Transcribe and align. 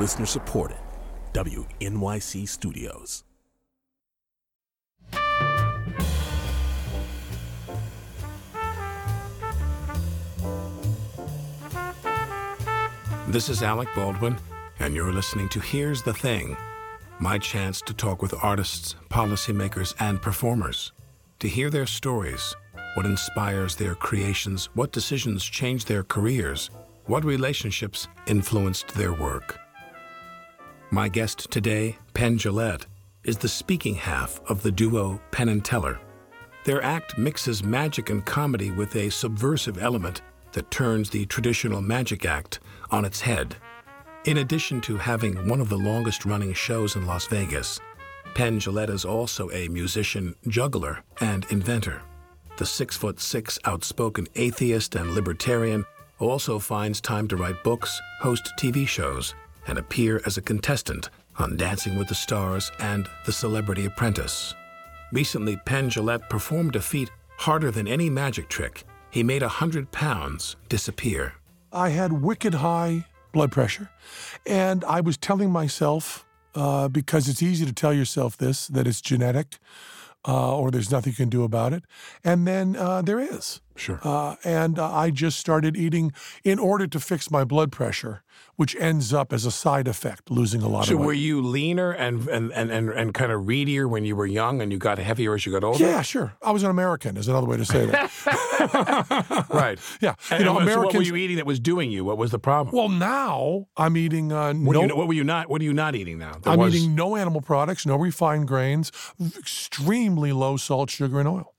Listener 0.00 0.24
supported. 0.24 0.78
WNYC 1.34 2.48
Studios. 2.48 3.22
This 13.28 13.50
is 13.50 13.62
Alec 13.62 13.90
Baldwin, 13.94 14.38
and 14.78 14.94
you're 14.94 15.12
listening 15.12 15.50
to 15.50 15.60
Here's 15.60 16.02
the 16.02 16.14
Thing 16.14 16.56
my 17.18 17.36
chance 17.36 17.82
to 17.82 17.92
talk 17.92 18.22
with 18.22 18.32
artists, 18.42 18.96
policymakers, 19.10 19.94
and 20.00 20.22
performers. 20.22 20.92
To 21.40 21.46
hear 21.46 21.68
their 21.68 21.84
stories, 21.84 22.56
what 22.94 23.04
inspires 23.04 23.76
their 23.76 23.94
creations, 23.94 24.70
what 24.72 24.92
decisions 24.92 25.44
change 25.44 25.84
their 25.84 26.04
careers, 26.04 26.70
what 27.04 27.22
relationships 27.22 28.08
influenced 28.26 28.88
their 28.94 29.12
work. 29.12 29.60
My 30.92 31.08
guest 31.08 31.52
today, 31.52 31.96
Penn 32.14 32.36
Jillette, 32.36 32.86
is 33.22 33.38
the 33.38 33.48
speaking 33.48 33.94
half 33.94 34.40
of 34.50 34.64
the 34.64 34.72
duo 34.72 35.20
Penn 35.30 35.48
and 35.48 35.64
Teller. 35.64 36.00
Their 36.64 36.82
act 36.82 37.16
mixes 37.16 37.62
magic 37.62 38.10
and 38.10 38.26
comedy 38.26 38.72
with 38.72 38.96
a 38.96 39.08
subversive 39.08 39.78
element 39.78 40.22
that 40.50 40.68
turns 40.72 41.08
the 41.08 41.26
traditional 41.26 41.80
magic 41.80 42.24
act 42.24 42.58
on 42.90 43.04
its 43.04 43.20
head. 43.20 43.54
In 44.24 44.38
addition 44.38 44.80
to 44.80 44.96
having 44.96 45.48
one 45.48 45.60
of 45.60 45.68
the 45.68 45.78
longest 45.78 46.24
running 46.24 46.52
shows 46.54 46.96
in 46.96 47.06
Las 47.06 47.28
Vegas, 47.28 47.78
Penn 48.34 48.58
Jillette 48.58 48.90
is 48.90 49.04
also 49.04 49.48
a 49.52 49.68
musician, 49.68 50.34
juggler, 50.48 51.04
and 51.20 51.46
inventor. 51.50 52.02
The 52.56 52.66
six 52.66 52.96
foot 52.96 53.20
six 53.20 53.60
outspoken 53.64 54.26
atheist 54.34 54.96
and 54.96 55.12
libertarian 55.14 55.84
also 56.18 56.58
finds 56.58 57.00
time 57.00 57.28
to 57.28 57.36
write 57.36 57.62
books, 57.62 58.00
host 58.20 58.50
TV 58.58 58.88
shows, 58.88 59.36
and 59.66 59.78
appear 59.78 60.20
as 60.26 60.36
a 60.36 60.42
contestant 60.42 61.10
on 61.38 61.56
Dancing 61.56 61.96
with 61.96 62.08
the 62.08 62.14
Stars 62.14 62.70
and 62.78 63.08
The 63.26 63.32
Celebrity 63.32 63.86
Apprentice. 63.86 64.54
Recently, 65.12 65.56
Penn 65.56 65.90
Jillette 65.90 66.28
performed 66.28 66.76
a 66.76 66.80
feat 66.80 67.10
harder 67.38 67.70
than 67.70 67.88
any 67.88 68.10
magic 68.10 68.48
trick. 68.48 68.84
He 69.10 69.22
made 69.22 69.42
a 69.42 69.48
hundred 69.48 69.90
pounds 69.90 70.56
disappear. 70.68 71.34
I 71.72 71.90
had 71.90 72.12
wicked 72.12 72.54
high 72.54 73.06
blood 73.32 73.52
pressure. 73.52 73.90
And 74.46 74.84
I 74.84 75.00
was 75.00 75.16
telling 75.16 75.50
myself, 75.50 76.26
uh, 76.54 76.88
because 76.88 77.28
it's 77.28 77.42
easy 77.42 77.64
to 77.66 77.72
tell 77.72 77.92
yourself 77.92 78.36
this, 78.36 78.66
that 78.68 78.86
it's 78.86 79.00
genetic 79.00 79.58
uh, 80.26 80.56
or 80.56 80.70
there's 80.70 80.90
nothing 80.90 81.12
you 81.12 81.16
can 81.16 81.28
do 81.28 81.44
about 81.44 81.72
it. 81.72 81.84
And 82.24 82.46
then 82.46 82.76
uh, 82.76 83.02
there 83.02 83.20
is. 83.20 83.60
Sure. 83.76 83.98
Uh, 84.02 84.36
and 84.44 84.78
uh, 84.78 84.92
I 84.92 85.10
just 85.10 85.38
started 85.38 85.76
eating 85.76 86.12
in 86.44 86.58
order 86.58 86.86
to 86.86 87.00
fix 87.00 87.30
my 87.30 87.44
blood 87.44 87.72
pressure, 87.72 88.22
which 88.56 88.76
ends 88.76 89.14
up 89.14 89.32
as 89.32 89.46
a 89.46 89.50
side 89.50 89.88
effect, 89.88 90.30
losing 90.30 90.60
a 90.60 90.68
lot 90.68 90.84
So 90.86 90.94
of 90.94 90.98
weight. 91.00 91.04
So 91.04 91.06
were 91.06 91.12
you 91.14 91.40
leaner 91.40 91.90
and, 91.92 92.28
and, 92.28 92.52
and, 92.52 92.70
and, 92.70 92.90
and 92.90 93.14
kind 93.14 93.32
of 93.32 93.46
readier 93.46 93.88
when 93.88 94.04
you 94.04 94.14
were 94.16 94.26
young 94.26 94.60
and 94.60 94.70
you 94.70 94.76
got 94.78 94.98
heavier 94.98 95.34
as 95.34 95.46
you 95.46 95.52
got 95.52 95.64
older? 95.64 95.82
yeah, 95.82 96.02
sure. 96.02 96.34
I 96.42 96.50
was 96.50 96.62
an 96.62 96.70
American, 96.70 97.16
is 97.16 97.26
another 97.28 97.46
way 97.46 97.56
to 97.56 97.64
say 97.64 97.86
that. 97.86 98.10
Right. 99.50 99.78
yeah. 100.02 100.14
And, 100.30 100.40
You 100.40 100.44
know, 100.44 100.58
and 100.58 100.68
so 100.68 100.82
what 100.82 100.94
were 100.94 101.02
you 101.02 101.16
eating 101.16 101.36
that 101.36 101.46
was 101.46 101.58
doing 101.60 101.90
you? 101.90 102.04
What 102.04 102.18
was 102.18 102.30
the 102.30 102.38
problem? 102.38 102.76
well, 102.76 102.88
now 102.90 103.66
I'm 103.76 103.96
eating 103.96 104.30
uh, 104.32 104.52
what, 104.52 104.74
no. 104.74 104.82
you, 104.84 104.96
what 104.96 105.08
were 105.08 105.14
you 105.14 105.24
not? 105.24 105.48
What 105.48 105.60
are 105.62 105.64
you 105.64 105.72
not 105.72 105.94
eating 105.94 106.18
now? 106.18 106.38
I'm 106.44 106.58
was- 106.58 106.74
eating 106.76 106.94
no 106.94 107.16
animal 107.16 107.40
products, 107.40 107.86
no 107.86 107.96
refined 107.96 108.46
grains, 108.48 108.92
extremely 109.38 110.32
low 110.32 110.56
salt, 110.58 110.90
sugar, 110.90 111.18
and 111.18 111.28
oil. 111.28 111.54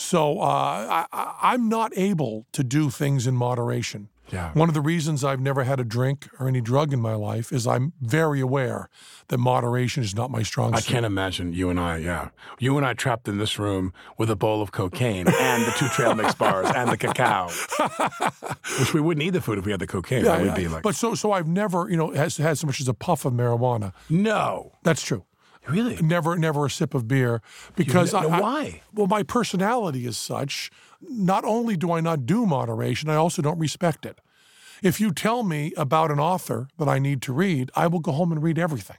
So 0.00 0.40
uh, 0.40 1.04
I, 1.12 1.34
I'm 1.42 1.68
not 1.68 1.92
able 1.94 2.46
to 2.52 2.64
do 2.64 2.88
things 2.88 3.26
in 3.26 3.36
moderation. 3.36 4.08
Yeah. 4.32 4.52
One 4.52 4.68
of 4.68 4.74
the 4.74 4.80
reasons 4.80 5.24
I've 5.24 5.40
never 5.40 5.64
had 5.64 5.80
a 5.80 5.84
drink 5.84 6.28
or 6.38 6.46
any 6.48 6.60
drug 6.60 6.92
in 6.92 7.00
my 7.00 7.14
life 7.14 7.52
is 7.52 7.66
I'm 7.66 7.92
very 8.00 8.40
aware 8.40 8.88
that 9.28 9.38
moderation 9.38 10.02
is 10.02 10.14
not 10.14 10.30
my 10.30 10.42
strong 10.42 10.72
I 10.72 10.80
can't 10.80 11.04
imagine 11.04 11.52
you 11.52 11.68
and 11.68 11.78
I. 11.80 11.98
Yeah, 11.98 12.28
you 12.58 12.76
and 12.76 12.86
I 12.86 12.94
trapped 12.94 13.28
in 13.28 13.38
this 13.38 13.58
room 13.58 13.92
with 14.18 14.30
a 14.30 14.36
bowl 14.36 14.62
of 14.62 14.72
cocaine 14.72 15.26
and 15.28 15.64
the 15.64 15.72
two 15.72 15.88
trail 15.88 16.14
mix 16.14 16.34
bars 16.34 16.70
and 16.74 16.90
the 16.90 16.96
cacao, 16.96 17.48
which 18.78 18.94
we 18.94 19.00
wouldn't 19.00 19.24
eat 19.24 19.30
the 19.30 19.40
food 19.40 19.58
if 19.58 19.64
we 19.64 19.72
had 19.72 19.80
the 19.80 19.86
cocaine. 19.86 20.24
Yeah, 20.24 20.32
that 20.32 20.40
would 20.40 20.46
yeah. 20.48 20.54
be 20.54 20.68
like 20.68 20.82
But 20.82 20.94
so 20.94 21.14
so 21.14 21.32
I've 21.32 21.48
never 21.48 21.90
you 21.90 21.96
know 21.96 22.12
has 22.12 22.36
had 22.36 22.56
so 22.56 22.66
much 22.66 22.80
as 22.80 22.88
a 22.88 22.94
puff 22.94 23.24
of 23.24 23.32
marijuana. 23.32 23.92
no, 24.08 24.72
That's 24.82 25.02
true. 25.02 25.24
Really. 25.70 25.96
Never 26.02 26.36
never 26.36 26.66
a 26.66 26.70
sip 26.70 26.94
of 26.94 27.06
beer 27.08 27.40
because 27.76 28.12
ne- 28.12 28.18
I, 28.20 28.22
I- 28.24 28.40
why? 28.40 28.82
Well, 28.94 29.06
my 29.06 29.22
personality 29.22 30.06
is 30.06 30.16
such. 30.16 30.70
Not 31.00 31.44
only 31.44 31.76
do 31.76 31.92
I 31.92 32.00
not 32.00 32.26
do 32.26 32.44
moderation, 32.46 33.08
I 33.08 33.14
also 33.16 33.40
don't 33.42 33.58
respect 33.58 34.04
it. 34.04 34.20
If 34.82 35.00
you 35.00 35.12
tell 35.12 35.42
me 35.42 35.72
about 35.76 36.10
an 36.10 36.18
author 36.20 36.68
that 36.78 36.88
I 36.88 36.98
need 36.98 37.20
to 37.22 37.32
read, 37.32 37.70
I 37.74 37.86
will 37.86 38.00
go 38.00 38.12
home 38.12 38.32
and 38.32 38.42
read 38.42 38.58
everything. 38.58 38.96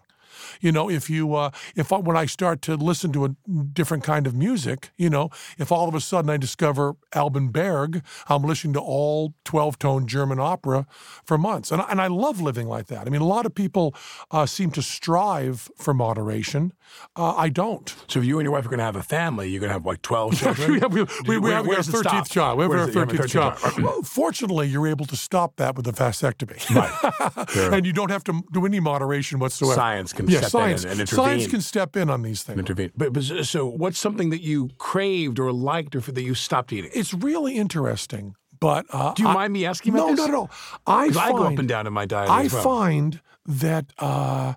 You 0.62 0.72
know, 0.72 0.90
if 0.90 1.10
you, 1.10 1.36
uh, 1.36 1.52
if 1.76 1.92
I, 1.92 1.98
when 1.98 2.16
I 2.16 2.26
start 2.26 2.62
to 2.64 2.76
listen 2.76 3.12
to 3.14 3.26
a 3.26 3.30
different 3.74 4.04
kind 4.04 4.28
of 4.28 4.36
music, 4.36 4.92
you 4.98 5.10
know, 5.10 5.30
if 5.58 5.72
all 5.72 5.88
of 5.90 5.96
a 5.96 6.00
sudden 6.02 6.30
I 6.30 6.38
discover 6.38 6.96
Alban 7.14 7.50
Berg, 7.50 8.04
I'm 8.30 8.44
listening 8.44 8.74
to 8.74 8.80
all 8.80 9.34
12 9.46 9.80
tone 9.80 10.08
German 10.08 10.40
opera 10.40 10.86
for 11.24 11.38
months. 11.38 11.72
And, 11.72 11.82
I- 11.82 11.90
and 11.90 12.00
I 12.00 12.08
love 12.08 12.40
living 12.40 12.68
like 12.68 12.88
that. 12.88 13.08
I 13.08 13.10
mean, 13.10 13.22
a 13.22 13.26
lot 13.28 13.46
of 13.46 13.54
people 13.56 13.94
uh, 14.32 14.46
seem 14.46 14.72
to 14.72 14.82
strive 14.82 15.70
for 15.76 15.94
moderation. 15.94 16.74
Uh, 17.16 17.34
I 17.36 17.50
don't. 17.50 17.94
So 18.08 18.20
if 18.20 18.26
you 18.26 18.38
and 18.40 18.46
your 18.46 18.52
wife 18.54 18.66
are 18.66 18.70
going 18.70 18.80
to 18.80 18.84
have 18.86 18.96
a 18.98 19.04
family, 19.04 19.50
you're 19.50 19.60
going 19.62 19.70
to 19.70 19.74
have 19.74 19.86
like 19.86 20.02
twelve 20.02 20.36
children. 20.40 20.74
we 20.74 20.80
have, 20.80 20.94
we, 20.94 21.04
we, 21.28 21.38
we 21.40 21.50
have 21.52 21.68
our 21.68 21.76
13th 21.76 22.00
stop? 22.00 22.30
child. 22.30 22.58
We 22.58 22.64
have 22.64 22.72
our 22.72 22.90
it- 22.90 22.94
you 22.96 23.02
a 23.02 23.06
13th 23.06 23.10
13th 23.20 23.30
child. 23.30 23.58
child. 23.58 23.82
Well, 23.82 24.02
fortunately, 24.04 24.68
you're 24.68 24.88
able 24.88 25.06
to 25.06 25.16
stop 25.16 25.56
that 25.56 25.76
with 25.76 25.88
a 25.88 25.92
vasectomy. 25.94 26.60
Fair. 27.50 27.74
and 27.74 27.86
you 27.86 27.94
don't 27.94 28.12
have 28.12 28.24
to 28.26 28.44
do 28.52 28.66
any 28.66 28.80
moderation 28.80 29.40
whatsoever. 29.40 29.76
Science 29.76 30.12
can 30.14 30.28
yeah, 30.30 30.42
step 30.52 30.70
in 30.70 30.78
science, 30.78 31.00
and- 31.00 31.10
Science 31.10 31.48
can 31.48 31.62
step 31.62 31.96
in 31.96 32.10
on 32.10 32.22
these 32.22 32.44
things. 32.44 32.60
intervene. 32.60 32.92
But, 32.96 33.14
but 33.14 33.24
so, 33.24 33.66
what's 33.66 33.98
something 34.00 34.30
that 34.30 34.42
you 34.42 34.70
craved 34.78 35.40
or 35.40 35.52
liked 35.52 35.96
or 35.96 36.02
that 36.02 36.22
you 36.22 36.36
stopped 36.36 36.72
eating? 36.74 36.92
It's 36.94 37.14
really 37.14 37.56
interesting. 37.58 38.36
But 38.60 38.86
uh, 38.92 39.14
Do 39.16 39.24
you 39.24 39.30
I- 39.30 39.34
mind 39.34 39.54
me 39.54 39.66
asking 39.66 39.94
No, 39.96 40.08
this? 40.10 40.18
no, 40.20 40.28
no. 40.28 40.50
I 40.86 41.10
find, 41.10 41.18
I 41.18 41.32
go 41.32 41.44
up 41.46 41.58
and 41.58 41.68
down 41.68 41.88
in 41.88 41.94
my 41.94 42.06
diet 42.06 42.30
I 42.30 42.44
well. 42.48 42.64
find 42.64 43.20
that 43.48 43.86
uh, 43.98 44.54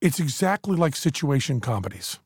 it's 0.00 0.18
exactly 0.18 0.74
like 0.76 0.96
situation 0.96 1.60
comedies. 1.60 2.18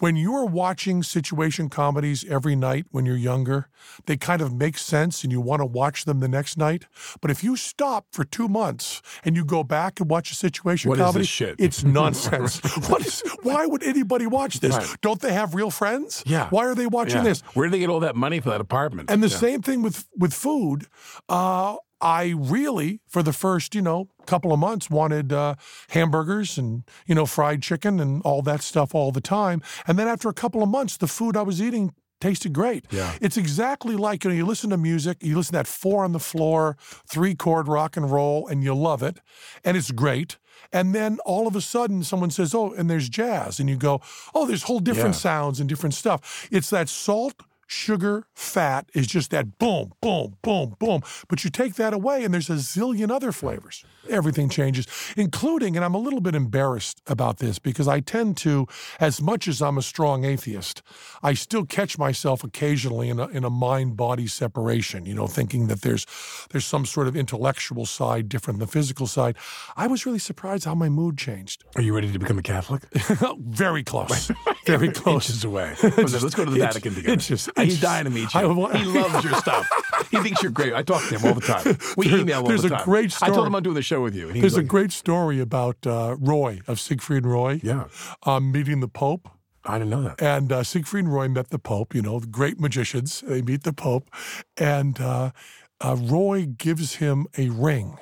When 0.00 0.16
you 0.16 0.34
are 0.34 0.46
watching 0.46 1.02
situation 1.02 1.68
comedies 1.68 2.24
every 2.24 2.56
night 2.56 2.86
when 2.90 3.04
you're 3.04 3.16
younger, 3.18 3.68
they 4.06 4.16
kind 4.16 4.40
of 4.40 4.52
make 4.52 4.78
sense 4.78 5.22
and 5.22 5.30
you 5.30 5.42
want 5.42 5.60
to 5.60 5.66
watch 5.66 6.06
them 6.06 6.20
the 6.20 6.28
next 6.28 6.56
night. 6.56 6.86
But 7.20 7.30
if 7.30 7.44
you 7.44 7.54
stop 7.54 8.06
for 8.10 8.24
two 8.24 8.48
months 8.48 9.02
and 9.24 9.36
you 9.36 9.44
go 9.44 9.62
back 9.62 10.00
and 10.00 10.08
watch 10.08 10.32
a 10.32 10.34
situation 10.34 10.88
What 10.88 10.98
is 10.98 11.04
comedy, 11.04 11.18
this 11.20 11.28
shit? 11.28 11.56
it's 11.58 11.84
nonsense. 12.00 12.60
what 12.88 13.04
is, 13.06 13.22
why 13.42 13.66
would 13.66 13.82
anybody 13.82 14.26
watch 14.26 14.60
this? 14.60 14.74
Right. 14.74 14.96
Don't 15.02 15.20
they 15.20 15.34
have 15.34 15.54
real 15.54 15.70
friends? 15.70 16.22
Yeah. 16.26 16.48
Why 16.48 16.64
are 16.64 16.74
they 16.74 16.86
watching 16.86 17.18
Yeah. 17.18 17.24
this? 17.24 17.42
Where 17.54 17.66
did 17.66 17.74
they 17.74 17.80
get 17.80 17.90
all 17.90 18.00
that 18.00 18.16
money 18.16 18.40
for 18.40 18.48
that 18.48 18.60
apartment? 18.62 19.10
And 19.10 19.22
the 19.22 19.28
Yeah. 19.28 19.36
same 19.36 19.60
thing 19.62 19.82
with 19.82 20.06
with 20.16 20.32
food. 20.32 20.86
Uh, 21.28 21.76
I 22.00 22.34
really, 22.36 23.00
for 23.06 23.22
the 23.22 23.32
first 23.32 23.74
you 23.74 23.82
know 23.82 24.08
couple 24.26 24.52
of 24.52 24.58
months, 24.60 24.88
wanted 24.88 25.32
uh, 25.32 25.54
hamburgers 25.90 26.56
and 26.58 26.84
you 27.06 27.14
know 27.14 27.26
fried 27.26 27.62
chicken 27.62 28.00
and 28.00 28.22
all 28.22 28.42
that 28.42 28.62
stuff 28.62 28.94
all 28.94 29.12
the 29.12 29.20
time. 29.20 29.62
And 29.86 29.98
then 29.98 30.08
after 30.08 30.28
a 30.28 30.34
couple 30.34 30.62
of 30.62 30.68
months, 30.68 30.96
the 30.96 31.08
food 31.08 31.36
I 31.36 31.42
was 31.42 31.60
eating 31.60 31.92
tasted 32.20 32.52
great. 32.52 32.84
Yeah. 32.90 33.14
It's 33.20 33.38
exactly 33.38 33.96
like 33.96 34.24
you 34.24 34.30
know 34.30 34.36
you 34.36 34.46
listen 34.46 34.70
to 34.70 34.76
music, 34.76 35.18
you 35.22 35.36
listen 35.36 35.52
to 35.52 35.58
that 35.58 35.66
four 35.66 36.04
on 36.04 36.12
the 36.12 36.20
floor, 36.20 36.76
three 37.08 37.34
chord 37.34 37.66
rock 37.66 37.96
and 37.96 38.10
roll, 38.10 38.46
and 38.46 38.62
you 38.62 38.74
love 38.74 39.02
it, 39.02 39.18
and 39.64 39.76
it's 39.76 39.90
great. 39.90 40.38
And 40.72 40.94
then 40.94 41.18
all 41.24 41.48
of 41.48 41.56
a 41.56 41.60
sudden, 41.62 42.04
someone 42.04 42.30
says, 42.30 42.54
"Oh, 42.54 42.72
and 42.74 42.88
there's 42.90 43.08
jazz," 43.08 43.58
and 43.58 43.68
you 43.68 43.76
go, 43.76 44.00
"Oh, 44.34 44.46
there's 44.46 44.64
whole 44.64 44.80
different 44.80 45.14
Yeah. 45.14 45.20
sounds 45.20 45.58
and 45.60 45.68
different 45.68 45.94
stuff." 45.94 46.46
It's 46.50 46.70
that 46.70 46.88
salt 46.90 47.42
sugar, 47.70 48.24
fat 48.34 48.88
is 48.94 49.06
just 49.06 49.30
that 49.30 49.58
boom, 49.58 49.92
boom, 50.00 50.36
boom, 50.42 50.74
boom. 50.78 51.00
But 51.28 51.44
you 51.44 51.50
take 51.50 51.74
that 51.76 51.94
away, 51.94 52.24
and 52.24 52.34
there's 52.34 52.50
a 52.50 52.54
zillion 52.54 53.10
other 53.10 53.30
flavors. 53.32 53.84
Everything 54.08 54.48
changes, 54.48 54.86
including, 55.16 55.76
and 55.76 55.84
I'm 55.84 55.94
a 55.94 55.98
little 55.98 56.20
bit 56.20 56.34
embarrassed 56.34 57.00
about 57.06 57.38
this 57.38 57.58
because 57.60 57.86
I 57.86 58.00
tend 58.00 58.36
to, 58.38 58.66
as 58.98 59.22
much 59.22 59.46
as 59.46 59.62
I'm 59.62 59.78
a 59.78 59.82
strong 59.82 60.24
atheist, 60.24 60.82
I 61.22 61.34
still 61.34 61.64
catch 61.64 61.96
myself 61.96 62.42
occasionally 62.42 63.08
in 63.08 63.20
a, 63.20 63.28
in 63.28 63.44
a 63.44 63.50
mind 63.50 63.96
body 63.96 64.26
separation, 64.26 65.06
you 65.06 65.14
know, 65.14 65.28
thinking 65.28 65.68
that 65.68 65.82
there's, 65.82 66.06
there's 66.50 66.64
some 66.64 66.84
sort 66.84 67.06
of 67.06 67.14
intellectual 67.16 67.86
side 67.86 68.28
different 68.28 68.58
than 68.58 68.66
the 68.66 68.72
physical 68.72 69.06
side. 69.06 69.36
I 69.76 69.86
was 69.86 70.04
really 70.06 70.18
surprised 70.18 70.64
how 70.64 70.74
my 70.74 70.88
mood 70.88 71.16
changed. 71.16 71.64
Are 71.76 71.82
you 71.82 71.94
ready 71.94 72.10
to 72.10 72.18
become 72.18 72.38
a 72.38 72.42
Catholic? 72.42 72.82
Very 73.38 73.84
close. 73.84 74.30
Very 74.66 74.90
close. 74.90 75.28
Inches 75.28 75.44
away. 75.44 75.76
Let's 75.82 76.34
go 76.34 76.44
to 76.44 76.50
the 76.50 76.58
Vatican 76.58 76.94
together. 76.94 77.12
inches- 77.12 77.48
He's 77.66 77.80
dying 77.80 78.04
to 78.04 78.10
meet 78.10 78.32
you. 78.34 78.54
wa- 78.54 78.68
he 78.76 78.84
loves 78.84 79.24
your 79.24 79.34
stuff. 79.34 79.68
He 80.10 80.18
thinks 80.18 80.42
you're 80.42 80.52
great. 80.52 80.72
I 80.74 80.82
talk 80.82 81.02
to 81.08 81.18
him 81.18 81.26
all 81.28 81.34
the 81.34 81.40
time. 81.40 81.76
We 81.96 82.08
There- 82.08 82.18
email 82.20 82.40
all 82.40 82.46
there's 82.48 82.62
the 82.62 82.68
a 82.68 82.70
time. 82.78 82.84
great 82.84 83.14
I 83.22 83.26
told 83.26 83.34
story. 83.34 83.46
him 83.48 83.54
I'm 83.54 83.62
doing 83.62 83.74
the 83.74 83.82
show 83.82 84.00
with 84.02 84.14
you. 84.14 84.32
There's 84.32 84.56
like, 84.56 84.64
a 84.64 84.66
great 84.68 84.92
story 84.92 85.40
about 85.40 85.76
uh, 85.86 86.16
Roy 86.18 86.60
of 86.66 86.80
Siegfried 86.80 87.24
and 87.24 87.32
Roy. 87.32 87.60
Yeah. 87.62 87.84
Um, 88.24 88.50
meeting 88.52 88.80
the 88.80 88.88
Pope. 88.88 89.28
I 89.64 89.78
didn't 89.78 89.90
know 89.90 90.02
that. 90.02 90.22
And 90.22 90.50
uh, 90.52 90.62
Siegfried 90.64 91.04
and 91.04 91.12
Roy 91.12 91.28
met 91.28 91.50
the 91.50 91.58
Pope, 91.58 91.94
you 91.94 92.00
know, 92.02 92.18
the 92.18 92.26
great 92.26 92.58
magicians. 92.58 93.20
They 93.26 93.42
meet 93.42 93.62
the 93.64 93.72
Pope. 93.74 94.08
And 94.56 94.98
uh, 95.00 95.32
uh, 95.80 95.96
Roy 95.98 96.46
gives 96.46 96.94
him 96.96 97.26
a 97.36 97.50
ring. 97.50 97.98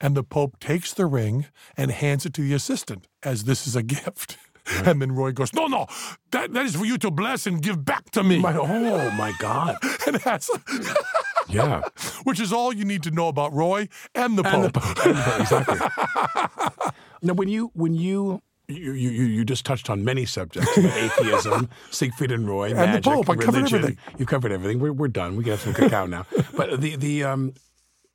and 0.00 0.16
the 0.16 0.24
Pope 0.24 0.58
takes 0.58 0.92
the 0.92 1.06
ring 1.06 1.46
and 1.76 1.92
hands 1.92 2.26
it 2.26 2.34
to 2.34 2.40
the 2.42 2.54
assistant 2.54 3.06
as 3.22 3.44
this 3.44 3.66
is 3.68 3.76
a 3.76 3.82
gift. 3.96 4.36
And 4.84 5.00
then 5.00 5.12
Roy 5.12 5.32
goes, 5.32 5.52
No, 5.54 5.66
no, 5.66 5.86
that, 6.32 6.52
that 6.52 6.66
is 6.66 6.76
for 6.76 6.84
you 6.84 6.98
to 6.98 7.10
bless 7.10 7.46
and 7.46 7.62
give 7.62 7.84
back 7.84 8.10
to 8.10 8.22
me. 8.22 8.38
My, 8.40 8.56
oh 8.56 9.10
my 9.12 9.32
God! 9.38 9.76
and 10.06 10.16
that's, 10.16 10.50
Yeah, 11.48 11.82
which 12.24 12.40
is 12.40 12.52
all 12.52 12.72
you 12.74 12.84
need 12.84 13.02
to 13.04 13.10
know 13.10 13.28
about 13.28 13.52
Roy 13.54 13.88
and 14.14 14.36
the 14.38 14.46
And 14.46 14.72
Pope. 14.74 14.82
the- 14.82 15.08
and 15.08 15.16
the- 15.16 15.40
exactly. 15.40 16.92
now, 17.22 17.32
when 17.34 17.48
you 17.48 17.70
when 17.74 17.94
you 17.94 18.42
you, 18.68 18.92
you 18.92 19.10
you 19.24 19.44
just 19.46 19.64
touched 19.64 19.88
on 19.88 20.04
many 20.04 20.26
subjects: 20.26 20.76
atheism, 20.76 21.70
Siegfried 21.90 22.32
and 22.32 22.46
Roy, 22.46 22.68
the 22.68 22.74
magic, 22.74 23.04
Pope. 23.04 23.30
I 23.30 23.36
covered 23.36 23.54
religion. 23.54 23.78
everything. 23.78 23.98
You 24.18 24.26
covered 24.26 24.52
everything. 24.52 24.78
We're 24.78 24.92
we're 24.92 25.08
done. 25.08 25.36
We 25.36 25.44
can 25.44 25.52
have 25.52 25.60
some 25.60 25.72
cacao 25.72 26.04
now. 26.04 26.26
But 26.54 26.80
the 26.82 26.96
the 26.96 27.24
um. 27.24 27.54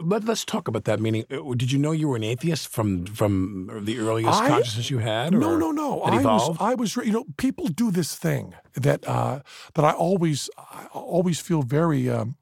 Let, 0.03 0.25
let's 0.25 0.45
talk 0.45 0.67
about 0.67 0.83
that. 0.85 0.99
Meaning, 0.99 1.25
uh, 1.31 1.53
did 1.55 1.71
you 1.71 1.79
know 1.79 1.91
you 1.91 2.07
were 2.09 2.15
an 2.15 2.23
atheist 2.23 2.67
from 2.67 3.05
from 3.05 3.81
the 3.83 3.99
earliest 3.99 4.41
I- 4.41 4.47
consciousness 4.49 4.89
you 4.89 4.99
had? 4.99 5.33
No, 5.33 5.57
no, 5.57 5.71
no. 5.71 6.01
I 6.01 6.21
was. 6.21 6.57
I 6.59 6.75
was, 6.75 6.95
you 6.97 7.11
know, 7.11 7.25
people 7.37 7.67
do 7.67 7.91
this 7.91 8.15
thing 8.15 8.53
that 8.75 9.07
uh, 9.07 9.39
that 9.75 9.85
I 9.85 9.91
always, 9.91 10.49
I 10.57 10.87
always 10.93 11.39
feel 11.39 11.63
very. 11.63 12.09
Um, 12.09 12.37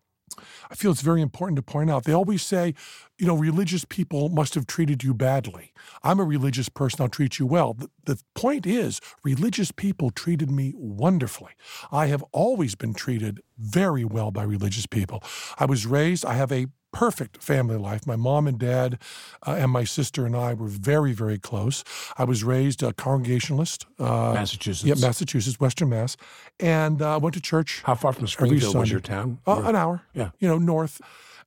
I 0.72 0.76
feel 0.76 0.92
it's 0.92 1.02
very 1.02 1.22
important 1.22 1.58
to 1.58 1.62
point 1.62 1.92
out. 1.92 2.06
They 2.06 2.14
always 2.14 2.42
say, 2.42 2.74
you 3.18 3.28
know, 3.28 3.36
religious 3.36 3.84
people 3.84 4.30
must 4.30 4.56
have 4.56 4.66
treated 4.66 5.04
you 5.04 5.14
badly. 5.14 5.74
I'm 6.04 6.20
a 6.20 6.24
religious 6.24 6.70
person, 6.70 7.02
I'll 7.02 7.10
treat 7.10 7.38
you 7.38 7.46
well. 7.46 7.74
The, 7.74 7.90
the 8.06 8.22
point 8.34 8.66
is, 8.66 9.02
religious 9.24 9.72
people 9.72 10.10
treated 10.10 10.50
me 10.50 10.74
wonderfully. 10.76 11.52
I 11.92 12.08
have 12.08 12.24
always 12.32 12.76
been 12.76 12.94
treated 12.94 13.42
very 13.58 14.06
well 14.06 14.32
by 14.32 14.44
religious 14.44 14.86
people. 14.86 15.22
I 15.60 15.66
was 15.66 15.86
raised, 15.86 16.26
I 16.26 16.36
have 16.36 16.52
a 16.54 16.68
perfect 16.92 17.42
family 17.42 17.78
life. 17.78 18.06
My 18.06 18.16
mom 18.16 18.48
and 18.48 18.58
dad 18.60 19.00
uh, 19.46 19.56
and 19.58 19.72
my 19.72 19.84
sister 19.84 20.26
and 20.26 20.36
I 20.36 20.54
were 20.54 20.68
very, 20.68 21.14
very 21.14 21.38
close. 21.38 21.84
I 22.18 22.24
was 22.24 22.44
raised 22.44 22.84
a 22.84 22.94
Congregationalist. 22.94 23.86
Uh, 24.00 24.34
Massachusetts. 24.34 24.86
Yep, 24.86 25.00
Massachusetts, 25.00 25.60
Western 25.60 25.90
Mass, 25.90 26.18
and 26.60 27.02
uh, 27.02 27.20
went 27.22 27.34
to 27.36 27.42
church. 27.42 27.82
How 27.86 27.96
far 27.96 28.14
from 28.14 28.28
Springfield 28.28 28.76
was 28.76 28.92
your 28.92 29.00
town? 29.00 29.40
Uh, 29.48 29.62
an 29.66 29.76
hour. 29.76 30.02
Yeah. 30.14 30.32
You 30.40 30.48
know, 30.48 30.58
north. 30.58 31.02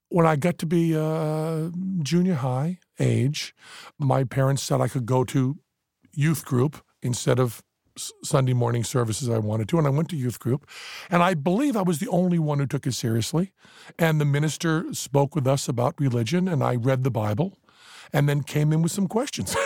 When 0.09 0.27
I 0.27 0.37
got 0.37 0.59
to 0.59 0.67
be 0.67 0.97
uh, 0.97 1.71
junior 2.03 2.35
high 2.35 2.79
age, 3.01 3.55
my 3.99 4.25
parents 4.25 4.63
said 4.63 4.81
I 4.81 4.89
could 4.89 5.07
go 5.07 5.25
to 5.25 5.59
youth 6.13 6.45
group 6.45 6.83
instead 7.03 7.41
of 7.41 7.63
Sunday 7.97 8.53
morning 8.53 8.85
services 8.85 9.29
I 9.29 9.39
wanted 9.39 9.69
to, 9.69 9.79
and 9.79 9.87
I 9.87 9.91
went 9.91 10.09
to 10.11 10.17
youth 10.17 10.39
group. 10.39 10.67
And 11.11 11.23
I 11.23 11.35
believe 11.35 11.77
I 11.77 11.83
was 11.83 11.99
the 11.99 12.09
only 12.09 12.39
one 12.39 12.59
who 12.59 12.67
took 12.67 12.87
it 12.87 12.95
seriously. 12.95 13.53
And 13.99 14.21
the 14.21 14.25
minister 14.25 14.93
spoke 14.93 15.35
with 15.35 15.47
us 15.47 15.69
about 15.69 16.01
religion, 16.01 16.49
and 16.49 16.63
I 16.63 16.77
read 16.77 17.05
the 17.05 17.11
Bible 17.11 17.57
and 18.13 18.29
then 18.29 18.43
came 18.43 18.73
in 18.73 18.83
with 18.83 18.93
some 18.93 19.07
questions. 19.07 19.57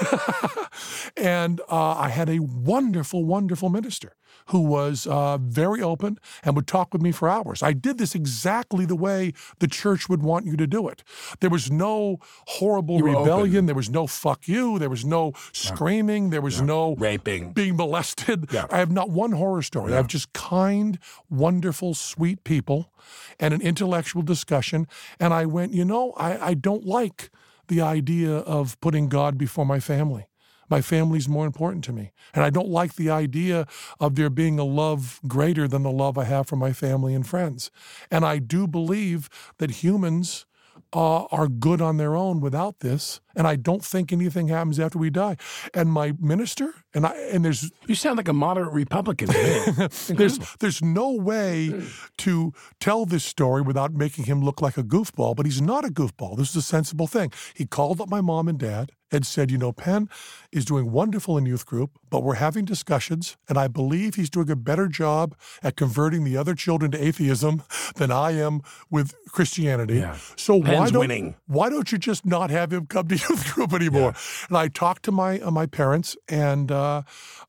and 1.17 1.61
uh, 1.71 1.95
I 1.95 2.09
had 2.09 2.29
a 2.29 2.39
wonderful, 2.41 3.25
wonderful 3.25 3.69
minister 3.69 4.15
who 4.47 4.61
was 4.61 5.07
uh, 5.07 5.39
very 5.39 5.83
open 5.83 6.19
and 6.43 6.57
would 6.57 6.67
talk 6.67 6.93
with 6.93 7.03
me 7.03 7.13
for 7.13 7.29
hours. 7.29 7.63
I 7.63 7.73
did 7.73 7.99
this 7.99 8.15
exactly 8.15 8.87
the 8.87 8.97
way 8.97 9.33
the 9.59 9.67
church 9.67 10.09
would 10.09 10.23
want 10.23 10.47
you 10.47 10.57
to 10.57 10.67
do 10.67 10.89
it. 10.89 11.03
There 11.41 11.51
was 11.51 11.71
no 11.71 12.19
horrible 12.47 13.01
rebellion. 13.01 13.57
open. 13.57 13.67
There 13.67 13.75
was 13.75 13.91
no 13.91 14.07
fuck 14.07 14.49
you. 14.49 14.79
There 14.79 14.91
was 14.91 15.05
no 15.05 15.33
screaming. 15.53 16.31
There 16.31 16.41
was 16.41 16.63
no 16.63 16.95
Raping. 16.97 17.53
being 17.53 17.77
molested. 17.77 18.47
Yeah. 18.53 18.67
I 18.71 18.79
have 18.79 18.91
not 18.91 19.11
one 19.11 19.33
horror 19.33 19.63
story. 19.63 19.93
I 19.93 19.97
have 19.97 20.07
just 20.07 20.33
kind, 20.33 20.99
wonderful, 21.29 21.95
sweet 21.95 22.45
people 22.45 22.93
and 23.39 23.53
an 23.55 23.61
intellectual 23.61 24.23
discussion. 24.23 24.87
And 25.21 25.33
I 25.35 25.47
went, 25.47 25.73
you 25.73 25.85
know, 25.85 26.13
I, 26.13 26.49
I 26.49 26.55
don't 26.55 26.85
like 26.85 27.31
the 27.69 27.81
idea 27.81 28.39
of 28.39 28.81
putting 28.81 29.09
God 29.09 29.39
before 29.39 29.65
my 29.65 29.81
family. 29.81 30.27
My 30.71 30.83
family's 30.83 31.29
more 31.29 31.47
important 31.47 31.83
to 31.85 31.93
me. 31.93 32.13
And 32.35 32.45
I 32.45 32.51
don't 32.51 32.69
like 32.69 32.95
the 32.95 33.11
idea 33.11 33.67
of 34.01 34.17
there 34.17 34.31
being 34.31 34.59
a 34.59 34.65
love 34.65 35.21
greater 35.27 35.67
than 35.67 35.83
the 35.83 35.91
love 35.91 36.19
I 36.19 36.25
have 36.25 36.47
for 36.47 36.57
my 36.57 36.73
family 36.73 37.15
and 37.15 37.27
friends. 37.27 37.71
And 38.11 38.25
I 38.25 38.39
do 38.39 38.67
believe 38.67 39.31
that 39.59 39.83
humans 39.83 40.45
uh, 40.93 41.25
are 41.25 41.49
good 41.49 41.81
on 41.81 41.97
their 41.97 42.15
own 42.15 42.41
without 42.41 42.81
this. 42.81 43.21
And 43.39 43.47
I 43.47 43.57
don't 43.57 43.85
think 43.85 44.13
anything 44.13 44.49
happens 44.49 44.79
after 44.81 44.99
we 44.99 45.11
die. 45.11 45.37
And 45.73 45.93
my 45.93 46.13
minister, 46.21 46.75
and 46.93 47.07
I, 47.07 47.13
and 47.33 47.45
there's 47.45 47.71
You 47.87 47.95
sound 47.95 48.17
like 48.17 48.29
a 48.29 48.33
moderate 48.33 48.73
Republican 48.73 49.29
there's 50.09 50.39
there's 50.59 50.83
no 50.83 51.13
way 51.13 51.73
to 52.19 52.53
tell 52.81 53.07
this 53.07 53.25
story 53.25 53.63
without 53.63 53.95
making 53.95 54.25
him 54.25 54.43
look 54.43 54.61
like 54.61 54.77
a 54.77 54.83
goofball, 54.83 55.37
but 55.37 55.47
he's 55.47 55.63
not 55.63 55.85
a 55.85 55.89
goofball. 55.89 56.37
This 56.37 56.51
is 56.51 56.57
a 56.57 56.63
sensible 56.63 57.07
thing. 57.07 57.33
He 57.55 57.65
called 57.65 58.01
up 58.01 58.11
my 58.11 58.21
mom 58.21 58.49
and 58.49 58.59
dad 58.59 58.91
and 59.11 59.27
said, 59.27 59.51
"You 59.51 59.59
know, 59.59 59.73
Penn 59.73 60.09
is 60.53 60.65
doing 60.65 60.91
wonderful 60.93 61.39
in 61.39 61.47
youth 61.47 61.65
group, 61.65 61.99
but 62.11 62.23
we're 62.23 62.35
having 62.35 62.65
discussions, 62.65 63.37
and 63.49 63.57
I 63.57 63.69
believe 63.69 64.17
he's 64.17 64.31
doing 64.31 64.51
a 64.51 64.57
better 64.57 64.89
job 64.89 65.35
at 65.63 65.77
converting 65.77 66.25
the 66.25 66.37
other 66.37 66.55
children 66.55 66.91
to 66.91 67.03
atheism 67.03 67.63
than 67.97 68.11
I 68.11 68.33
am 68.33 68.61
with 68.91 69.15
Christianity. 69.29 69.97
Yeah. 69.97 70.17
So 70.37 70.57
why 70.57 70.91
don't 70.91 71.01
winning. 71.01 71.37
why 71.47 71.71
don't 71.71 71.91
you 71.93 71.99
just 71.99 72.27
not 72.27 72.51
have 72.51 72.73
him 72.73 72.87
come 72.87 73.09
to 73.09 73.17
group 73.53 73.73
anymore?" 73.73 74.15
And 74.49 74.57
I 74.57 74.69
talked 74.69 75.05
to 75.05 75.13
my 75.13 75.41
uh, 75.41 75.51
my 75.51 75.67
parents 75.67 76.17
and 76.29 76.71
uh, 76.71 77.03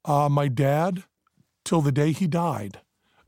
uh, 0.05 0.29
my 0.29 0.47
dad 0.47 1.03
till 1.65 1.81
the 1.81 1.91
day 1.91 2.11
he 2.11 2.27
died, 2.27 2.79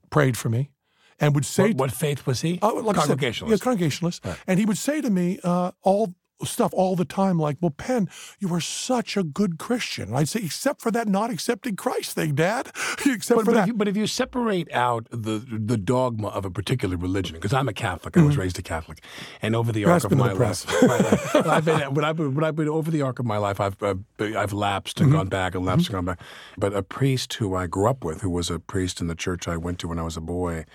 prayed 0.09 0.37
for 0.37 0.49
me, 0.49 0.71
and 1.19 1.35
would 1.35 1.45
say, 1.45 1.69
what, 1.69 1.77
what 1.77 1.91
faith 1.91 2.25
was 2.25 2.41
he? 2.41 2.59
uh, 2.61 2.73
like 2.73 2.97
I 2.97 3.01
said, 3.01 3.07
Congregationalist. 3.07 3.61
yeah, 3.61 3.63
Congregationalist, 3.63 4.25
and 4.47 4.59
he 4.59 4.65
would 4.65 4.77
say 4.77 5.01
to 5.01 5.09
me 5.09 5.39
uh, 5.43 5.71
all 5.83 6.15
stuff 6.45 6.73
all 6.73 6.95
the 6.95 7.05
time, 7.05 7.37
like, 7.37 7.57
"Well, 7.61 7.71
Penn, 7.71 8.09
you 8.39 8.53
are 8.53 8.61
such 8.61 9.17
a 9.17 9.23
good 9.23 9.57
Christian." 9.57 10.09
And 10.09 10.17
I'd 10.17 10.29
say, 10.29 10.41
"Except 10.43 10.81
for 10.81 10.91
that 10.91 11.07
not 11.07 11.29
accepting 11.31 11.75
Christ 11.75 12.13
thing, 12.15 12.35
Dad. 12.35 12.71
Except 13.05 13.37
But, 13.37 13.45
for 13.45 13.51
but, 13.51 13.53
that." 13.53 13.61
if 13.61 13.67
you, 13.67 13.73
but 13.73 13.87
if 13.87 13.97
you 13.97 14.07
separate 14.07 14.71
out 14.73 15.07
the 15.11 15.39
the 15.39 15.77
dogma 15.77 16.29
of 16.29 16.45
a 16.45 16.51
particular 16.51 16.97
religion, 16.97 17.35
because 17.35 17.53
I'm 17.53 17.67
a 17.67 17.73
Catholic, 17.73 18.17
I 18.17 18.23
was 18.23 18.37
raised 18.37 18.59
a 18.59 18.61
Catholic, 18.61 19.03
and 19.41 19.55
over 19.55 19.71
the 19.71 19.85
arc 19.85 20.03
of 20.03 20.17
my 20.17 20.31
life, 20.31 20.65
I've 21.35 21.65
been, 21.65 21.93
but 21.93 22.03
I've 22.03 22.15
been, 22.15 22.33
but 22.33 22.43
I've 22.43 22.55
been 22.55 22.69
over 22.69 22.91
the 22.91 23.01
arc 23.01 23.19
of 23.19 23.25
my 23.25 23.37
life, 23.37 23.59
I've 23.59 23.81
uh, 23.81 23.95
I've 24.19 24.53
lapsed 24.53 25.01
and 25.01 25.11
gone 25.11 25.27
back 25.27 25.55
and 25.55 25.65
lapsed 25.65 25.87
and 25.87 25.93
gone 25.95 26.05
back. 26.05 26.21
But 26.57 26.73
a 26.73 26.83
priest 26.83 27.33
who 27.35 27.55
I 27.55 27.67
grew 27.67 27.87
up 27.89 28.03
with, 28.03 28.21
who 28.21 28.29
was 28.29 28.49
a 28.49 28.59
priest 28.59 29.01
in 29.01 29.07
the 29.07 29.15
church 29.15 29.47
I 29.47 29.57
went 29.57 29.79
to 29.79 29.87
when 29.87 29.99
I 29.99 30.03
was 30.03 30.17
a 30.17 30.21
boy, 30.21 30.65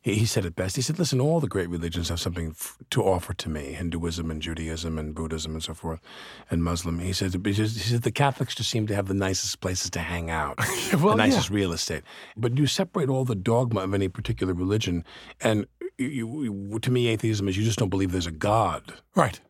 he, 0.00 0.14
he 0.14 0.26
said 0.26 0.44
it 0.44 0.54
best. 0.56 0.76
He 0.76 0.82
said, 0.82 0.98
"Listen, 0.98 1.20
all 1.20 1.40
the 1.40 1.48
great 1.48 1.68
religions 1.68 2.08
have 2.08 2.20
something 2.20 2.50
f- 2.50 2.78
to 2.90 3.02
offer 3.02 3.34
to 3.34 3.48
me: 3.48 3.72
Hinduism 3.72 4.30
and 4.30 4.40
Judaism 4.40 4.98
and 4.98 5.14
Buddhism 5.14 5.52
and 5.54 5.62
so 5.62 5.74
forth, 5.74 6.00
and 6.50 6.62
Muslim." 6.62 6.98
He 7.00 7.12
said, 7.12 7.34
"He 7.44 7.52
said- 7.52 8.02
the 8.02 8.12
Catholics 8.12 8.54
just 8.54 8.70
seem 8.70 8.86
to 8.86 8.94
have 8.94 9.08
the 9.08 9.14
nicest 9.14 9.60
places 9.60 9.90
to 9.90 10.00
hang 10.00 10.30
out, 10.30 10.58
Well, 10.92 11.00
the 11.00 11.08
yeah. 11.10 11.14
nicest 11.14 11.50
real 11.50 11.72
estate. 11.72 12.02
But 12.36 12.56
you 12.58 12.66
separate 12.66 13.08
all 13.08 13.24
the 13.24 13.34
dogma 13.34 13.80
of 13.80 13.92
any 13.94 14.08
particular 14.08 14.54
religion, 14.54 15.04
and 15.40 15.66
you, 15.98 16.42
you, 16.44 16.78
to 16.80 16.90
me, 16.90 17.08
atheism 17.08 17.48
is 17.48 17.56
you 17.56 17.64
just 17.64 17.78
don't 17.78 17.88
believe 17.88 18.12
there's 18.12 18.26
a 18.26 18.30
God, 18.30 18.94
right. 19.16 19.40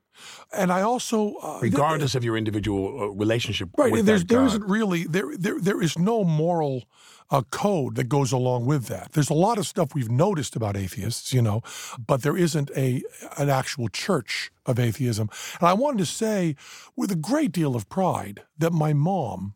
And 0.52 0.72
I 0.72 0.82
also, 0.82 1.34
uh, 1.42 1.58
regardless 1.60 2.14
of 2.14 2.24
your 2.24 2.36
individual 2.36 3.02
uh, 3.02 3.06
relationship 3.08 3.68
Right, 3.76 3.92
with 3.92 4.00
and 4.00 4.08
there's 4.08 4.24
that 4.24 4.28
there 4.28 4.44
isn't 4.44 4.64
really 4.64 5.04
there 5.04 5.36
there 5.36 5.60
there 5.60 5.82
is 5.82 5.98
no 5.98 6.24
moral 6.24 6.84
uh, 7.30 7.42
code 7.50 7.96
that 7.96 8.08
goes 8.08 8.32
along 8.32 8.66
with 8.66 8.86
that. 8.86 9.12
There's 9.12 9.30
a 9.30 9.34
lot 9.34 9.58
of 9.58 9.66
stuff 9.66 9.94
we've 9.94 10.10
noticed 10.10 10.56
about 10.56 10.76
atheists, 10.76 11.32
you 11.32 11.42
know, 11.42 11.62
but 11.98 12.22
there 12.22 12.36
isn't 12.36 12.70
a 12.76 13.02
an 13.36 13.50
actual 13.50 13.88
church 13.88 14.50
of 14.64 14.78
atheism. 14.78 15.28
And 15.60 15.68
I 15.68 15.74
wanted 15.74 15.98
to 15.98 16.06
say 16.06 16.56
with 16.96 17.10
a 17.10 17.16
great 17.16 17.52
deal 17.52 17.76
of 17.76 17.88
pride 17.88 18.42
that 18.58 18.72
my 18.72 18.92
mom, 18.92 19.54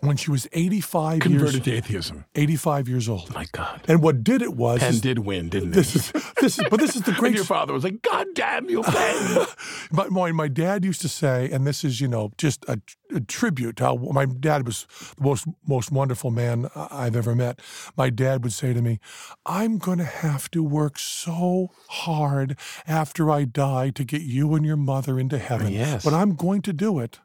when 0.00 0.16
she 0.16 0.30
was 0.30 0.46
85 0.52 1.20
converted 1.20 1.54
years 1.54 1.64
to 1.64 1.72
atheism. 1.72 2.24
85 2.34 2.88
years 2.88 3.08
old, 3.08 3.32
My 3.34 3.46
God, 3.52 3.82
and 3.88 4.02
what 4.02 4.22
did 4.24 4.42
it 4.42 4.54
was 4.54 4.80
Penn 4.80 4.90
is- 4.94 5.00
did 5.00 5.20
win, 5.20 5.48
didn't 5.48 5.70
this 5.72 5.92
he? 5.92 5.98
is 5.98 6.12
this 6.40 6.58
is 6.58 6.64
but 6.70 6.80
this 6.80 6.94
is 6.96 7.02
the 7.02 7.10
And 7.16 7.18
great 7.20 7.34
your 7.34 7.44
father 7.44 7.72
was 7.72 7.84
like, 7.84 8.02
"God 8.02 8.26
damn 8.34 8.68
you, 8.68 8.82
Penn!" 8.82 9.46
my, 9.90 10.08
my, 10.08 10.32
my 10.32 10.48
dad 10.48 10.84
used 10.84 11.00
to 11.02 11.08
say, 11.08 11.48
and 11.50 11.66
this 11.66 11.82
is, 11.84 12.00
you 12.00 12.08
know, 12.08 12.30
just 12.36 12.64
a, 12.68 12.78
a 13.14 13.20
tribute 13.20 13.76
to 13.76 13.84
how 13.84 13.96
my 13.96 14.26
dad 14.26 14.66
was 14.66 14.86
the 15.16 15.22
most, 15.24 15.46
most 15.66 15.90
wonderful 15.90 16.30
man 16.30 16.68
I've 16.74 17.16
ever 17.16 17.34
met. 17.34 17.60
My 17.96 18.10
dad 18.10 18.42
would 18.44 18.52
say 18.52 18.72
to 18.74 18.82
me, 18.82 19.00
I'm 19.46 19.78
going 19.78 19.98
to 19.98 20.04
have 20.04 20.50
to 20.52 20.62
work 20.62 20.98
so 20.98 21.70
hard 21.88 22.58
after 22.86 23.30
I 23.30 23.44
die 23.44 23.90
to 23.90 24.04
get 24.04 24.22
you 24.22 24.54
and 24.54 24.66
your 24.66 24.76
mother 24.76 25.18
into 25.18 25.38
heaven. 25.38 25.72
Yes. 25.72 26.04
But 26.04 26.12
I'm 26.14 26.34
going 26.34 26.62
to 26.62 26.72
do 26.72 26.98
it. 26.98 27.18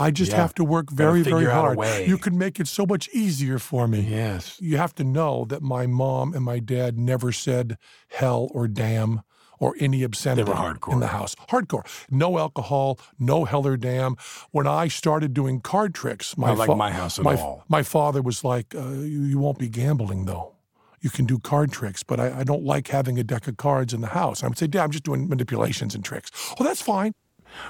I 0.00 0.10
just 0.10 0.32
Yeah. 0.32 0.38
have 0.38 0.54
to 0.54 0.64
work 0.64 0.90
very, 0.90 1.22
very 1.22 1.36
figure 1.42 1.50
out 1.50 1.72
a 1.72 1.74
hard. 1.74 2.08
You 2.08 2.18
could 2.18 2.34
make 2.34 2.58
it 2.58 2.66
so 2.68 2.86
much 2.86 3.08
easier 3.12 3.58
for 3.58 3.86
me. 3.86 4.00
yes. 4.00 4.56
You 4.60 4.76
have 4.78 4.94
to 4.96 5.04
know 5.04 5.44
that 5.48 5.62
my 5.62 5.86
mom 5.86 6.34
and 6.34 6.44
my 6.44 6.58
dad 6.58 6.98
never 6.98 7.32
said 7.32 7.76
hell 8.08 8.48
or 8.54 8.66
damn 8.66 9.22
or 9.58 9.74
any 9.78 10.02
obscenity 10.02 10.50
hardcore. 10.50 10.94
in 10.94 11.00
the 11.00 11.08
house. 11.08 11.34
Hardcore. 11.50 11.84
No 12.10 12.38
alcohol, 12.38 12.98
no 13.18 13.44
hell 13.44 13.66
or 13.66 13.76
damn. 13.76 14.16
When 14.52 14.66
I 14.66 14.88
started 14.88 15.34
doing 15.34 15.60
card 15.60 15.94
tricks, 15.94 16.38
my 16.38 16.52
like 16.52 16.74
my 16.74 16.90
house 16.90 17.18
at 17.18 17.24
my, 17.26 17.34
all. 17.36 17.64
my 17.68 17.82
father 17.82 18.22
was 18.22 18.42
like, 18.42 18.74
uh, 18.74 18.88
you, 18.88 19.22
"You 19.32 19.38
won't 19.38 19.58
be 19.58 19.68
gambling 19.68 20.24
though. 20.24 20.54
You 21.02 21.10
can 21.10 21.26
do 21.26 21.38
card 21.38 21.72
tricks, 21.72 22.02
but 22.02 22.18
I, 22.18 22.40
I 22.40 22.44
don't 22.44 22.62
like 22.64 22.88
having 22.88 23.18
a 23.18 23.22
deck 23.24 23.46
of 23.48 23.58
cards 23.58 23.92
in 23.92 24.00
the 24.00 24.08
house." 24.08 24.42
I 24.42 24.46
would 24.48 24.56
say, 24.56 24.66
"Dad, 24.66 24.82
I'm 24.84 24.90
just 24.92 25.04
doing 25.04 25.28
manipulations 25.28 25.94
and 25.94 26.02
tricks." 26.02 26.30
Oh, 26.58 26.64
that's 26.64 26.80
fine. 26.80 27.12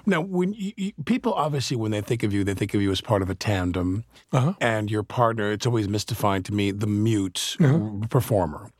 Now, 0.06 0.20
when 0.20 0.52
you, 0.52 0.72
you, 0.76 0.92
people 1.04 1.32
obviously, 1.34 1.76
when 1.76 1.90
they 1.90 2.00
think 2.00 2.22
of 2.22 2.32
you, 2.32 2.44
they 2.44 2.54
think 2.54 2.74
of 2.74 2.82
you 2.82 2.90
as 2.90 3.00
part 3.00 3.22
of 3.22 3.30
a 3.30 3.34
tandem, 3.34 4.04
Uh-huh. 4.32 4.54
and 4.60 4.90
your 4.90 5.02
partner. 5.02 5.52
It's 5.52 5.66
always 5.66 5.88
mystifying 5.88 6.42
to 6.44 6.52
me, 6.54 6.70
the 6.70 6.86
mute 6.86 7.56
Uh-huh. 7.60 8.06
performer. 8.08 8.70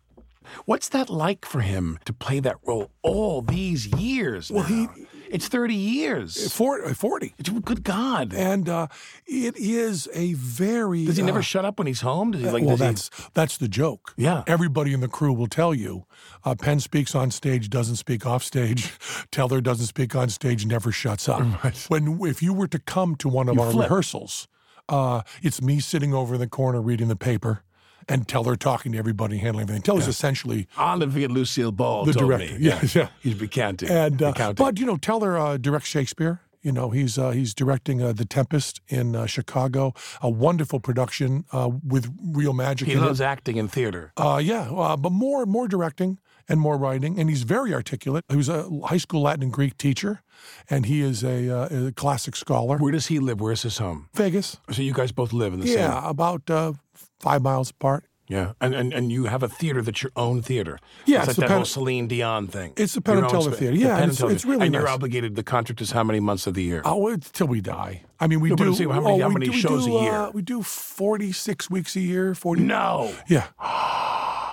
What's 0.64 0.88
that 0.88 1.08
like 1.10 1.44
for 1.44 1.60
him 1.60 1.98
to 2.04 2.12
play 2.12 2.40
that 2.40 2.56
role 2.66 2.90
all 3.02 3.40
these 3.42 3.86
years? 3.86 4.50
Well, 4.50 4.64
he- 4.64 4.88
it's 5.30 5.48
thirty 5.48 5.74
years. 5.74 6.52
For, 6.52 6.92
40. 6.94 7.34
It's, 7.38 7.48
good 7.48 7.82
God! 7.84 8.34
And 8.34 8.68
uh, 8.68 8.88
it 9.26 9.56
is 9.56 10.08
a 10.12 10.34
very. 10.34 11.04
Does 11.06 11.16
he 11.16 11.22
uh, 11.22 11.26
never 11.26 11.42
shut 11.42 11.64
up 11.64 11.78
when 11.78 11.86
he's 11.86 12.00
home? 12.02 12.32
Does 12.32 12.42
he 12.42 12.48
like? 12.50 12.62
well, 12.64 12.76
does 12.76 12.80
he- 12.80 12.86
that's 12.86 13.30
that's 13.34 13.56
the 13.56 13.68
joke. 13.68 14.12
Yeah. 14.16 14.42
everybody 14.46 14.92
in 14.92 15.00
the 15.00 15.08
crew 15.08 15.32
will 15.32 15.46
tell 15.46 15.72
you. 15.74 16.04
Uh, 16.44 16.54
Penn 16.54 16.80
speaks 16.80 17.14
on 17.14 17.30
stage, 17.30 17.70
doesn't 17.70 17.96
speak 17.96 18.26
off 18.26 18.42
stage. 18.42 18.92
Teller 19.30 19.60
doesn't 19.60 19.86
speak 19.86 20.14
on 20.14 20.28
stage, 20.28 20.66
never 20.66 20.92
shuts 20.92 21.28
up. 21.28 21.42
When 21.88 22.18
if 22.22 22.42
you 22.42 22.52
were 22.52 22.68
to 22.68 22.78
come 22.78 23.16
to 23.16 23.28
one 23.28 23.48
of 23.48 23.54
You 23.56 23.62
our 23.62 23.70
flip. 23.70 23.84
rehearsals, 23.84 24.48
uh, 24.88 25.22
it's 25.42 25.60
me 25.62 25.80
sitting 25.80 26.12
over 26.14 26.34
in 26.34 26.40
the 26.40 26.46
corner 26.48 26.80
reading 26.80 27.08
the 27.08 27.16
paper, 27.16 27.62
and 28.08 28.26
Teller 28.28 28.56
talking 28.56 28.92
to 28.92 28.98
everybody, 28.98 29.38
handling 29.38 29.62
everything. 29.64 29.82
Teller's 29.82 30.08
essentially 30.08 30.66
Olivier 30.78 31.26
Lucille 31.28 31.72
Ball 31.72 32.04
The 32.04 32.12
director, 32.12 32.58
me. 32.58 32.66
yeah, 32.66 32.80
yeah. 32.94 33.08
He's 33.20 33.40
recanting. 33.40 33.88
and 33.90 34.20
uh, 34.22 34.26
Recounting. 34.28 34.64
but 34.64 34.78
you 34.78 34.86
know 34.86 34.96
Teller 34.96 35.38
uh, 35.38 35.56
directs 35.56 35.88
Shakespeare. 35.88 36.40
You 36.62 36.72
know 36.72 36.90
he's 36.90 37.16
uh, 37.16 37.30
he's 37.30 37.54
directing 37.54 38.02
uh, 38.02 38.12
The 38.12 38.26
Tempest 38.26 38.82
in 38.88 39.16
uh, 39.16 39.24
Chicago, 39.26 39.94
a 40.20 40.28
wonderful 40.28 40.78
production 40.78 41.44
uh, 41.52 41.70
with 41.86 42.12
real 42.22 42.52
magic. 42.52 42.86
he 42.88 42.96
loves 42.96 43.20
it. 43.20 43.24
acting 43.24 43.56
in 43.56 43.66
theater. 43.68 44.12
Uh, 44.16 44.40
yeah, 44.42 44.70
uh, 44.70 44.94
but 44.96 45.10
more 45.10 45.46
more 45.46 45.66
directing 45.68 46.18
and 46.50 46.60
more 46.60 46.76
writing, 46.76 47.18
and 47.18 47.30
he's 47.30 47.44
very 47.44 47.72
articulate. 47.72 48.24
He 48.28 48.36
was 48.36 48.48
a 48.50 48.68
high 48.84 48.96
school 48.98 49.22
Latin 49.22 49.44
and 49.44 49.52
Greek 49.52 49.78
teacher, 49.78 50.20
and 50.68 50.84
he 50.84 51.00
is 51.00 51.22
a, 51.22 51.48
uh, 51.48 51.86
a 51.88 51.92
classic 51.92 52.34
scholar. 52.34 52.76
Where 52.76 52.90
does 52.92 53.06
he 53.06 53.20
live? 53.20 53.40
Where's 53.40 53.62
his 53.62 53.78
home? 53.78 54.08
Vegas, 54.14 54.56
So 54.72 54.82
you 54.82 54.92
guys 54.92 55.12
both 55.12 55.32
live 55.32 55.54
in 55.54 55.60
the 55.60 55.66
yeah, 55.68 55.72
same. 55.74 55.80
Yeah, 56.02 56.10
about 56.10 56.50
uh, 56.50 56.72
five 57.20 57.42
miles 57.42 57.70
apart. 57.70 58.04
Yeah, 58.28 58.52
and, 58.60 58.74
and 58.76 58.92
and 58.92 59.10
you 59.10 59.24
have 59.24 59.42
a 59.42 59.48
theater 59.48 59.82
that's 59.82 60.04
your 60.04 60.12
own 60.14 60.40
theater. 60.40 60.78
Yeah, 61.04 61.18
it's, 61.22 61.22
it's 61.22 61.26
like 61.30 61.34
the 61.34 61.40
that 61.40 61.48
Penn- 61.48 61.56
whole 61.56 61.64
Celine 61.64 62.06
Dion 62.06 62.46
thing. 62.46 62.72
It's 62.76 62.94
the 62.94 63.00
Penn 63.00 63.16
Your 63.16 63.24
and 63.24 63.34
own 63.34 63.40
Teller 63.42 63.50
spa- 63.52 63.58
Theater. 63.58 63.76
Yeah, 63.76 63.96
and 63.98 64.12
it's- 64.12 64.30
it's 64.32 64.44
really 64.44 64.66
And 64.66 64.72
you're 64.74 64.84
nice. 64.84 64.92
obligated. 64.94 65.34
The 65.34 65.42
contract 65.42 65.80
is 65.80 65.90
how 65.90 66.04
many 66.04 66.20
months 66.20 66.46
of 66.46 66.54
the 66.54 66.62
year? 66.62 66.80
Oh, 66.84 67.08
until 67.08 67.48
we 67.48 67.60
die. 67.60 68.04
I 68.20 68.28
mean, 68.28 68.38
we 68.38 68.50
No, 68.50 68.54
do. 68.54 68.64
I'm 68.72 68.90
how 68.90 69.00
many- 69.00 69.14
oh, 69.16 69.22
how 69.22 69.28
we 69.28 69.34
many 69.34 69.46
do- 69.46 69.52
shows 69.52 69.84
do, 69.84 69.96
a 69.98 70.02
year? 70.02 70.12
Uh, 70.12 70.30
we 70.30 70.42
do 70.42 70.62
forty 70.62 71.32
six 71.32 71.68
weeks 71.68 71.96
a 71.96 72.00
year. 72.00 72.36
Forty. 72.36 72.62
no. 72.62 73.12
Yeah. 73.26 73.48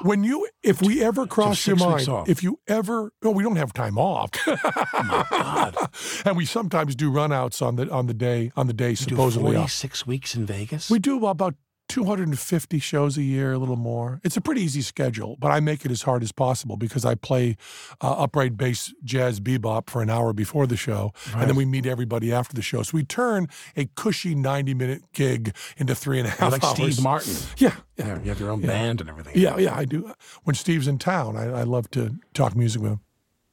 When 0.01 0.23
you, 0.23 0.47
if 0.63 0.81
we 0.81 1.03
ever 1.03 1.25
cross 1.27 1.65
your 1.65 1.75
mind, 1.75 2.07
if 2.27 2.43
you 2.43 2.59
ever, 2.67 3.11
oh, 3.23 3.31
we 3.31 3.41
don't 3.43 3.55
have 3.55 3.73
time 3.73 3.97
off, 3.97 4.29
oh 4.47 4.55
my 4.93 5.25
God. 5.31 5.75
and 6.25 6.37
we 6.37 6.45
sometimes 6.45 6.95
do 6.95 7.11
runouts 7.11 7.65
on 7.65 7.77
the 7.77 7.89
on 7.91 8.05
the 8.05 8.13
day 8.13 8.51
on 8.55 8.67
the 8.67 8.73
day 8.73 8.93
supposedly 8.95 9.55
off. 9.55 9.71
46 9.71 10.05
weeks 10.07 10.35
in 10.35 10.45
Vegas? 10.45 10.89
We 10.91 10.99
do 10.99 11.25
about 11.25 11.55
250 11.87 12.79
shows 12.79 13.17
a 13.17 13.21
year, 13.23 13.53
a 13.53 13.57
little 13.57 13.75
more. 13.75 14.19
It's 14.23 14.35
a 14.37 14.41
pretty 14.41 14.61
easy 14.61 14.81
schedule, 14.81 15.37
but 15.39 15.51
I 15.51 15.59
make 15.59 15.85
it 15.85 15.91
as 15.91 16.01
hard 16.01 16.23
as 16.23 16.31
possible 16.31 16.77
because 16.77 17.05
I 17.05 17.15
play 17.15 17.55
uh, 18.01 18.11
upright 18.11 18.57
bass, 18.57 18.93
jazz, 19.03 19.39
bebop 19.39 19.89
for 19.89 20.01
an 20.01 20.09
hour 20.09 20.33
before 20.33 20.67
the 20.67 20.77
show, 20.77 21.13
and 21.35 21.49
then 21.49 21.55
we 21.55 21.65
meet 21.65 21.85
everybody 21.85 22.31
after 22.33 22.53
the 22.55 22.61
show. 22.61 22.83
So 22.83 22.91
we 22.97 23.03
turn 23.03 23.47
a 23.75 23.85
cushy 23.95 24.35
90 24.35 24.73
minute 24.73 25.01
gig 25.13 25.55
into 25.77 25.95
three 25.95 26.19
and 26.19 26.27
a 26.27 26.31
half 26.31 26.51
like 26.51 26.63
hours. 26.63 26.75
Steve 26.75 27.01
Martin. 27.03 27.33
Yeah, 27.57 27.75
yeah, 27.97 28.05
Yeah, 28.07 28.19
you 28.21 28.29
have 28.29 28.39
your 28.39 28.51
own 28.51 28.61
band 28.61 29.01
and 29.01 29.09
everything. 29.09 29.33
yeah, 29.35 29.57
yeah. 29.57 29.75
I 29.75 29.85
do. 29.85 30.11
When 30.43 30.55
Steve's 30.55 30.87
in 30.87 30.99
town, 30.99 31.35
I, 31.37 31.45
I 31.45 31.63
love 31.63 31.89
to 31.91 32.15
talk 32.33 32.55
music 32.55 32.81
with 32.81 32.91
him. 32.91 32.99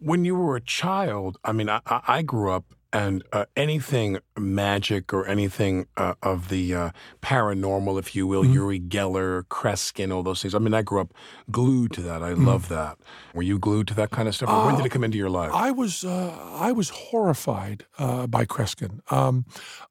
When 0.00 0.24
you 0.24 0.34
were 0.34 0.56
a 0.56 0.60
child, 0.60 1.38
I 1.44 1.52
mean, 1.52 1.70
I, 1.70 1.80
I 1.86 2.00
I 2.06 2.22
grew 2.22 2.50
up 2.50 2.73
and 2.94 3.22
uh, 3.32 3.44
anything 3.56 4.18
magic 4.38 5.12
or 5.12 5.26
anything 5.26 5.86
uh, 5.96 6.14
of 6.22 6.48
the 6.48 6.72
uh, 6.74 6.90
paranormal, 7.22 7.98
if 7.98 8.14
you 8.16 8.26
will, 8.26 8.42
Mm-hmm. 8.44 8.52
Uri 8.54 8.80
Geller, 8.80 9.42
Kreskin, 9.44 10.14
all 10.14 10.22
those 10.22 10.40
things. 10.42 10.54
I 10.54 10.58
mean, 10.60 10.74
I 10.74 10.82
grew 10.82 11.00
up 11.00 11.12
glued 11.50 11.92
to 11.92 12.02
that. 12.02 12.22
I 12.22 12.32
Mm. 12.34 12.46
love 12.46 12.68
that. 12.68 12.96
Were 13.34 13.42
you 13.42 13.58
glued 13.58 13.88
to 13.88 13.94
that 13.94 14.10
kind 14.10 14.28
of 14.28 14.34
stuff? 14.34 14.48
Or 14.48 14.66
when 14.66 14.76
did 14.76 14.86
it 14.86 14.90
come 14.90 15.04
into 15.04 15.18
your 15.18 15.30
life? 15.30 15.50
I 15.52 15.70
was 15.72 16.04
uh, 16.04 16.32
I 16.68 16.70
was 16.72 16.88
horrified 16.90 17.84
uh, 17.98 18.26
by 18.28 18.44
Kreskin. 18.46 19.00
Um, 19.12 19.44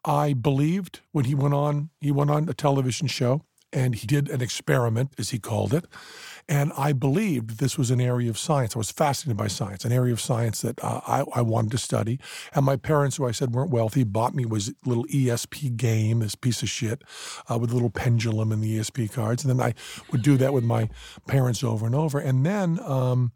I 0.06 0.34
believed 0.34 1.02
when 1.12 1.26
he 1.26 1.36
went 1.36 1.54
on 1.54 1.90
he 2.00 2.12
went 2.12 2.32
on 2.32 2.48
a 2.50 2.54
television 2.54 3.08
show 3.08 3.42
and 3.74 3.96
he 3.96 4.06
did 4.08 4.30
an 4.30 4.42
experiment 4.42 5.10
as 5.18 5.32
he 5.32 5.40
called 5.40 5.74
it, 5.74 5.86
and 6.50 6.72
I 6.78 6.94
believed 6.94 7.60
this 7.60 7.78
was 7.78 7.90
an 7.92 8.02
area 8.02 8.30
of 8.30 8.38
science. 8.38 8.76
I 8.76 8.80
was 8.80 8.92
fascinated 8.92 9.38
by 9.38 9.48
science, 9.48 9.86
an 9.86 9.92
area 9.92 10.14
of 10.14 10.20
science 10.22 10.62
that 10.62 10.84
uh, 10.84 11.02
I, 11.08 11.24
I 11.36 11.42
wanted 11.42 11.72
to 11.72 11.78
study. 11.78 12.20
And 12.54 12.66
my 12.66 12.76
parents, 12.76 13.18
who 13.18 13.26
I 13.26 13.32
said 13.32 13.54
weren't 13.54 13.72
wealthy, 13.72 14.04
bought 14.04 14.36
me 14.36 14.46
was 14.46 14.70
a 14.70 14.74
little 14.86 15.06
ESP 15.06 15.76
game, 15.78 16.20
this 16.20 16.36
piece 16.36 16.62
of 16.62 16.70
shit, 16.70 17.04
uh, 17.50 17.58
with 17.58 17.72
a 17.72 17.74
little 17.74 17.90
pendulum 17.90 18.52
and 18.52 18.62
the 18.64 18.78
ESP 18.80 19.12
cards, 19.12 19.44
and 19.44 19.50
then 19.60 19.66
I 19.66 19.74
would 20.12 20.22
do 20.22 20.38
that 20.38 20.54
with 20.54 20.64
my 20.64 20.90
parents 21.28 21.64
over 21.64 21.86
and 21.86 21.96
over, 21.96 22.20
and 22.20 22.46
then. 22.46 22.80
Um, 22.82 23.32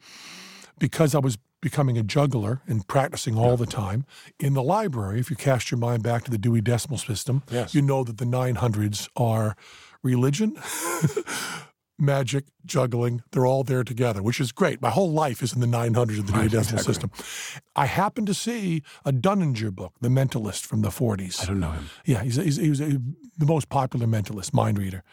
because 0.79 1.15
I 1.15 1.19
was 1.19 1.39
becoming 1.59 1.97
a 1.97 2.03
juggler 2.03 2.61
and 2.67 2.87
practicing 2.87 3.35
all 3.35 3.57
the 3.57 3.65
time 3.65 4.05
in 4.39 4.53
the 4.53 4.61
library, 4.61 5.19
if 5.19 5.31
you 5.31 5.35
cast 5.35 5.71
your 5.71 5.79
mind 5.79 6.03
back 6.03 6.23
to 6.25 6.29
the 6.29 6.37
Dewey 6.37 6.61
Decimal 6.61 6.99
System, 6.99 7.41
Yes. 7.49 7.73
you 7.73 7.81
know 7.81 8.03
that 8.03 8.19
the 8.19 8.25
900s 8.25 9.09
are 9.15 9.55
religion, 10.03 10.55
magic, 11.99 12.45
juggling. 12.65 13.23
They're 13.31 13.45
all 13.45 13.63
there 13.63 13.83
together, 13.83 14.21
which 14.21 14.39
is 14.39 14.51
great. 14.51 14.81
My 14.81 14.89
whole 14.89 15.11
life 15.11 15.41
is 15.41 15.53
in 15.53 15.61
the 15.61 15.67
900s 15.67 16.19
of 16.19 16.27
the 16.27 16.33
Dewey 16.33 16.41
Right, 16.43 16.51
Decimal 16.51 16.81
exactly. 16.81 17.09
System. 17.09 17.61
I 17.75 17.85
happened 17.85 18.27
to 18.27 18.33
see 18.33 18.83
a 19.05 19.11
Dunninger 19.11 19.73
book, 19.73 19.93
The 20.01 20.09
Mentalist 20.09 20.65
from 20.65 20.81
the 20.81 20.89
40s. 20.89 21.43
I 21.43 21.45
don't 21.47 21.59
know 21.59 21.71
him. 21.71 21.89
Yeah, 22.05 22.23
he's, 22.23 22.35
he's, 22.35 22.57
he 22.57 22.69
was 22.69 22.81
a, 22.81 22.99
the 23.37 23.45
most 23.45 23.69
popular 23.69 24.07
mentalist, 24.07 24.53
mind 24.53 24.77
reader. 24.77 25.03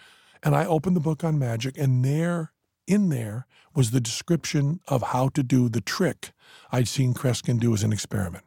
And 0.42 0.54
I 0.54 0.66
opened 0.66 0.94
the 0.96 1.00
book 1.00 1.24
on 1.24 1.38
magic, 1.38 1.78
and 1.78 2.04
there, 2.04 2.52
in 2.86 3.08
there, 3.08 3.46
was 3.74 3.90
the 3.90 4.00
description 4.00 4.80
of 4.88 5.02
how 5.02 5.28
to 5.30 5.42
do 5.42 5.68
the 5.68 5.80
trick 5.80 6.32
I'd 6.70 6.88
seen 6.88 7.14
Kreskin 7.14 7.58
do 7.58 7.72
as 7.72 7.82
an 7.82 7.92
experiment. 7.92 8.44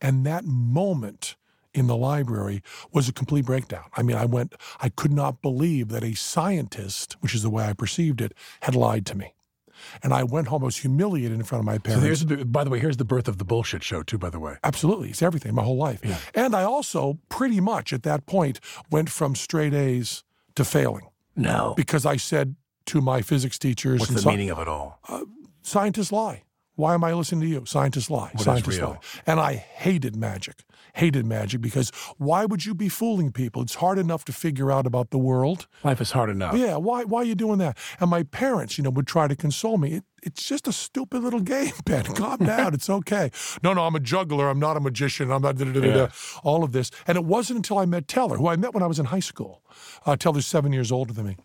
And 0.00 0.24
that 0.26 0.44
moment 0.44 1.36
in 1.74 1.86
the 1.86 1.96
library 1.96 2.62
was 2.92 3.08
a 3.08 3.12
complete 3.12 3.44
breakdown. 3.46 3.84
I 3.96 4.02
mean, 4.02 4.16
I 4.16 4.24
went, 4.24 4.54
I 4.80 4.88
could 4.88 5.12
not 5.12 5.40
believe 5.42 5.88
that 5.88 6.02
a 6.02 6.14
scientist, 6.14 7.16
which 7.20 7.34
is 7.34 7.42
the 7.42 7.50
way 7.50 7.64
I 7.64 7.72
perceived 7.72 8.20
it, 8.20 8.32
had 8.62 8.74
lied 8.74 9.06
to 9.06 9.16
me. 9.16 9.34
And 10.02 10.12
I 10.12 10.24
went 10.24 10.48
home, 10.48 10.62
I 10.62 10.66
was 10.66 10.78
humiliated 10.78 11.32
in 11.38 11.42
front 11.44 11.60
of 11.60 11.66
my 11.66 11.76
So 11.76 11.80
parents. 11.80 12.04
there's, 12.04 12.26
the- 12.26 12.44
by 12.44 12.64
the 12.64 12.70
way, 12.70 12.78
here's 12.80 12.98
the 12.98 13.04
birth 13.04 13.28
of 13.28 13.38
the 13.38 13.44
bullshit 13.44 13.82
show, 13.82 14.02
too, 14.02 14.18
by 14.18 14.28
the 14.30 14.38
way. 14.40 14.56
Absolutely. 14.62 15.08
It's 15.10 15.22
everything, 15.22 15.54
my 15.54 15.62
whole 15.62 15.76
life. 15.78 16.00
Yeah. 16.04 16.18
And 16.34 16.54
I 16.54 16.64
also 16.64 17.18
pretty 17.28 17.60
much 17.60 17.92
at 17.92 18.02
that 18.02 18.26
point 18.26 18.60
went 18.90 19.08
from 19.08 19.34
straight 19.34 19.72
A's 19.72 20.22
to 20.56 20.64
failing 20.64 21.06
No. 21.36 21.72
because 21.76 22.04
I 22.04 22.16
said 22.16 22.56
to 22.86 23.00
my 23.00 23.22
physics 23.22 23.58
teachers, 23.58 24.00
What's 24.00 24.12
the 24.12 24.18
sci- 24.18 24.28
meaning 24.30 24.50
of 24.50 24.58
it 24.58 24.68
all? 24.68 24.98
Uh, 25.08 25.24
scientists 25.62 26.12
lie. 26.12 26.42
Why 26.74 26.94
am 26.94 27.04
I 27.04 27.12
listening 27.14 27.42
to 27.42 27.46
you? 27.46 27.64
Scientists 27.66 28.10
lie. 28.10 28.32
is 28.34 28.42
Scientists 28.44 28.78
real? 28.78 28.90
lie. 28.90 28.98
And 29.26 29.38
I 29.40 29.54
hated 29.54 30.16
magic. 30.16 30.64
Hated 30.94 31.26
magic 31.26 31.60
because 31.60 31.90
why 32.18 32.44
would 32.44 32.64
you 32.64 32.74
be 32.74 32.88
fooling 32.88 33.32
people? 33.32 33.62
It's 33.62 33.76
hard 33.76 33.98
enough 33.98 34.24
to 34.26 34.32
figure 34.32 34.70
out 34.72 34.86
about 34.86 35.10
the 35.10 35.18
world. 35.18 35.66
Life 35.84 36.00
is 36.00 36.10
hard 36.12 36.30
enough. 36.30 36.56
Yeah, 36.56 36.76
why 36.76 37.04
why 37.04 37.20
are 37.20 37.24
you 37.24 37.34
doing 37.34 37.58
that? 37.58 37.76
And 38.00 38.10
my 38.10 38.22
parents, 38.24 38.76
you 38.78 38.84
know, 38.84 38.90
would 38.90 39.06
try 39.06 39.28
to 39.28 39.36
console 39.36 39.78
me. 39.78 39.94
It, 39.94 40.04
it's 40.22 40.46
just 40.46 40.68
a 40.68 40.72
stupid 40.72 41.22
little 41.22 41.40
game, 41.40 41.72
Ben. 41.84 42.04
Calm 42.04 42.38
down. 42.44 42.74
It's 42.74 42.90
okay. 42.90 43.30
No, 43.62 43.72
no, 43.72 43.84
I'm 43.86 43.94
a 43.94 44.00
juggler. 44.00 44.48
I'm 44.50 44.58
not 44.58 44.76
a 44.76 44.80
magician. 44.80 45.30
I'm 45.30 45.42
not 45.42 45.56
da, 45.56 45.64
da, 45.64 45.72
da, 45.72 45.80
da, 45.80 45.86
da. 45.92 45.96
Yeah. 45.96 46.08
all 46.44 46.62
of 46.62 46.72
this. 46.72 46.90
And 47.06 47.16
it 47.16 47.24
wasn't 47.24 47.56
until 47.58 47.78
I 47.78 47.86
met 47.86 48.06
Teller, 48.08 48.36
who 48.36 48.48
I 48.48 48.56
met 48.56 48.74
when 48.74 48.82
I 48.82 48.86
was 48.86 48.98
in 48.98 49.06
high 49.06 49.20
school. 49.20 49.62
Uh, 50.04 50.16
Teller's 50.16 50.46
seven 50.46 50.72
years 50.72 50.92
older 50.92 51.12
than 51.14 51.26
me. 51.26 51.36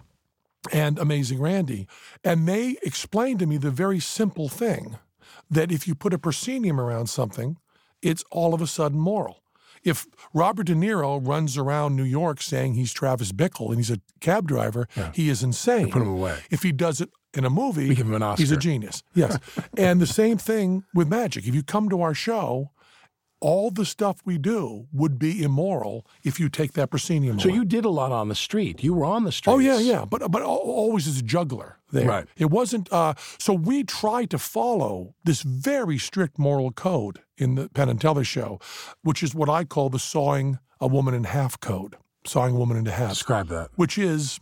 And 0.73 0.97
Amazing 0.99 1.39
Randi. 1.39 1.87
And 2.23 2.47
they 2.47 2.75
explained 2.83 3.39
to 3.39 3.45
me 3.45 3.57
the 3.57 3.69
very 3.71 3.99
simple 3.99 4.49
thing 4.49 4.97
that 5.49 5.71
if 5.71 5.87
you 5.87 5.93
put 5.95 6.13
a 6.13 6.17
proscenium 6.17 6.79
around 6.79 7.07
something, 7.07 7.57
it's 8.05 8.23
all 8.31 8.53
of 8.53 8.61
a 8.61 8.67
sudden 8.67 8.99
moral. 8.99 9.41
If 9.83 10.07
Robert 10.33 10.65
De 10.65 10.73
Niro 10.73 11.25
runs 11.25 11.57
around 11.57 11.95
New 11.95 12.03
York 12.03 12.41
saying 12.41 12.73
he's 12.73 12.91
Travis 12.91 13.31
Bickle 13.31 13.69
and 13.69 13.77
he's 13.77 13.91
a 13.91 13.99
cab 14.19 14.47
driver, 14.47 14.87
he 15.13 15.29
is 15.29 15.43
insane. 15.43 15.91
Put 15.91 16.01
him 16.01 16.09
away. 16.09 16.39
If 16.49 16.63
he 16.63 16.71
does 16.71 17.01
it 17.01 17.09
in 17.33 17.45
a 17.45 17.49
movie, 17.49 17.93
give 17.93 18.07
him 18.07 18.21
an 18.21 18.35
he's 18.37 18.51
a 18.51 18.57
genius. 18.57 19.03
Yes. 19.13 19.37
and 19.77 20.01
the 20.01 20.07
same 20.07 20.37
thing 20.37 20.85
with 20.93 21.07
magic. 21.07 21.47
If 21.47 21.53
you 21.53 21.61
come 21.61 21.89
to 21.89 22.01
our 22.01 22.13
show, 22.15 22.71
all 23.49 23.69
the 23.69 23.85
stuff 23.85 24.15
we 24.25 24.37
do 24.37 24.87
would 24.91 25.19
be 25.19 25.31
immoral 25.43 26.05
if 26.23 26.39
you 26.39 26.47
take 26.49 26.71
that 26.73 26.89
proscenium 26.89 27.39
So 27.39 27.47
away. 27.49 27.57
you 27.57 27.65
did 27.65 27.85
a 27.85 27.89
lot 28.01 28.11
on 28.11 28.27
the 28.29 28.35
street. 28.47 28.83
You 28.83 28.93
were 28.95 29.05
on 29.05 29.23
the 29.23 29.31
street. 29.31 29.53
Oh 29.53 29.59
yeah, 29.59 29.77
yeah, 29.79 30.03
but 30.05 30.19
but 30.31 30.41
always 30.41 31.07
as 31.07 31.17
a 31.19 31.21
juggler 31.21 31.77
there. 31.91 32.07
Right. 32.07 32.25
It 32.37 32.49
wasn't. 32.49 32.91
Uh, 32.91 33.13
so 33.37 33.53
we 33.53 33.83
tried 33.83 34.29
to 34.31 34.39
follow 34.39 35.13
this 35.23 35.41
very 35.43 35.97
strict 35.99 36.39
moral 36.39 36.71
code 36.71 37.19
in 37.37 37.55
the 37.55 37.69
Penn 37.69 37.89
and 37.89 38.01
Teller 38.01 38.23
show, 38.23 38.59
which 39.03 39.21
is 39.21 39.35
what 39.35 39.49
I 39.49 39.63
call 39.63 39.89
the 39.89 39.99
sawing 39.99 40.57
a 40.79 40.87
woman 40.87 41.13
in 41.13 41.25
half 41.25 41.59
code, 41.59 41.95
sawing 42.25 42.55
a 42.55 42.59
woman 42.59 42.77
into 42.77 42.91
half, 42.91 43.11
Describe 43.11 43.47
that. 43.49 43.69
which 43.75 43.97
is 43.97 44.39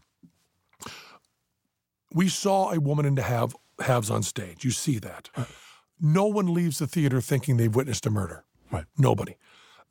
we 2.14 2.30
saw 2.30 2.72
a 2.72 2.80
woman 2.80 3.06
into 3.06 3.22
half 3.22 3.54
halves 3.80 4.10
on 4.10 4.24
stage. 4.24 4.64
You 4.64 4.72
see 4.72 5.00
that. 5.00 5.30
No 6.00 6.26
one 6.26 6.54
leaves 6.54 6.80
the 6.80 6.88
theater 6.88 7.22
thinking 7.22 7.58
they've 7.58 7.74
witnessed 7.76 8.06
a 8.06 8.10
murder. 8.10 8.44
Right. 8.74 8.86
Nobody. 8.98 9.36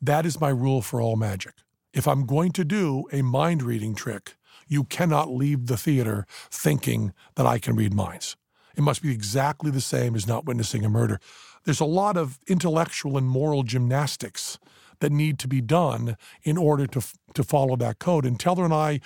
That 0.01 0.25
is 0.25 0.41
my 0.41 0.49
rule 0.49 0.81
for 0.81 0.99
all 0.99 1.15
magic. 1.15 1.53
If 1.93 2.05
I'm 2.05 2.25
going 2.25 2.51
to 2.51 2.65
do 2.65 3.05
a 3.13 3.21
mind 3.21 3.63
reading 3.63 3.95
trick, 3.95 4.35
you 4.67 4.83
cannot 4.83 5.31
leave 5.31 5.67
the 5.67 5.77
theater 5.77 6.25
thinking 6.51 7.13
that 7.35 7.45
I 7.45 7.59
can 7.59 7.77
read 7.77 7.93
minds. 7.93 8.35
It 8.75 8.81
must 8.81 9.01
be 9.01 9.11
exactly 9.11 9.71
the 9.71 9.79
same 9.79 10.15
as 10.15 10.27
not 10.27 10.45
witnessing 10.45 10.83
a 10.83 10.89
murder. 10.89 11.21
There's 11.63 11.79
a 11.79 11.85
lot 11.85 12.17
of 12.17 12.39
intellectual 12.47 13.17
and 13.17 13.27
moral 13.27 13.63
gymnastics 13.63 14.59
that 15.03 15.11
need 15.11 15.37
to 15.37 15.49
be 15.49 15.59
done 15.59 16.15
in 16.43 16.57
order 16.57 16.87
to 16.87 17.01
to 17.33 17.43
follow 17.43 17.75
that 17.75 17.99
code. 17.99 18.25
And 18.25 18.39
Teller 18.39 18.63
and 18.63 18.73
I, 18.73 18.99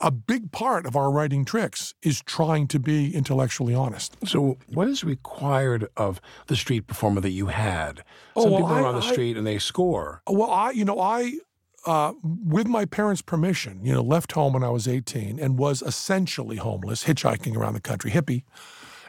a 0.00 0.10
big 0.10 0.52
part 0.52 0.86
of 0.86 0.94
our 0.94 1.10
writing 1.10 1.44
tricks 1.44 1.94
is 2.02 2.20
trying 2.22 2.68
to 2.68 2.78
be 2.78 3.12
intellectually 3.14 3.74
honest. 3.74 4.16
So, 4.26 4.56
what 4.68 4.86
is 4.88 5.02
required 5.02 5.88
of 5.96 6.20
the 6.46 6.54
street 6.54 6.86
performer 6.86 7.20
that 7.22 7.30
you 7.30 7.46
had? 7.46 8.04
Oh, 8.36 8.42
Some 8.42 8.50
well, 8.52 8.60
people 8.60 8.74
are 8.76 8.84
I- 8.84 8.88
on 8.88 8.94
the 9.00 9.06
I- 9.06 9.10
street 9.12 9.36
and 9.36 9.44
they 9.46 9.58
score. 9.58 10.22
Well, 10.28 10.50
I, 10.50 10.70
you 10.70 10.84
know, 10.84 11.00
I, 11.00 11.38
uh, 11.86 12.12
with 12.22 12.68
my 12.68 12.84
parents' 12.84 13.22
permission, 13.22 13.84
you 13.84 13.92
know, 13.94 14.02
left 14.02 14.32
home 14.32 14.52
when 14.52 14.62
I 14.62 14.68
was 14.70 14.86
18 14.86 15.40
and 15.40 15.58
was 15.58 15.82
essentially 15.82 16.56
homeless, 16.58 17.04
hitchhiking 17.04 17.56
around 17.56 17.72
the 17.74 17.80
country, 17.80 18.10
hippie. 18.12 18.44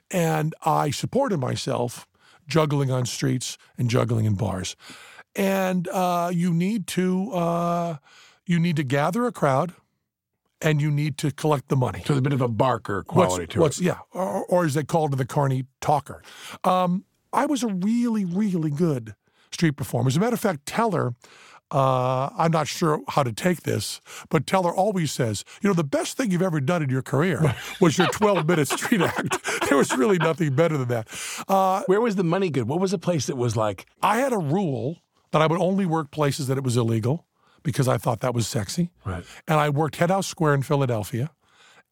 And 0.09 0.55
I 0.65 0.89
supported 0.89 1.37
myself 1.37 2.07
juggling 2.47 2.89
on 2.91 3.05
streets 3.05 3.57
and 3.77 3.89
juggling 3.89 4.25
in 4.25 4.35
bars. 4.35 4.75
And 5.35 5.87
uh, 5.87 6.29
you 6.33 6.53
need 6.53 6.87
to, 6.87 7.31
uh, 7.31 7.97
you 8.45 8.59
need 8.59 8.75
to 8.75 8.83
gather 8.83 9.25
a 9.25 9.31
crowd 9.31 9.73
and 10.61 10.81
you 10.81 10.91
need 10.91 11.17
to 11.19 11.31
collect 11.31 11.69
the 11.69 11.75
money. 11.75 11.99
So, 11.99 12.13
there's 12.13 12.19
a 12.19 12.21
bit 12.21 12.33
of 12.33 12.41
a 12.41 12.47
Barker 12.47 13.03
What's- 13.07 13.27
quality 13.33 13.47
to 13.47 13.59
what's, 13.59 13.79
it. 13.79 13.85
Yeah, 13.85 13.97
or, 14.11 14.45
or 14.45 14.65
as 14.65 14.75
they 14.75 14.83
called 14.83 15.13
it, 15.13 15.17
the 15.17 15.25
Carney 15.25 15.65
talker. 15.81 16.21
Um, 16.63 17.03
I 17.33 17.45
was 17.47 17.63
a 17.63 17.67
really, 17.67 18.25
really 18.25 18.69
good 18.69 19.15
street 19.51 19.75
performer. 19.75 20.07
As 20.07 20.17
a 20.17 20.19
matter 20.19 20.35
of 20.35 20.39
fact, 20.39 20.65
Teller, 20.65 21.15
uh, 21.71 22.29
I'm 22.37 22.51
not 22.51 22.67
sure 22.67 23.01
how 23.09 23.23
to 23.23 23.33
take 23.33 23.63
this, 23.63 23.99
but 24.29 24.45
Teller 24.45 24.73
always 24.73 25.11
says, 25.11 25.43
you 25.61 25.69
know, 25.69 25.73
the 25.73 25.83
best 25.83 26.15
thing 26.15 26.29
you've 26.29 26.43
ever 26.43 26.61
done 26.61 26.83
in 26.83 26.89
your 26.89 27.01
career 27.01 27.55
was 27.81 27.97
your 27.97 28.07
12 28.07 28.47
minute 28.47 28.67
street 28.67 29.01
act. 29.01 29.39
there 29.67 29.77
was 29.77 29.95
really 29.97 30.19
nothing 30.19 30.55
better 30.55 30.77
than 30.77 30.87
that. 30.89 31.07
Uh, 31.47 31.81
Where 31.87 31.99
was 31.99 32.15
the 32.15 32.23
money 32.23 32.51
good? 32.51 32.67
What 32.67 32.79
was 32.79 32.91
the 32.91 32.99
place 32.99 33.25
that 33.25 33.37
was 33.37 33.55
like, 33.57 33.87
I 34.03 34.19
had 34.19 34.31
a 34.33 34.37
rule 34.37 34.99
that 35.33 35.41
I 35.41 35.47
would 35.47 35.59
only 35.59 35.85
work 35.85 36.11
places 36.11 36.47
that 36.47 36.57
it 36.57 36.63
was 36.63 36.77
illegal 36.77 37.25
because 37.63 37.87
I 37.87 37.97
thought 37.97 38.19
that 38.19 38.35
was 38.35 38.47
sexy. 38.47 38.91
Right. 39.03 39.25
And 39.47 39.59
I 39.59 39.69
worked 39.69 39.95
Head 39.95 40.11
House 40.11 40.27
Square 40.27 40.53
in 40.53 40.61
Philadelphia 40.61 41.31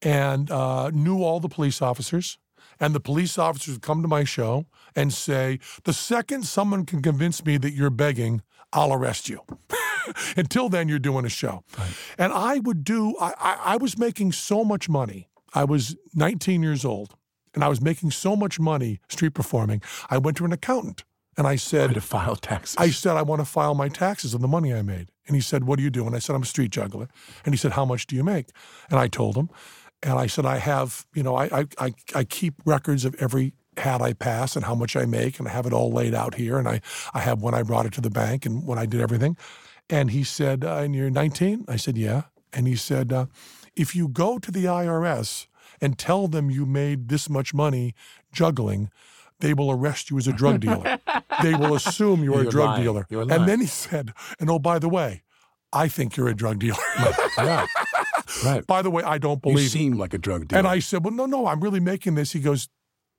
and 0.01 0.49
uh, 0.51 0.91
knew 0.91 1.23
all 1.23 1.39
the 1.39 1.49
police 1.49 1.81
officers. 1.81 2.37
And 2.79 2.93
the 2.93 2.99
police 2.99 3.39
officers 3.39 3.75
would 3.75 3.81
come 3.81 4.03
to 4.03 4.07
my 4.07 4.23
show 4.23 4.67
and 4.95 5.11
say, 5.11 5.59
the 5.85 5.93
second 5.93 6.45
someone 6.45 6.85
can 6.85 7.01
convince 7.01 7.43
me 7.43 7.57
that 7.57 7.73
you're 7.73 7.89
begging, 7.89 8.43
I'll 8.73 8.93
arrest 8.93 9.27
you. 9.27 9.41
Until 10.37 10.69
then, 10.69 10.87
you're 10.87 10.99
doing 10.99 11.25
a 11.25 11.29
show. 11.29 11.63
And 12.19 12.31
I 12.31 12.59
would 12.59 12.83
do, 12.83 13.15
I, 13.19 13.33
I, 13.39 13.59
I 13.73 13.77
was 13.77 13.97
making 13.97 14.33
so 14.33 14.63
much 14.63 14.87
money. 14.87 15.29
I 15.53 15.63
was 15.63 15.95
19 16.13 16.61
years 16.61 16.85
old 16.85 17.15
and 17.55 17.63
I 17.63 17.69
was 17.69 17.81
making 17.81 18.11
so 18.11 18.35
much 18.35 18.59
money 18.59 18.99
street 19.09 19.33
performing. 19.33 19.81
I 20.11 20.19
went 20.19 20.37
to 20.37 20.45
an 20.45 20.53
accountant 20.53 21.03
and 21.37 21.47
I 21.47 21.55
said, 21.55 21.93
to 21.93 22.01
file 22.01 22.35
taxes? 22.35 22.75
I 22.77 22.89
said, 22.89 23.15
I 23.15 23.21
want 23.21 23.39
to 23.41 23.45
file 23.45 23.73
my 23.73 23.87
taxes 23.87 24.35
on 24.35 24.41
the 24.41 24.47
money 24.47 24.73
I 24.73 24.81
made. 24.81 25.09
And 25.27 25.35
he 25.35 25.41
said, 25.41 25.63
What 25.63 25.77
do 25.77 25.83
you 25.83 25.89
do? 25.89 26.05
And 26.05 26.15
I 26.15 26.19
said, 26.19 26.35
I'm 26.35 26.41
a 26.41 26.45
street 26.45 26.71
juggler. 26.71 27.07
And 27.45 27.53
he 27.53 27.57
said, 27.57 27.71
How 27.73 27.85
much 27.85 28.07
do 28.07 28.15
you 28.15 28.23
make? 28.23 28.47
And 28.89 28.99
I 28.99 29.07
told 29.07 29.35
him. 29.35 29.49
And 30.03 30.13
I 30.13 30.27
said, 30.27 30.45
I 30.45 30.57
have, 30.57 31.05
you 31.13 31.23
know, 31.23 31.35
I, 31.35 31.45
I, 31.45 31.65
I, 31.77 31.93
I 32.15 32.23
keep 32.23 32.55
records 32.65 33.05
of 33.05 33.15
every 33.19 33.53
hat 33.77 34.01
I 34.01 34.13
pass 34.13 34.55
and 34.55 34.65
how 34.65 34.75
much 34.75 34.95
I 34.95 35.05
make. 35.05 35.39
And 35.39 35.47
I 35.47 35.51
have 35.51 35.65
it 35.65 35.73
all 35.73 35.91
laid 35.91 36.13
out 36.13 36.35
here. 36.35 36.57
And 36.57 36.67
I, 36.67 36.81
I 37.13 37.19
have 37.19 37.41
when 37.41 37.53
I 37.53 37.63
brought 37.63 37.85
it 37.85 37.93
to 37.93 38.01
the 38.01 38.09
bank 38.09 38.45
and 38.45 38.65
when 38.65 38.77
I 38.77 38.85
did 38.85 38.99
everything. 38.99 39.37
And 39.89 40.11
he 40.11 40.23
said, 40.23 40.65
uh, 40.65 40.77
And 40.77 40.95
you're 40.95 41.09
19? 41.09 41.65
I 41.67 41.77
said, 41.77 41.97
Yeah. 41.97 42.23
And 42.51 42.67
he 42.67 42.75
said, 42.75 43.13
uh, 43.13 43.27
If 43.75 43.95
you 43.95 44.07
go 44.07 44.37
to 44.39 44.51
the 44.51 44.65
IRS 44.65 45.47
and 45.79 45.97
tell 45.97 46.27
them 46.27 46.51
you 46.51 46.65
made 46.65 47.09
this 47.09 47.29
much 47.29 47.53
money 47.53 47.95
juggling, 48.33 48.89
they 49.41 49.53
will 49.53 49.71
arrest 49.71 50.09
you 50.09 50.17
as 50.17 50.27
a 50.27 50.33
drug 50.33 50.61
dealer. 50.61 50.99
they 51.43 51.53
will 51.53 51.75
assume 51.75 52.23
you're, 52.23 52.39
a 52.39 52.41
You're 52.43 52.51
drug 52.51 52.65
lying. 52.67 52.83
dealer. 52.83 53.07
You're 53.09 53.21
and 53.21 53.29
lying. 53.29 53.45
then 53.45 53.59
he 53.59 53.67
said, 53.67 54.13
and 54.39 54.49
oh, 54.49 54.59
by 54.59 54.79
the 54.79 54.89
way, 54.89 55.23
I 55.73 55.87
think 55.87 56.15
you're 56.17 56.27
a 56.29 56.35
drug 56.35 56.59
dealer. 56.59 56.77
right. 57.37 57.67
right. 58.45 58.65
by 58.67 58.81
the 58.81 58.89
way, 58.89 59.03
I 59.03 59.17
don't 59.17 59.41
believe. 59.41 59.59
You 59.59 59.67
seem 59.69 59.97
like 59.97 60.13
a 60.13 60.17
drug 60.17 60.47
dealer. 60.47 60.59
and 60.59 60.67
I 60.67 60.79
said, 60.79 61.03
well, 61.03 61.13
no, 61.13 61.25
no, 61.25 61.47
I'm 61.47 61.61
really 61.61 61.79
making 61.79 62.15
this. 62.15 62.31
He 62.33 62.39
goes, 62.39 62.69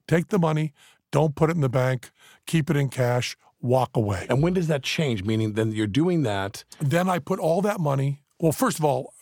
take 0.08 0.28
the 0.28 0.38
money, 0.38 0.72
don't 1.10 1.34
put 1.34 1.50
it 1.50 1.56
in 1.56 1.62
the 1.62 1.68
bank, 1.68 2.10
keep 2.46 2.68
it 2.70 2.76
in 2.76 2.88
cash, 2.88 3.36
walk 3.60 3.90
away. 3.94 4.26
and 4.28 4.42
when 4.42 4.52
does 4.54 4.68
that 4.68 4.82
change? 4.82 5.24
Meaning, 5.24 5.52
then 5.54 5.72
you're 5.72 5.86
doing 5.86 6.22
that. 6.22 6.64
Then 6.80 7.08
I 7.08 7.18
put 7.18 7.38
all 7.38 7.62
that 7.62 7.80
money. 7.80 8.22
Well, 8.38 8.52
first 8.52 8.78
of 8.78 8.84
all, 8.84 9.14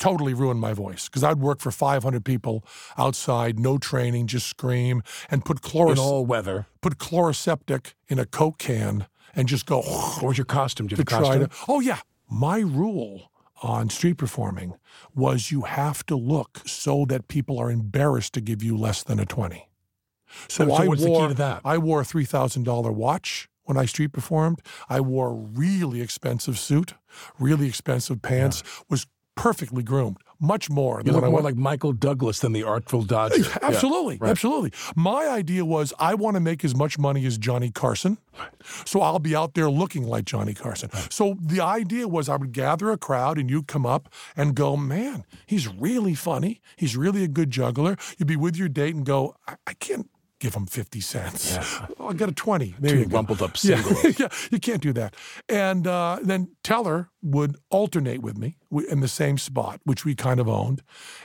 totally 0.00 0.34
ruined 0.34 0.58
my 0.60 0.72
voice 0.72 1.08
because 1.08 1.22
I'd 1.22 1.38
work 1.38 1.60
for 1.60 1.70
500 1.70 2.24
people 2.24 2.64
outside, 2.98 3.60
no 3.60 3.78
training, 3.78 4.26
just 4.26 4.48
scream 4.48 5.02
and 5.30 5.44
put 5.44 5.62
In 5.64 5.98
all 5.98 6.26
weather. 6.26 6.66
put 6.82 6.98
Chloraseptic 6.98 7.92
in 8.08 8.18
a 8.18 8.26
Coke 8.26 8.58
can 8.58 9.06
and 9.36 9.46
just 9.46 9.66
go 9.66 9.82
What 9.82 10.22
was 10.24 10.38
your 10.38 10.44
costume? 10.46 10.88
Did 10.88 10.98
you 10.98 11.04
to 11.04 11.14
have 11.14 11.22
a 11.22 11.24
try 11.26 11.38
costume? 11.38 11.66
to. 11.66 11.72
Oh 11.72 11.80
yeah, 11.80 12.00
my 12.28 12.58
rule 12.58 13.30
on 13.62 13.90
street 13.90 14.14
performing 14.16 14.74
was 15.14 15.50
you 15.52 15.62
have 15.62 16.04
to 16.06 16.16
look 16.16 16.62
so 16.66 17.04
that 17.08 17.28
people 17.28 17.58
are 17.58 17.70
embarrassed 17.70 18.32
to 18.32 18.40
give 18.40 18.62
you 18.62 18.76
less 18.76 19.02
than 19.04 19.20
a 19.20 19.26
twenty. 19.26 19.68
So, 20.48 20.66
So 20.66 20.72
I 20.74 20.86
what's 20.88 21.02
the 21.02 21.08
key 21.08 21.12
wore 21.12 21.28
to 21.28 21.34
that? 21.34 21.60
I 21.64 21.76
wore 21.78 22.00
a 22.00 22.04
three 22.04 22.24
thousand 22.24 22.64
dollar 22.64 22.90
watch 22.90 23.48
when 23.64 23.76
I 23.76 23.84
street 23.86 24.12
performed. 24.12 24.60
I 24.88 25.00
wore 25.00 25.28
a 25.30 25.34
really 25.34 26.00
expensive 26.00 26.58
suit, 26.58 26.94
really 27.38 27.66
expensive 27.68 28.22
pants. 28.22 28.62
Was 28.88 29.06
perfectly 29.40 29.82
groomed, 29.82 30.18
much 30.38 30.68
more 30.68 30.98
You 30.98 31.12
than 31.12 31.14
look 31.22 31.30
more 31.30 31.40
like 31.40 31.56
Michael 31.56 31.94
Douglas 31.94 32.40
than 32.40 32.52
the 32.52 32.62
Artful 32.62 33.02
Dodger. 33.02 33.38
Yeah. 33.38 33.58
Absolutely, 33.62 34.18
right. 34.18 34.30
absolutely. 34.30 34.72
My 34.94 35.28
idea 35.28 35.64
was 35.64 35.94
I 35.98 36.14
want 36.14 36.34
to 36.34 36.40
make 36.40 36.62
as 36.62 36.74
much 36.74 36.98
money 36.98 37.24
as 37.24 37.38
Johnny 37.38 37.70
Carson, 37.70 38.18
so 38.84 39.00
I'll 39.00 39.18
be 39.18 39.34
out 39.34 39.54
there 39.54 39.70
looking 39.70 40.04
like 40.04 40.26
Johnny 40.26 40.52
Carson. 40.52 40.90
So 41.10 41.36
the 41.40 41.60
idea 41.62 42.06
was 42.06 42.28
I 42.28 42.36
would 42.36 42.52
gather 42.52 42.90
a 42.90 42.98
crowd 42.98 43.38
and 43.38 43.48
you'd 43.48 43.66
come 43.66 43.86
up 43.86 44.12
and 44.36 44.54
go, 44.54 44.76
man, 44.76 45.24
he's 45.46 45.66
really 45.66 46.14
funny. 46.14 46.60
He's 46.76 46.96
really 46.96 47.24
a 47.24 47.28
good 47.28 47.50
juggler. 47.50 47.96
You'd 48.18 48.28
be 48.28 48.36
with 48.36 48.56
your 48.56 48.68
date 48.68 48.94
and 48.94 49.06
go, 49.06 49.36
I, 49.48 49.56
I 49.66 49.72
can't 49.74 50.10
give 50.40 50.54
him 50.54 50.66
50 50.66 51.00
cents. 51.00 51.56
Oh, 52.00 52.08
I 52.08 52.14
got 52.14 52.28
a 52.28 52.32
20. 52.32 52.74
There 52.80 53.04
Two 53.04 53.08
rumpled 53.08 53.42
up 53.42 53.56
Yeah, 53.62 53.82
singles. 53.82 54.18
yeah, 54.18 54.28
you 54.50 54.58
can't 54.58 54.82
do 54.82 54.92
that. 54.94 55.14
And 55.48 55.86
uh, 55.86 56.18
then 56.22 56.48
Teller 56.64 57.10
would 57.22 57.56
alternate 57.70 58.22
with 58.22 58.36
me 58.36 58.56
in 58.88 59.00
the 59.00 59.08
same 59.08 59.38
spot, 59.38 59.80
which 59.84 60.04
we 60.04 60.14
kind 60.14 60.40
of 60.40 60.48
owned, 60.48 60.82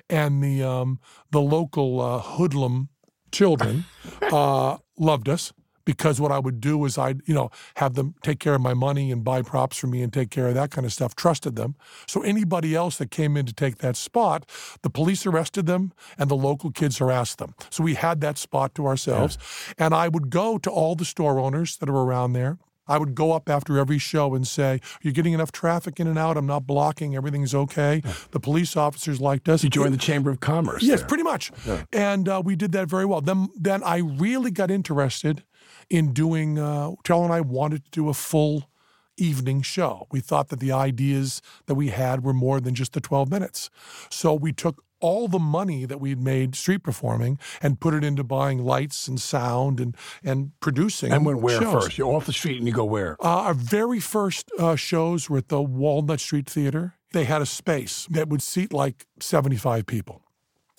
and 0.10 0.44
the 0.44 0.62
um, 0.62 1.00
the 1.32 1.42
local 1.42 2.02
uh, 2.02 2.20
hoodlum 2.20 2.90
children 3.32 3.86
uh, 4.22 4.78
loved 4.98 5.30
us 5.30 5.54
because 5.86 6.20
what 6.20 6.32
I 6.32 6.40
would 6.40 6.60
do 6.60 6.84
is 6.86 6.98
I'd 6.98 7.22
you 7.26 7.34
know 7.34 7.50
have 7.76 7.94
them 7.94 8.16
take 8.24 8.40
care 8.40 8.56
of 8.56 8.62
my 8.62 8.74
money 8.74 9.12
and 9.12 9.24
buy 9.24 9.42
props 9.42 9.78
for 9.78 9.88
me 9.88 10.02
and 10.02 10.12
take 10.12 10.30
care 10.30 10.48
of 10.48 10.56
that 10.56 10.72
kind 10.72 10.86
of 10.86 10.92
stuff. 10.92 11.16
Trusted 11.16 11.56
them. 11.56 11.76
So 12.08 12.22
anybody 12.22 12.76
else 12.76 12.98
that 12.98 13.12
came 13.12 13.38
in 13.38 13.46
to 13.46 13.54
take 13.54 13.78
that 13.78 13.96
spot, 13.96 14.50
the 14.82 14.90
police 14.90 15.26
arrested 15.26 15.66
them 15.66 15.94
and 16.18 16.30
the 16.30 16.36
local 16.36 16.72
kids 16.72 16.98
harassed 16.98 17.38
them. 17.38 17.56
So 17.70 17.84
we 17.84 17.94
had 17.94 18.22
that 18.22 18.38
spot 18.38 18.76
to 18.76 18.88
ourselves. 18.88 19.38
And 19.78 19.94
I 19.94 20.08
would 20.08 20.30
go 20.30 20.58
to 20.58 20.70
all 20.70 20.96
the 20.96 21.06
store 21.06 21.40
owners 21.40 21.78
that 21.78 21.90
are 21.90 21.96
around 21.96 22.34
there. 22.34 22.58
I 22.88 22.98
would 22.98 23.16
go 23.16 23.32
up 23.32 23.50
after 23.50 23.80
every 23.80 23.98
show 23.98 24.36
and 24.36 24.46
say, 24.46 24.80
You're 25.02 25.14
getting 25.14 25.34
enough 25.34 25.52
traffic 25.52 26.00
in 26.00 26.08
and 26.08 26.20
out. 26.20 26.38
I'm 26.38 26.46
not 26.46 26.68
blocking. 26.68 27.16
Everything's 27.16 27.56
okay. 27.56 28.02
The 28.32 28.40
police 28.40 28.78
officers 28.78 29.20
liked 29.20 29.50
us. 29.50 29.64
You 29.64 29.70
joined 29.70 29.94
the 29.94 29.98
Chamber 29.98 30.30
of 30.30 30.40
Commerce. 30.40 30.84
Yes, 30.84 31.00
there. 31.00 31.08
pretty 31.08 31.24
much. 31.24 31.52
And 31.92 32.30
uh, 32.30 32.42
we 32.46 32.56
did 32.56 32.72
that 32.74 32.88
very 32.88 33.06
well. 33.06 33.22
Then, 33.22 33.50
then 33.56 33.84
I 33.84 33.98
really 33.98 34.52
got 34.52 34.70
interested 34.70 35.44
in 35.90 36.14
doing. 36.14 36.60
Uh, 36.60 36.92
Teller 37.04 37.26
and 37.26 37.34
I 37.34 37.42
wanted 37.42 37.86
to 37.86 37.92
do 37.92 38.10
a 38.10 38.14
full 38.14 38.70
evening 39.18 39.62
show. 39.62 40.08
We 40.12 40.20
thought 40.20 40.50
that 40.50 40.60
the 40.60 40.72
ideas 40.72 41.42
that 41.68 41.76
we 41.76 41.90
had 41.90 42.24
were 42.24 42.34
more 42.34 42.60
than 42.60 42.76
just 42.76 42.94
the 42.94 43.02
12 43.02 43.30
minutes. 43.30 43.70
So 44.10 44.34
we 44.34 44.52
took 44.52 44.84
all 45.00 45.28
the 45.28 45.40
money 45.40 45.86
that 45.86 46.00
we'd 46.00 46.22
made 46.22 46.56
street 46.56 46.84
performing 46.84 47.38
and 47.62 47.80
put 47.80 47.94
it 47.94 48.04
into 48.04 48.24
buying 48.24 48.60
lights 48.60 49.08
and 49.08 49.20
sound 49.20 49.80
and 49.80 49.96
and 50.24 50.52
producing. 50.62 51.12
And 51.12 51.26
went 51.26 51.42
where 51.42 51.62
shows. 51.62 51.84
first? 51.84 51.98
You're 51.98 52.14
off 52.14 52.26
the 52.26 52.34
street 52.34 52.58
and 52.58 52.68
you 52.68 52.74
go 52.74 52.86
where? 52.86 53.18
Uh, 53.24 53.42
our 53.48 53.54
very 53.54 54.00
first 54.00 54.50
uh, 54.58 54.76
shows 54.76 55.30
were 55.30 55.38
at 55.40 55.50
the 55.50 55.62
Walnut 55.62 56.20
Street 56.20 56.50
Theater. 56.50 56.96
They 57.14 57.26
had 57.26 57.42
a 57.42 57.46
space 57.46 58.08
that 58.10 58.30
would 58.30 58.42
seat 58.42 58.74
like 58.74 59.06
75 59.20 59.86
people. 59.86 60.22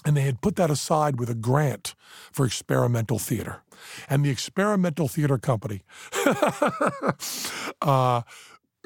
And 0.05 0.17
they 0.17 0.23
had 0.23 0.41
put 0.41 0.57
that 0.57 0.71
aside 0.71 1.19
with 1.19 1.29
a 1.31 1.35
grant 1.35 1.95
for 2.31 2.47
experimental 2.47 3.19
theater. 3.19 3.63
And 4.09 4.25
the 4.25 4.31
experimental 4.31 5.09
theater 5.09 5.39
company 5.39 5.83
uh, 7.83 8.23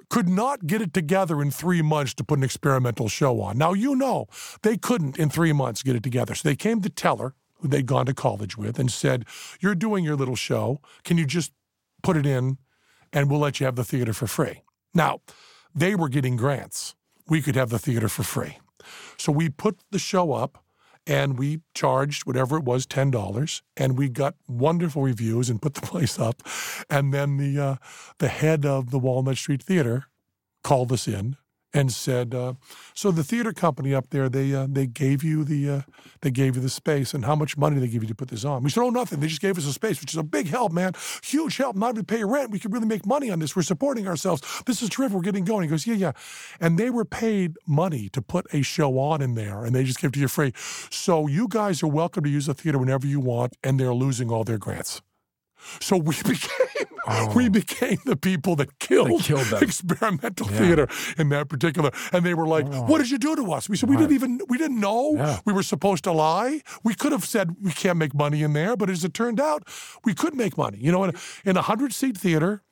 could 0.09 0.29
not 0.29 0.67
get 0.67 0.83
it 0.83 0.93
together 0.93 1.41
in 1.41 1.51
three 1.51 1.83
months 1.83 2.15
to 2.15 2.25
put 2.25 2.39
an 2.39 2.45
experimental 2.45 3.09
show 3.09 3.41
on. 3.41 3.59
Now, 3.59 3.73
you 3.73 3.95
know, 3.95 4.27
they 4.63 4.77
couldn't 4.77 5.19
in 5.19 5.31
three 5.31 5.53
months 5.53 5.83
get 5.83 5.97
it 5.97 6.03
together. 6.03 6.35
So 6.35 6.49
they 6.49 6.57
came 6.57 6.81
to 6.83 6.91
Teller, 6.91 7.35
who 7.61 7.69
they'd 7.69 7.87
gone 7.87 8.07
to 8.07 8.15
college 8.15 8.57
with, 8.57 8.79
and 8.79 8.91
said, 8.91 9.25
You're 9.61 9.75
doing 9.75 10.05
your 10.05 10.17
little 10.17 10.37
show. 10.37 10.81
Can 11.05 11.19
you 11.19 11.27
just 11.27 11.53
put 12.03 12.17
it 12.17 12.27
in 12.27 12.59
and 13.13 13.31
we'll 13.31 13.41
let 13.41 13.61
you 13.61 13.67
have 13.67 13.77
the 13.77 13.85
theater 13.85 14.13
for 14.13 14.27
free. 14.27 14.63
Now, 14.95 15.21
they 15.75 15.95
were 15.95 16.09
getting 16.09 16.37
grants. 16.37 16.95
We 17.29 17.43
could 17.43 17.57
have 17.57 17.71
the 17.71 17.79
theater 17.79 18.09
for 18.09 18.23
free. 18.23 18.59
So 19.17 19.33
we 19.33 19.49
put 19.49 19.81
the 19.91 19.99
show 19.99 20.33
up 20.33 20.65
and 21.11 21.37
we 21.37 21.61
charged 21.75 22.25
whatever 22.25 22.57
it 22.57 22.63
was 22.63 22.87
$10 22.87 23.63
and 23.77 23.99
we 23.99 24.09
got 24.09 24.37
wonderful 24.47 25.03
reviews 25.03 25.51
and 25.51 25.61
put 25.61 25.75
the 25.75 25.81
place 25.87 26.21
up. 26.21 26.41
And 26.89 27.13
then 27.13 27.37
the 27.37 27.61
uh, 27.61 27.77
the 28.19 28.29
head 28.29 28.65
of 28.65 28.91
the 28.91 28.99
walnut 28.99 29.37
street 29.37 29.63
theater 29.63 30.07
called 30.63 30.93
us 30.93 31.09
in 31.09 31.37
and 31.73 31.93
said, 31.93 32.35
uh, 32.35 32.55
"So 32.95 33.11
the 33.11 33.25
theater 33.25 33.53
company 33.53 33.95
up 33.95 34.11
there, 34.11 34.29
they 34.29 34.55
uh, 34.55 34.67
they 34.69 34.87
gave 34.87 35.23
you 35.23 35.45
the 35.45 35.71
uh, 35.71 35.81
they 36.21 36.31
gave 36.31 36.57
you 36.57 36.63
the 36.63 36.69
space, 36.69 37.15
and 37.15 37.25
how 37.25 37.35
much 37.35 37.57
money 37.57 37.79
they 37.79 37.89
give 37.89 38.03
you 38.03 38.09
to 38.09 38.15
put 38.15 38.29
this 38.29 38.45
on?" 38.45 38.63
We 38.63 38.71
said, 38.71 38.83
"Oh, 38.83 38.91
nothing. 38.91 39.21
They 39.21 39.29
just 39.29 39.41
gave 39.41 39.57
us 39.59 39.67
a 39.67 39.73
space, 39.73 40.01
which 40.01 40.13
is 40.13 40.19
a 40.19 40.23
big 40.23 40.49
help, 40.49 40.73
man. 40.73 40.93
Huge 41.23 41.57
help. 41.57 41.77
Not 41.77 41.95
to 41.97 42.05
pay 42.05 42.25
rent. 42.25 42.51
We 42.51 42.59
could 42.59 42.73
really 42.73 42.87
make 42.87 43.07
money 43.07 43.31
on 43.31 43.39
this. 43.39 43.55
We're 43.55 43.63
supporting 43.63 44.09
ourselves. 44.09 44.43
This 44.67 44.83
is 44.83 44.89
terrific. 44.89 45.15
We're 45.15 45.23
getting 45.23 45.45
going." 45.45 45.63
He 45.63 45.69
goes, 45.69 45.87
"Yeah, 45.87 45.95
yeah," 45.95 46.13
and 46.61 46.79
they 46.79 46.91
were 46.91 47.05
paid 47.05 47.57
money 47.67 48.09
to 48.11 48.23
put 48.23 48.47
a 48.53 48.63
show 48.63 48.99
on 48.99 49.23
in 49.23 49.35
there, 49.35 49.65
and 49.65 49.75
they 49.75 49.85
just 49.85 50.01
gave 50.01 50.09
it 50.09 50.15
to 50.15 50.21
you 50.21 50.29
free. 50.29 50.53
So 50.91 51.27
you 51.27 51.49
guys 51.49 51.83
are 51.83 51.89
welcome 51.89 52.25
to 52.25 52.31
use 52.31 52.47
the 52.47 52.55
theater 52.55 52.79
whenever 52.79 53.07
you 53.07 53.21
want, 53.21 53.57
and 53.63 53.79
they're 53.79 53.95
losing 53.95 54.31
all 54.31 54.45
their 54.45 54.59
grants. 54.59 55.03
So 55.81 55.97
we 55.97 56.15
became 56.23 56.80
oh. 57.11 57.33
we 57.35 57.49
became 57.49 57.99
the 58.05 58.17
people 58.17 58.57
that 58.57 58.79
killed, 58.79 59.23
killed 59.23 59.53
experimental 59.63 60.51
yeah. 60.51 60.59
theater 60.59 60.89
in 61.19 61.29
that 61.31 61.49
particular. 61.49 61.91
And 62.13 62.25
they 62.25 62.35
were 62.35 62.47
like, 62.47 62.67
oh. 62.71 62.83
"What 62.85 62.99
did 62.99 63.11
you 63.11 63.19
do 63.19 63.37
to 63.37 63.53
us?" 63.53 63.69
We 63.69 63.77
said, 63.77 63.89
"We 63.89 63.97
didn't 63.97 64.13
even 64.13 64.41
we 64.49 64.59
didn't 64.59 64.81
know 64.81 65.15
yeah. 65.17 65.41
we 65.45 65.53
were 65.53 65.63
supposed 65.63 66.05
to 66.05 66.13
lie. 66.13 66.63
We 66.83 66.95
could 66.95 67.13
have 67.13 67.25
said 67.25 67.57
we 67.63 67.73
can't 67.73 67.99
make 67.99 68.15
money 68.15 68.43
in 68.43 68.53
there, 68.53 68.77
but 68.77 68.91
as 68.91 69.05
it 69.05 69.15
turned 69.15 69.41
out, 69.41 69.65
we 70.05 70.15
could 70.15 70.35
make 70.35 70.57
money. 70.57 70.79
You 70.81 70.93
know, 70.93 71.05
in, 71.05 71.15
in 71.45 71.57
a 71.57 71.63
hundred 71.63 71.93
seat 71.93 72.17
theater, 72.17 72.63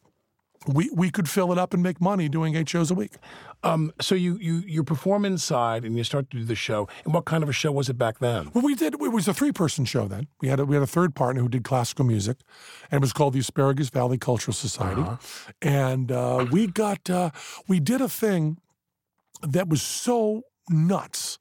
we 0.68 0.90
we 0.90 1.10
could 1.10 1.28
fill 1.28 1.50
it 1.50 1.58
up 1.58 1.72
and 1.72 1.82
make 1.82 2.00
money 2.00 2.28
doing 2.28 2.54
eight 2.54 2.68
shows 2.68 2.90
a 2.90 2.94
week. 2.94 3.16
Um, 3.62 3.92
so 4.00 4.14
you 4.14 4.36
you 4.36 4.58
you 4.66 4.84
perform 4.84 5.24
inside 5.24 5.84
and 5.84 5.96
you 5.96 6.04
start 6.04 6.30
to 6.30 6.36
do 6.36 6.44
the 6.44 6.54
show. 6.54 6.88
And 7.04 7.14
what 7.14 7.24
kind 7.24 7.42
of 7.42 7.48
a 7.48 7.52
show 7.52 7.72
was 7.72 7.88
it 7.88 7.98
back 7.98 8.18
then? 8.18 8.50
Well, 8.52 8.64
we 8.64 8.74
did. 8.74 8.94
It 8.94 9.00
was 9.00 9.26
a 9.26 9.34
three 9.34 9.52
person 9.52 9.84
show 9.84 10.06
then. 10.06 10.28
We 10.40 10.48
had 10.48 10.60
a, 10.60 10.64
we 10.64 10.76
had 10.76 10.82
a 10.82 10.86
third 10.86 11.14
partner 11.14 11.42
who 11.42 11.48
did 11.48 11.64
classical 11.64 12.04
music, 12.04 12.38
and 12.90 12.98
it 12.98 13.00
was 13.00 13.12
called 13.12 13.32
the 13.32 13.40
Asparagus 13.40 13.88
Valley 13.88 14.18
Cultural 14.18 14.54
Society. 14.54 15.00
Uh-huh. 15.00 15.16
And 15.62 16.12
uh, 16.12 16.46
we 16.50 16.66
got 16.66 17.08
uh, 17.08 17.30
we 17.66 17.80
did 17.80 18.00
a 18.00 18.08
thing 18.08 18.58
that 19.42 19.68
was 19.68 19.82
so 19.82 20.42
nuts. 20.68 21.38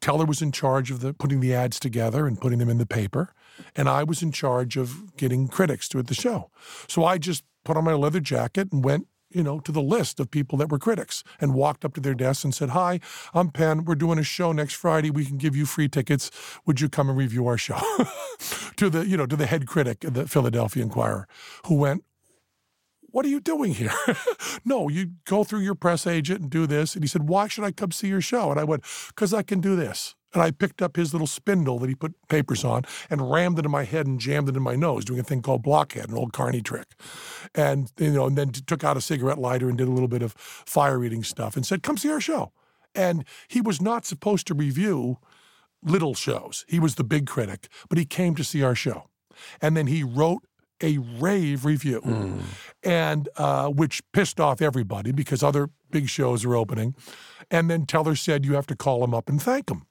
Teller 0.00 0.24
was 0.24 0.42
in 0.42 0.52
charge 0.52 0.90
of 0.90 1.00
the 1.00 1.12
putting 1.12 1.40
the 1.40 1.54
ads 1.54 1.80
together 1.80 2.26
and 2.26 2.40
putting 2.40 2.58
them 2.58 2.68
in 2.68 2.78
the 2.78 2.86
paper, 2.86 3.34
and 3.74 3.88
I 3.88 4.04
was 4.04 4.22
in 4.22 4.32
charge 4.32 4.76
of 4.76 5.16
getting 5.16 5.48
critics 5.48 5.88
to 5.88 5.98
at 5.98 6.06
the 6.08 6.14
show. 6.14 6.50
So 6.88 7.04
I 7.04 7.18
just 7.18 7.44
put 7.64 7.76
on 7.76 7.84
my 7.84 7.94
leather 7.94 8.20
jacket 8.20 8.72
and 8.72 8.84
went 8.84 9.06
you 9.34 9.42
know, 9.42 9.60
to 9.60 9.72
the 9.72 9.82
list 9.82 10.20
of 10.20 10.30
people 10.30 10.58
that 10.58 10.70
were 10.70 10.78
critics 10.78 11.24
and 11.40 11.54
walked 11.54 11.84
up 11.84 11.94
to 11.94 12.00
their 12.00 12.14
desks 12.14 12.44
and 12.44 12.54
said, 12.54 12.70
Hi, 12.70 13.00
I'm 13.34 13.50
Penn. 13.50 13.84
We're 13.84 13.94
doing 13.94 14.18
a 14.18 14.22
show 14.22 14.52
next 14.52 14.74
Friday. 14.74 15.10
We 15.10 15.24
can 15.24 15.38
give 15.38 15.56
you 15.56 15.66
free 15.66 15.88
tickets. 15.88 16.30
Would 16.66 16.80
you 16.80 16.88
come 16.88 17.08
and 17.08 17.16
review 17.18 17.46
our 17.46 17.58
show? 17.58 17.80
to 18.76 18.90
the, 18.90 19.06
you 19.06 19.16
know, 19.16 19.26
to 19.26 19.36
the 19.36 19.46
head 19.46 19.66
critic 19.66 20.04
of 20.04 20.14
the 20.14 20.26
Philadelphia 20.28 20.82
Inquirer, 20.82 21.26
who 21.66 21.76
went, 21.76 22.04
what 23.12 23.26
are 23.26 23.28
you 23.28 23.40
doing 23.40 23.74
here? 23.74 23.92
no, 24.64 24.88
you 24.88 25.12
go 25.26 25.44
through 25.44 25.60
your 25.60 25.74
press 25.74 26.06
agent 26.06 26.40
and 26.40 26.50
do 26.50 26.66
this. 26.66 26.94
And 26.94 27.04
he 27.04 27.08
said, 27.08 27.28
Why 27.28 27.46
should 27.46 27.62
I 27.64 27.70
come 27.70 27.92
see 27.92 28.08
your 28.08 28.22
show? 28.22 28.50
And 28.50 28.58
I 28.58 28.64
went, 28.64 28.84
Because 29.08 29.34
I 29.34 29.42
can 29.42 29.60
do 29.60 29.76
this. 29.76 30.14
And 30.32 30.42
I 30.42 30.50
picked 30.50 30.80
up 30.80 30.96
his 30.96 31.12
little 31.12 31.26
spindle 31.26 31.78
that 31.80 31.88
he 31.88 31.94
put 31.94 32.14
papers 32.28 32.64
on 32.64 32.84
and 33.10 33.30
rammed 33.30 33.58
it 33.58 33.64
in 33.64 33.70
my 33.70 33.84
head 33.84 34.06
and 34.06 34.18
jammed 34.18 34.48
it 34.48 34.56
in 34.56 34.62
my 34.62 34.76
nose, 34.76 35.04
doing 35.04 35.20
a 35.20 35.24
thing 35.24 35.42
called 35.42 35.62
blockhead, 35.62 36.08
an 36.08 36.16
old 36.16 36.32
Carney 36.32 36.62
trick. 36.62 36.94
And 37.54 37.92
you 37.98 38.12
know, 38.12 38.26
and 38.26 38.36
then 38.36 38.50
took 38.52 38.84
out 38.84 38.96
a 38.96 39.00
cigarette 39.00 39.38
lighter 39.38 39.68
and 39.68 39.76
did 39.76 39.88
a 39.88 39.92
little 39.92 40.08
bit 40.08 40.22
of 40.22 40.32
fire 40.32 41.04
eating 41.04 41.24
stuff 41.24 41.56
and 41.56 41.66
said, 41.66 41.82
"Come 41.82 41.96
see 41.96 42.10
our 42.10 42.20
show." 42.20 42.52
And 42.94 43.24
he 43.48 43.60
was 43.60 43.80
not 43.80 44.04
supposed 44.04 44.46
to 44.48 44.54
review 44.54 45.18
little 45.82 46.14
shows. 46.14 46.64
He 46.68 46.78
was 46.78 46.94
the 46.94 47.04
big 47.04 47.26
critic, 47.26 47.68
but 47.88 47.98
he 47.98 48.04
came 48.04 48.34
to 48.36 48.44
see 48.44 48.62
our 48.62 48.74
show, 48.74 49.08
and 49.60 49.76
then 49.76 49.86
he 49.86 50.02
wrote 50.02 50.42
a 50.82 50.98
rave 50.98 51.64
review, 51.64 52.00
mm. 52.00 52.40
and 52.82 53.28
uh, 53.36 53.68
which 53.68 54.02
pissed 54.12 54.40
off 54.40 54.60
everybody 54.60 55.12
because 55.12 55.42
other 55.42 55.70
big 55.90 56.08
shows 56.08 56.44
were 56.44 56.56
opening. 56.56 56.94
And 57.50 57.70
then 57.70 57.86
Teller 57.86 58.16
said, 58.16 58.44
"You 58.44 58.54
have 58.54 58.66
to 58.68 58.76
call 58.76 59.04
him 59.04 59.14
up 59.14 59.28
and 59.28 59.40
thank 59.40 59.70
him." 59.70 59.84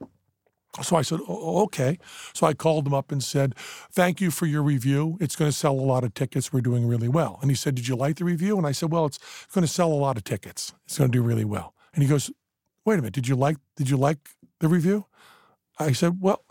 So 0.82 0.96
I 0.96 1.02
said, 1.02 1.20
okay. 1.28 2.00
So 2.34 2.48
I 2.48 2.54
called 2.54 2.88
him 2.88 2.94
up 2.94 3.12
and 3.12 3.22
said, 3.22 3.56
thank 3.92 4.22
you 4.22 4.32
for 4.32 4.46
your 4.46 4.64
review. 4.64 5.18
It's 5.20 5.36
going 5.36 5.52
to 5.52 5.58
sell 5.58 5.74
a 5.74 5.82
lot 5.82 6.04
of 6.04 6.14
tickets. 6.14 6.54
We're 6.54 6.62
doing 6.62 6.88
really 6.88 7.10
well. 7.10 7.40
And 7.42 7.52
he 7.52 7.56
said, 7.56 7.76
did 7.76 7.88
you 7.90 7.96
like 7.96 8.16
the 8.16 8.26
review? 8.26 8.58
And 8.58 8.66
I 8.66 8.72
said, 8.72 8.92
well, 8.92 9.06
it's 9.06 9.20
going 9.54 9.64
to 9.66 9.72
sell 9.72 9.92
a 9.92 9.96
lot 9.96 10.16
of 10.16 10.24
tickets. 10.24 10.74
It's 10.86 10.98
going 10.98 11.12
to 11.12 11.18
do 11.18 11.22
really 11.22 11.44
well. 11.44 11.74
And 11.94 12.04
he 12.04 12.10
goes, 12.10 12.32
wait 12.86 12.96
a 12.96 12.98
minute. 12.98 13.14
Did 13.14 13.28
you 13.28 13.36
like, 13.36 13.58
did 13.76 13.90
you 13.90 13.98
like 13.98 14.30
the 14.60 14.70
review? 14.70 15.08
I 15.78 15.92
said, 15.92 16.18
well, 16.22 16.46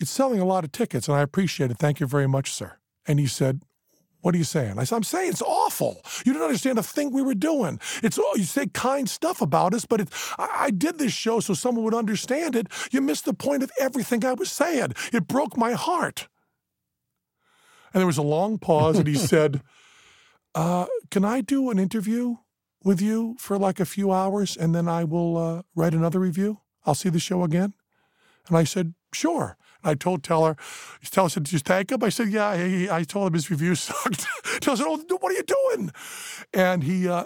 it's 0.00 0.10
selling 0.10 0.40
a 0.40 0.44
lot 0.44 0.64
of 0.64 0.72
tickets 0.72 1.06
and 1.06 1.16
I 1.16 1.20
appreciate 1.20 1.70
it. 1.70 1.78
Thank 1.78 2.00
you 2.00 2.06
very 2.06 2.26
much, 2.26 2.52
sir. 2.52 2.78
And 3.06 3.20
he 3.20 3.26
said, 3.26 3.62
what 4.22 4.36
are 4.36 4.38
you 4.38 4.44
saying? 4.44 4.78
I 4.78 4.84
said, 4.84 4.96
I'm 4.96 5.02
saying 5.02 5.30
it's 5.30 5.42
awful. 5.42 6.00
You 6.24 6.32
didn't 6.32 6.46
understand 6.46 6.78
a 6.78 6.82
thing 6.82 7.10
we 7.10 7.22
were 7.22 7.34
doing. 7.34 7.80
It's 8.02 8.18
all 8.18 8.36
you 8.36 8.44
say 8.44 8.66
kind 8.68 9.10
stuff 9.10 9.42
about 9.42 9.74
us, 9.74 9.84
but 9.84 10.00
it, 10.00 10.08
I, 10.38 10.66
I, 10.66 10.70
did 10.70 10.98
this 10.98 11.12
show 11.12 11.40
so 11.40 11.54
someone 11.54 11.84
would 11.84 11.94
understand 11.94 12.54
it. 12.54 12.68
You 12.92 13.00
missed 13.00 13.24
the 13.24 13.34
point 13.34 13.64
of 13.64 13.72
everything 13.80 14.24
I 14.24 14.32
was 14.32 14.50
saying. 14.50 14.94
It 15.12 15.26
broke 15.26 15.56
my 15.56 15.72
heart. 15.72 16.28
And 17.92 18.00
there 18.00 18.06
was 18.06 18.16
a 18.16 18.22
long 18.22 18.58
pause, 18.58 18.96
and 18.96 19.08
he 19.08 19.14
said, 19.32 19.60
uh, 20.54 20.86
"Can 21.10 21.24
I 21.24 21.40
do 21.40 21.70
an 21.70 21.78
interview 21.78 22.36
with 22.84 23.00
you 23.00 23.36
for 23.38 23.58
like 23.58 23.80
a 23.80 23.84
few 23.84 24.12
hours, 24.12 24.56
and 24.56 24.74
then 24.74 24.88
I 24.88 25.02
will 25.04 25.36
uh, 25.36 25.62
write 25.74 25.94
another 25.94 26.20
review? 26.20 26.60
I'll 26.86 26.94
see 26.94 27.10
the 27.10 27.18
show 27.18 27.42
again." 27.42 27.74
And 28.46 28.56
I 28.56 28.64
said, 28.64 28.94
"Sure." 29.12 29.56
I 29.84 29.94
told 29.94 30.22
Teller, 30.22 30.56
Teller 31.10 31.28
said, 31.28 31.44
Did 31.44 31.52
you 31.52 31.58
thank 31.58 31.90
him? 31.92 32.02
I 32.02 32.08
said, 32.08 32.28
Yeah. 32.28 32.48
I, 32.48 32.88
I 32.90 33.04
told 33.04 33.28
him 33.28 33.34
his 33.34 33.50
review 33.50 33.74
sucked. 33.76 34.26
Teller 34.60 34.76
said, 34.76 34.86
Oh, 34.86 35.04
what 35.20 35.32
are 35.32 35.34
you 35.34 35.42
doing? 35.42 35.90
And 36.52 36.84
he, 36.84 37.08
uh, 37.08 37.24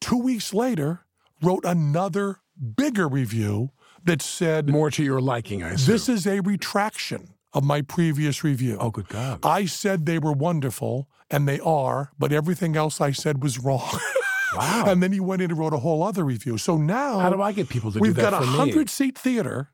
two 0.00 0.18
weeks 0.18 0.52
later, 0.54 1.00
wrote 1.42 1.64
another 1.64 2.38
bigger 2.76 3.08
review 3.08 3.70
that 4.04 4.22
said, 4.22 4.68
More 4.68 4.90
to 4.90 5.02
your 5.02 5.20
liking, 5.20 5.62
I 5.62 5.70
assume. 5.70 5.92
This 5.92 6.08
is 6.08 6.26
a 6.26 6.40
retraction 6.40 7.34
of 7.52 7.64
my 7.64 7.82
previous 7.82 8.44
review. 8.44 8.76
Oh, 8.80 8.90
good 8.90 9.08
God. 9.08 9.40
I 9.42 9.64
said 9.66 10.06
they 10.06 10.18
were 10.18 10.32
wonderful, 10.32 11.08
and 11.30 11.48
they 11.48 11.60
are, 11.60 12.12
but 12.18 12.32
everything 12.32 12.76
else 12.76 13.00
I 13.00 13.10
said 13.10 13.42
was 13.42 13.58
wrong. 13.58 13.98
Wow. 14.52 14.86
and 14.88 15.00
then 15.00 15.12
he 15.12 15.20
went 15.20 15.42
in 15.42 15.52
and 15.52 15.60
wrote 15.60 15.72
a 15.72 15.78
whole 15.78 16.02
other 16.02 16.24
review. 16.24 16.58
So 16.58 16.76
now. 16.76 17.20
How 17.20 17.30
do 17.30 17.40
I 17.40 17.52
get 17.52 17.68
people 17.68 17.92
to 17.92 18.00
do 18.00 18.04
that? 18.04 18.08
We've 18.08 18.16
got 18.16 18.32
a 18.32 18.44
100 18.44 18.90
seat 18.90 19.16
theater 19.16 19.70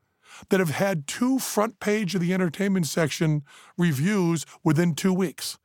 that 0.49 0.59
have 0.59 0.71
had 0.71 1.07
two 1.07 1.39
front 1.39 1.79
page 1.79 2.15
of 2.15 2.21
the 2.21 2.33
entertainment 2.33 2.87
section 2.87 3.43
reviews 3.77 4.45
within 4.63 4.95
two 4.95 5.13
weeks. 5.13 5.57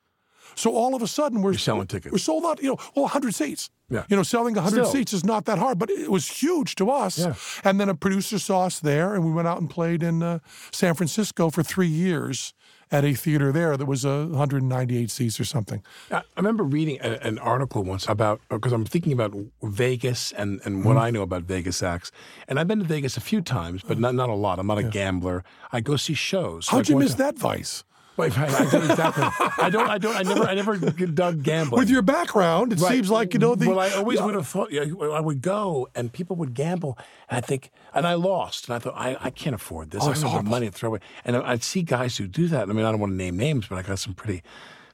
So 0.55 0.75
all 0.75 0.95
of 0.95 1.03
a 1.03 1.07
sudden 1.07 1.43
we're 1.43 1.53
You're 1.53 1.59
selling 1.59 1.87
tickets. 1.87 2.13
We're 2.13 2.19
sold 2.19 2.45
out. 2.45 2.63
You 2.63 2.71
know, 2.71 2.77
well, 2.95 3.05
100 3.05 3.35
seats. 3.35 3.71
Yeah. 3.89 4.05
You 4.09 4.17
know, 4.17 4.23
selling 4.23 4.55
100 4.55 4.75
Still. 4.75 4.85
seats 4.87 5.13
is 5.13 5.25
not 5.25 5.45
that 5.47 5.59
hard, 5.59 5.79
but 5.79 5.91
it 5.91 6.11
was 6.11 6.29
huge 6.29 6.75
to 6.77 6.91
us. 6.91 7.19
Yeah. 7.19 7.35
And 7.65 7.79
then 7.79 7.89
a 7.89 7.95
producer 7.95 8.39
saw 8.39 8.65
us 8.65 8.81
there, 8.81 9.15
and 9.15 9.25
we 9.25 9.33
went 9.33 9.49
out 9.49 9.61
and 9.61 9.69
played 9.69 10.03
in 10.03 10.23
uh, 10.23 10.39
San 10.73 10.95
Francisco 10.95 11.51
for 11.51 11.63
three 11.63 11.89
years 11.89 12.55
at 12.93 13.05
a 13.05 13.15
theater 13.15 13.51
there 13.51 13.77
that 13.77 13.87
was 13.87 14.05
uh, 14.05 14.27
198 14.29 15.11
seats 15.11 15.41
or 15.41 15.45
something. 15.45 15.83
I 16.11 16.23
remember 16.37 16.63
reading 16.63 16.99
a, 17.01 17.19
an 17.27 17.39
article 17.39 17.83
once 17.83 18.07
about 18.09 18.41
because 18.51 18.73
I'm 18.73 18.85
thinking 18.85 19.13
about 19.13 19.35
Vegas 19.63 20.31
and, 20.33 20.61
and 20.65 20.85
what 20.85 20.97
mm-hmm. 20.97 21.05
I 21.05 21.11
know 21.11 21.23
about 21.23 21.45
Vegas 21.45 21.83
acts, 21.83 22.13
and 22.47 22.61
I've 22.61 22.69
been 22.69 22.81
to 22.81 22.85
Vegas 22.85 23.17
a 23.17 23.21
few 23.21 23.41
times, 23.41 23.83
but 23.83 23.99
not 23.99 24.15
not 24.15 24.29
a 24.29 24.35
lot. 24.35 24.59
I'm 24.59 24.67
not 24.67 24.79
a 24.79 24.83
yeah. 24.83 24.91
gambler. 24.91 25.43
I 25.73 25.81
go 25.81 25.97
see 25.97 26.15
shows. 26.15 26.69
How'd 26.69 26.81
like 26.81 26.89
you 26.91 26.99
miss 26.99 27.15
time. 27.15 27.19
that 27.19 27.39
vice? 27.39 27.85
Wait, 28.16 28.38
I, 28.38 28.44
I 28.44 28.62
exactly. 28.64 29.25
I 29.59 29.70
don't. 29.70 29.88
I 29.88 29.98
don't. 29.98 30.14
I 30.14 30.22
never. 30.22 30.42
I 30.42 30.55
never 30.55 30.77
dug 30.77 31.42
gambling. 31.42 31.79
With 31.79 31.88
your 31.88 32.03
background, 32.03 32.72
it 32.72 32.81
right. 32.81 32.92
seems 32.92 33.11
like 33.11 33.33
you 33.33 33.40
know 33.40 33.55
the. 33.55 33.68
Well, 33.68 33.81
I 33.81 33.90
always 33.92 34.20
would 34.20 34.35
have 34.35 34.46
thought. 34.46 34.70
Know, 34.70 35.12
I 35.12 35.20
would 35.20 35.40
go 35.40 35.88
and 35.94 36.12
people 36.12 36.37
would 36.37 36.53
gamble, 36.55 36.98
and 37.31 37.38
I 37.38 37.40
think, 37.40 37.70
and 37.94 38.07
I 38.07 38.14
lost, 38.14 38.68
and 38.68 38.75
I 38.75 38.79
thought, 38.79 38.94
I, 38.96 39.16
I 39.20 39.31
can't 39.31 39.55
afford 39.55 39.90
this. 39.90 40.03
Oh, 40.05 40.11
I 40.11 40.14
don't 40.14 40.31
have 40.31 40.44
money 40.44 40.66
to 40.66 40.72
throw 40.72 40.90
away. 40.90 41.01
And 41.25 41.37
I'd 41.37 41.62
see 41.62 41.83
guys 41.83 42.16
who 42.18 42.27
do 42.27 42.48
that. 42.48 42.68
I 42.68 42.72
mean, 42.72 42.85
I 42.85 42.90
don't 42.90 43.01
want 43.01 43.12
to 43.12 43.16
name 43.16 43.37
names, 43.38 43.66
but 43.66 43.77
I 43.77 43.83
got 43.83 43.98
some 43.98 44.14
pretty 44.14 44.42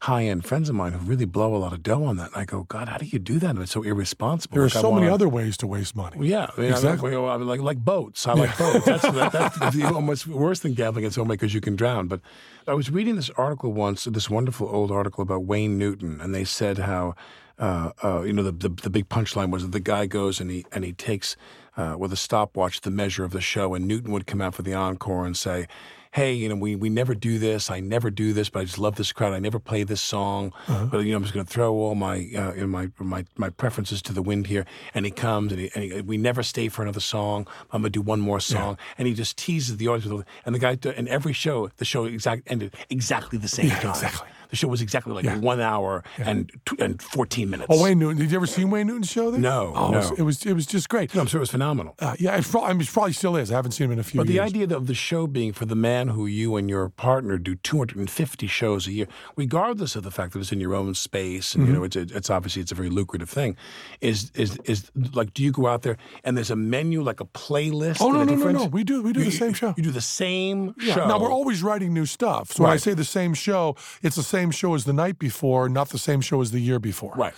high 0.02 0.24
end 0.24 0.44
friends 0.44 0.68
of 0.68 0.74
mine 0.74 0.92
who 0.92 0.98
really 0.98 1.24
blow 1.24 1.54
a 1.54 1.58
lot 1.58 1.72
of 1.72 1.82
dough 1.82 2.04
on 2.04 2.16
that. 2.16 2.28
And 2.32 2.36
I 2.36 2.44
go, 2.44 2.64
God, 2.64 2.88
how 2.88 2.98
do 2.98 3.06
you 3.06 3.18
do 3.18 3.38
that? 3.38 3.50
And 3.50 3.58
it's 3.60 3.72
so 3.72 3.82
irresponsible. 3.82 4.54
There 4.54 4.64
like 4.64 4.76
are 4.76 4.80
so 4.80 4.92
many 4.92 5.08
other 5.08 5.28
ways 5.28 5.56
to 5.58 5.66
waste 5.66 5.96
money. 5.96 6.16
Well, 6.16 6.26
yeah, 6.26 6.50
exactly. 6.56 7.14
I 7.14 7.18
like, 7.18 7.40
like, 7.40 7.60
like 7.60 7.78
boats. 7.78 8.26
I 8.26 8.34
like 8.34 8.56
boats. 8.56 8.84
That's, 8.84 9.02
that, 9.02 9.32
that's 9.60 9.82
almost 9.82 10.26
worse 10.26 10.60
than 10.60 10.74
gambling 10.74 11.04
in 11.04 11.10
some 11.10 11.26
way 11.26 11.34
because 11.34 11.54
you 11.54 11.60
can 11.60 11.76
drown. 11.76 12.08
But 12.08 12.20
I 12.66 12.74
was 12.74 12.90
reading 12.90 13.16
this 13.16 13.30
article 13.30 13.72
once, 13.72 14.04
this 14.04 14.30
wonderful 14.30 14.68
old 14.68 14.90
article 14.90 15.22
about 15.22 15.44
Wayne 15.44 15.78
Newton, 15.78 16.20
and 16.20 16.34
they 16.34 16.44
said 16.44 16.78
how. 16.78 17.14
Uh, 17.60 17.90
uh, 18.04 18.22
you 18.22 18.32
know, 18.32 18.44
the, 18.44 18.52
the, 18.52 18.68
the 18.68 18.88
big 18.88 19.08
punchline 19.08 19.50
was 19.50 19.64
that 19.64 19.72
the 19.72 19.80
guy 19.80 20.06
goes 20.06 20.38
and 20.38 20.48
he 20.48 20.64
and 20.70 20.84
he 20.84 20.92
takes 20.92 21.36
uh, 21.76 21.96
with 21.98 22.12
a 22.12 22.16
stopwatch 22.16 22.82
the 22.82 22.90
measure 22.92 23.24
of 23.24 23.32
the 23.32 23.40
show, 23.40 23.74
and 23.74 23.88
Newton 23.88 24.12
would 24.12 24.28
come 24.28 24.40
out 24.40 24.54
for 24.54 24.62
the 24.62 24.74
encore 24.74 25.26
and 25.26 25.36
say, 25.36 25.66
hey, 26.12 26.32
you 26.32 26.48
know, 26.48 26.56
we, 26.56 26.74
we 26.76 26.88
never 26.88 27.14
do 27.14 27.38
this. 27.38 27.70
I 27.70 27.80
never 27.80 28.10
do 28.10 28.32
this, 28.32 28.48
but 28.48 28.60
I 28.60 28.64
just 28.64 28.78
love 28.78 28.96
this 28.96 29.12
crowd. 29.12 29.32
I 29.34 29.38
never 29.38 29.58
play 29.58 29.82
this 29.84 30.00
song, 30.00 30.52
Uh-huh. 30.66 30.86
but 30.86 30.98
you 31.00 31.10
know, 31.12 31.16
I'm 31.18 31.22
just 31.22 31.34
going 31.34 31.44
to 31.46 31.52
throw 31.52 31.74
all 31.74 31.94
my 31.94 32.16
uh, 32.16 32.54
you 32.54 32.60
know, 32.62 32.66
my 32.66 32.90
my 32.98 33.24
my 33.36 33.50
preferences 33.50 34.00
to 34.02 34.12
the 34.12 34.22
wind 34.22 34.46
here. 34.46 34.64
And 34.94 35.04
he 35.04 35.10
comes, 35.10 35.52
and, 35.52 35.60
he, 35.60 35.70
and 35.74 35.84
he, 35.84 36.00
we 36.00 36.16
never 36.16 36.42
stay 36.42 36.68
for 36.68 36.82
another 36.82 37.00
song. 37.00 37.46
I'm 37.72 37.82
going 37.82 37.92
to 37.92 37.98
do 37.98 38.02
one 38.02 38.20
more 38.20 38.40
song, 38.40 38.78
and 38.96 39.06
he 39.08 39.14
just 39.14 39.36
teases 39.36 39.76
the 39.76 39.88
audience. 39.88 40.10
With, 40.12 40.26
and 40.46 40.54
the 40.54 40.58
guy, 40.58 40.78
and 40.96 41.08
every 41.08 41.32
show, 41.32 41.68
the 41.76 41.84
show 41.84 42.04
exact 42.04 42.42
ended 42.50 42.74
exactly 42.90 43.38
the 43.38 43.48
same 43.48 43.66
Yeah, 43.66 43.80
time. 43.80 43.90
exactly. 43.90 44.28
The 44.50 44.56
show 44.56 44.68
was 44.68 44.80
exactly 44.82 45.12
like 45.12 45.24
Yeah. 45.24 45.38
one 45.38 45.60
hour 45.60 46.02
and 46.18 46.50
tw- 46.64 46.80
and 46.80 47.00
14 47.02 47.50
minutes. 47.50 47.68
Oh, 47.70 47.82
Wayne 47.82 47.98
Newton. 47.98 48.18
Did 48.18 48.30
you 48.30 48.36
ever 48.36 48.46
see 48.46 48.64
Wayne 48.64 48.86
Newton's 48.86 49.10
show 49.10 49.30
there? 49.30 49.40
No, 49.40 49.72
Oh, 49.76 49.92
It, 49.92 49.96
was, 49.96 50.10
no. 50.10 50.16
it 50.16 50.22
was 50.22 50.46
it 50.46 50.52
was 50.54 50.66
just 50.66 50.88
great. 50.88 51.14
No, 51.14 51.20
I'm 51.20 51.26
sure 51.26 51.38
it 51.38 51.42
was 51.42 51.50
phenomenal. 51.50 51.94
Uh, 51.98 52.14
yeah, 52.18 52.36
it's 52.36 52.50
probably, 52.50 52.70
I 52.70 52.72
mean, 52.72 52.82
it 52.82 52.88
probably 52.88 53.12
still 53.12 53.36
is. 53.36 53.50
I 53.52 53.56
haven't 53.56 53.72
seen 53.72 53.86
him 53.86 53.92
in 53.92 53.98
a 53.98 54.02
few 54.02 54.18
years. 54.20 54.26
But 54.26 54.32
the 54.32 54.40
idea 54.40 54.74
of 54.76 54.86
the 54.86 54.94
show 54.94 55.26
being 55.26 55.52
for 55.52 55.66
the 55.66 55.74
man 55.76 56.08
who 56.08 56.26
you 56.26 56.56
and 56.56 56.70
your 56.70 56.88
partner 56.88 57.36
do 57.38 57.56
250 57.56 58.46
shows 58.46 58.86
a 58.86 58.92
year, 58.92 59.06
regardless 59.36 59.96
of 59.96 60.02
the 60.02 60.10
fact 60.10 60.32
that 60.32 60.38
it's 60.40 60.52
in 60.52 60.60
your 60.60 60.74
own 60.74 60.94
space, 60.94 61.54
and 61.54 61.64
you 61.66 61.72
Mm-hmm. 61.72 61.78
know 61.80 61.84
it's 61.84 61.96
it's 61.96 62.30
obviously 62.30 62.62
it's 62.62 62.72
a 62.72 62.74
very 62.74 62.88
lucrative 62.90 63.28
thing, 63.28 63.56
is 64.00 64.30
is 64.34 64.56
is 64.64 64.90
like 65.12 65.34
do 65.34 65.42
you 65.42 65.52
go 65.52 65.66
out 65.66 65.82
there 65.82 65.96
and 66.24 66.36
there's 66.36 66.50
a 66.50 66.56
menu 66.56 67.02
like 67.02 67.20
a 67.20 67.24
playlist? 67.26 67.98
Oh 68.00 68.08
and 68.14 68.30
no 68.30 68.36
no 68.36 68.44
no 68.52 68.58
no! 68.60 68.64
We 68.66 68.84
do 68.84 69.02
we 69.02 69.12
do 69.12 69.20
You- 69.20 69.26
the 69.26 69.32
same 69.32 69.52
show. 69.52 69.74
You 69.76 69.82
do 69.82 69.90
the 69.90 70.00
same 70.00 70.74
Yeah. 70.80 70.94
show. 70.94 71.08
Now 71.08 71.18
we're 71.20 71.32
always 71.32 71.62
writing 71.62 71.92
new 71.92 72.06
stuff. 72.06 72.52
So 72.52 72.62
when 72.64 72.72
I 72.72 72.76
say 72.78 72.94
the 72.94 73.04
same 73.04 73.34
show, 73.34 73.76
it's 74.02 74.16
the 74.16 74.22
same 74.22 74.37
show 74.50 74.74
as 74.74 74.84
the 74.84 74.92
night 74.92 75.18
before, 75.18 75.68
not 75.68 75.90
the 75.90 75.98
same 75.98 76.20
show 76.20 76.40
as 76.40 76.50
the 76.50 76.60
year 76.60 76.78
before. 76.78 77.14
right. 77.16 77.34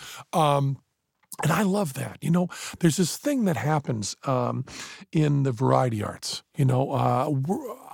And 1.43 1.53
I 1.53 1.63
love 1.63 1.95
that. 1.95 2.19
You 2.21 2.31
know, 2.31 2.49
there's 2.81 2.97
this 2.97 3.17
thing 3.17 3.45
that 3.47 3.57
happens 3.57 4.17
um, 4.25 4.65
in 5.13 5.43
the 5.45 5.53
variety 5.53 6.03
arts. 6.03 6.43
You 6.57 6.67
know, 6.67 6.93
uh, 6.93 7.31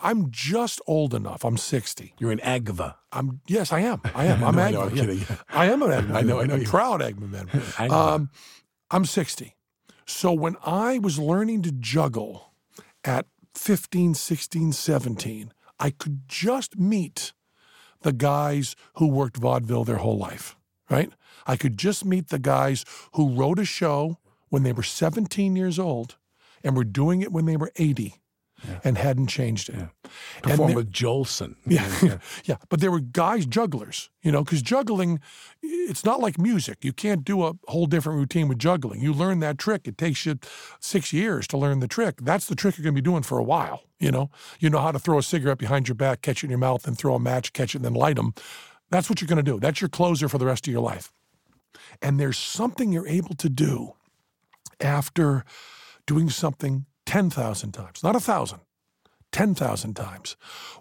I'm 0.03 0.31
just 0.31 0.81
old 0.87 1.15
enough. 1.15 1.45
I'm 1.45 1.57
60. 1.57 2.15
You're 2.19 2.33
in 2.33 2.39
Agva. 2.41 2.97
I'm 3.13 3.41
yes, 3.47 3.73
I 3.73 3.81
am. 3.81 4.01
I 4.15 4.27
am. 4.27 4.43
I'm 4.45 4.57
No, 4.57 4.63
I 4.63 4.71
know, 4.71 4.81
Agma. 4.81 4.91
I'm 4.91 4.97
yeah. 4.97 5.03
kidding. 5.03 5.39
I 5.51 5.67
am 5.67 5.83
an 5.83 5.91
Agma. 5.91 6.15
I 6.15 6.23
know, 6.23 6.41
I 6.41 6.47
know 6.47 6.55
I'm 6.55 6.65
proud 6.65 7.01
Agma 7.01 7.31
man. 7.31 7.47
Agma. 7.77 7.93
Um, 7.93 8.31
I'm 8.91 9.05
60. 9.05 9.55
So 10.07 10.33
when 10.33 10.57
I 10.65 10.99
was 10.99 11.19
learning 11.19 11.63
to 11.63 11.73
juggle 11.73 12.53
at 13.05 13.27
15, 13.55 14.15
16, 14.15 14.73
17, 14.73 15.53
I 15.79 15.91
could 15.91 16.23
just 16.29 16.79
meet 16.79 17.33
the 18.07 18.13
guys 18.13 18.77
who 18.95 19.09
worked 19.09 19.37
vaudeville 19.37 19.83
their 19.83 19.97
whole 19.97 20.17
life, 20.17 20.57
right? 20.89 21.11
I 21.45 21.57
could 21.57 21.77
just 21.77 22.05
meet 22.05 22.29
the 22.29 22.39
guys 22.39 22.85
who 23.15 23.35
wrote 23.35 23.59
a 23.59 23.65
show 23.65 24.19
when 24.49 24.63
they 24.63 24.73
were 24.73 24.85
17 24.85 25.57
years 25.57 25.77
old 25.77 26.15
and 26.63 26.77
were 26.77 26.85
doing 26.85 27.21
it 27.21 27.33
when 27.33 27.47
they 27.47 27.57
were 27.57 27.73
80 27.75 28.15
and 28.85 28.99
hadn't 28.99 29.29
changed 29.29 29.69
it. 29.69 29.75
And 29.75 29.91
Perform 30.43 30.75
with 30.75 30.93
Jolson. 30.93 31.57
yeah. 31.67 32.19
yeah. 32.45 32.57
But 32.69 32.81
there 32.81 32.91
were 32.91 33.01
guys 33.01 33.47
jugglers, 33.47 34.11
you 34.23 34.33
know, 34.33 34.45
because 34.45 34.63
juggling, 34.63 35.21
it's 35.63 36.05
not 36.05 36.21
like 36.21 36.39
music. 36.39 36.85
You 36.85 36.93
can't 36.93 37.25
do 37.25 37.45
a 37.45 37.55
whole 37.69 37.87
different 37.87 38.19
routine 38.19 38.49
with 38.49 38.59
juggling. 38.59 39.01
You 39.01 39.13
learn 39.13 39.41
that 39.41 39.59
trick. 39.59 39.87
It 39.87 39.99
takes 39.99 40.27
you 40.27 40.39
six 40.81 41.13
years 41.13 41.47
to 41.49 41.59
learn 41.59 41.81
the 41.81 41.89
trick. 41.89 42.17
That's 42.23 42.47
the 42.47 42.55
trick 42.55 42.77
you're 42.77 42.85
going 42.85 42.95
to 42.95 43.01
be 43.01 43.05
doing 43.05 43.23
for 43.23 43.39
a 43.39 43.45
while, 43.45 43.83
you 43.99 44.11
know. 44.11 44.31
You 44.61 44.71
know 44.71 44.81
how 44.81 44.93
to 44.93 44.99
throw 44.99 45.19
a 45.19 45.23
cigarette 45.23 45.59
behind 45.59 45.89
your 45.89 45.95
back, 45.95 46.23
catch 46.23 46.43
it 46.43 46.47
in 46.47 46.51
your 46.51 46.59
mouth, 46.59 46.87
and 46.87 46.97
throw 46.97 47.15
a 47.15 47.21
match, 47.21 47.53
catch 47.53 47.75
it, 47.75 47.79
and 47.79 47.85
then 47.85 47.95
light 47.95 48.17
them. 48.17 48.35
That's 48.91 49.11
what 49.11 49.21
you're 49.21 49.29
going 49.29 49.45
to 49.45 49.51
do. 49.51 49.59
That's 49.59 49.81
your 49.81 49.89
closer 49.89 50.29
for 50.29 50.39
the 50.39 50.47
rest 50.47 50.67
of 50.67 50.73
your 50.73 50.83
life. 50.83 51.13
And 52.01 52.21
there's 52.21 52.39
something 52.39 52.93
you're 52.93 53.09
able 53.09 53.35
to 53.37 53.49
do 53.49 53.95
after 54.81 55.45
doing 56.07 56.31
something 56.31 56.87
10,000 57.17 57.73
times, 57.73 58.03
not 58.03 58.15
a 58.15 58.21
thousand, 58.21 58.61
10,000 59.33 59.95
times, 59.95 60.37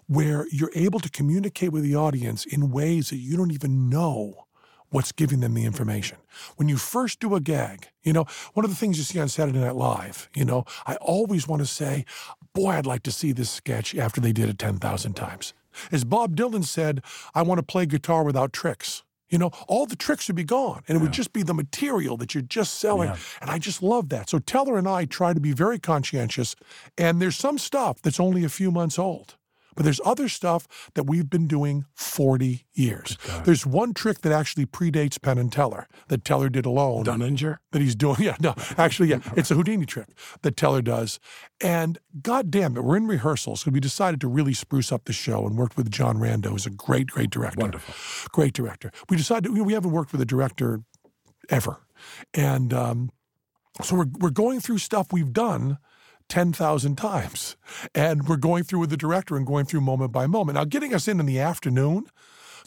where 0.06 0.46
you're 0.52 0.70
able 0.74 1.00
to 1.00 1.08
communicate 1.08 1.72
with 1.72 1.82
the 1.82 1.96
audience 1.96 2.44
in 2.44 2.70
ways 2.70 3.08
that 3.08 3.16
you 3.16 3.38
don't 3.38 3.52
even 3.52 3.88
know 3.88 4.44
what's 4.90 5.12
giving 5.12 5.40
them 5.40 5.54
the 5.54 5.64
information. 5.64 6.18
When 6.56 6.68
you 6.68 6.76
first 6.76 7.20
do 7.20 7.34
a 7.34 7.40
gag, 7.40 7.88
you 8.02 8.12
know, 8.12 8.26
one 8.52 8.66
of 8.66 8.70
the 8.70 8.76
things 8.76 8.98
you 8.98 9.04
see 9.04 9.18
on 9.18 9.28
Saturday 9.28 9.60
Night 9.60 9.76
Live, 9.76 10.28
you 10.36 10.44
know, 10.44 10.66
I 10.86 10.96
always 10.96 11.48
want 11.48 11.62
to 11.62 11.66
say, 11.66 12.04
boy, 12.52 12.72
I'd 12.72 12.84
like 12.84 13.02
to 13.04 13.12
see 13.12 13.32
this 13.32 13.48
sketch 13.48 13.94
after 13.94 14.20
they 14.20 14.32
did 14.32 14.50
it 14.50 14.58
10,000 14.58 15.14
times. 15.14 15.54
As 15.90 16.04
Bob 16.04 16.36
Dylan 16.36 16.64
said, 16.64 17.02
I 17.34 17.40
want 17.40 17.60
to 17.60 17.62
play 17.62 17.86
guitar 17.86 18.22
without 18.22 18.52
tricks. 18.52 19.04
You 19.28 19.38
know, 19.38 19.50
all 19.66 19.86
the 19.86 19.96
tricks 19.96 20.28
would 20.28 20.36
be 20.36 20.44
gone 20.44 20.82
and 20.86 20.96
it 20.96 21.00
would 21.02 21.12
just 21.12 21.32
be 21.32 21.42
the 21.42 21.54
material 21.54 22.16
that 22.18 22.34
you're 22.34 22.42
just 22.42 22.74
selling. 22.74 23.10
And 23.40 23.50
I 23.50 23.58
just 23.58 23.82
love 23.82 24.08
that. 24.10 24.30
So 24.30 24.38
Teller 24.38 24.78
and 24.78 24.86
I 24.88 25.04
try 25.04 25.32
to 25.34 25.40
be 25.40 25.52
very 25.52 25.78
conscientious. 25.78 26.54
And 26.96 27.20
there's 27.20 27.36
some 27.36 27.58
stuff 27.58 28.00
that's 28.02 28.20
only 28.20 28.44
a 28.44 28.48
few 28.48 28.70
months 28.70 28.98
old. 28.98 29.36
But 29.76 29.84
there's 29.84 30.00
other 30.04 30.28
stuff 30.28 30.66
that 30.94 31.04
we've 31.04 31.30
been 31.30 31.46
doing 31.46 31.84
40 31.94 32.64
years. 32.72 33.16
There's 33.44 33.64
one 33.64 33.94
trick 33.94 34.22
that 34.22 34.32
actually 34.32 34.66
predates 34.66 35.20
Penn 35.20 35.38
and 35.38 35.52
Teller 35.52 35.86
that 36.08 36.24
Teller 36.24 36.48
did 36.48 36.66
alone 36.66 37.04
Dunninger. 37.04 37.58
that 37.72 37.82
he's 37.82 37.94
doing. 37.94 38.16
Yeah, 38.26 38.36
no, 38.40 38.54
actually, 38.78 39.10
yeah, 39.10 39.20
it's 39.36 39.50
a 39.50 39.54
Houdini 39.54 39.84
trick 39.86 40.08
that 40.42 40.56
Teller 40.56 40.82
does. 40.82 41.20
And 41.60 41.98
God 42.22 42.50
damn 42.50 42.76
it, 42.76 42.82
we're 42.82 42.96
in 42.96 43.06
rehearsals 43.06 43.60
because 43.60 43.72
we 43.74 43.80
decided 43.80 44.20
to 44.22 44.28
really 44.28 44.54
spruce 44.54 44.90
up 44.90 45.04
the 45.04 45.12
show 45.12 45.46
and 45.46 45.56
worked 45.56 45.76
with 45.76 45.90
John 45.90 46.16
Rando, 46.16 46.46
who's 46.46 46.66
a 46.66 46.70
great, 46.70 47.08
great 47.08 47.30
director. 47.30 47.60
Wonderful. 47.60 47.94
Great 48.32 48.54
director. 48.54 48.90
We 49.10 49.16
decided, 49.16 49.50
you 49.50 49.58
know, 49.58 49.64
we 49.64 49.74
haven't 49.74 49.92
worked 49.92 50.12
with 50.12 50.20
a 50.20 50.24
director 50.26 50.80
ever. 51.50 51.76
And 52.34 52.72
um, 52.72 53.10
so 53.82 53.96
we're, 53.96 54.06
we're 54.18 54.30
going 54.30 54.60
through 54.60 54.78
stuff 54.78 55.12
we've 55.12 55.32
done 55.32 55.78
10,000 56.28 56.96
times. 56.96 57.56
And 57.94 58.28
we're 58.28 58.36
going 58.36 58.64
through 58.64 58.80
with 58.80 58.90
the 58.90 58.96
director 58.96 59.36
and 59.36 59.46
going 59.46 59.66
through 59.66 59.80
moment 59.82 60.12
by 60.12 60.26
moment. 60.26 60.56
Now, 60.56 60.64
getting 60.64 60.94
us 60.94 61.08
in 61.08 61.20
in 61.20 61.26
the 61.26 61.38
afternoon 61.38 62.06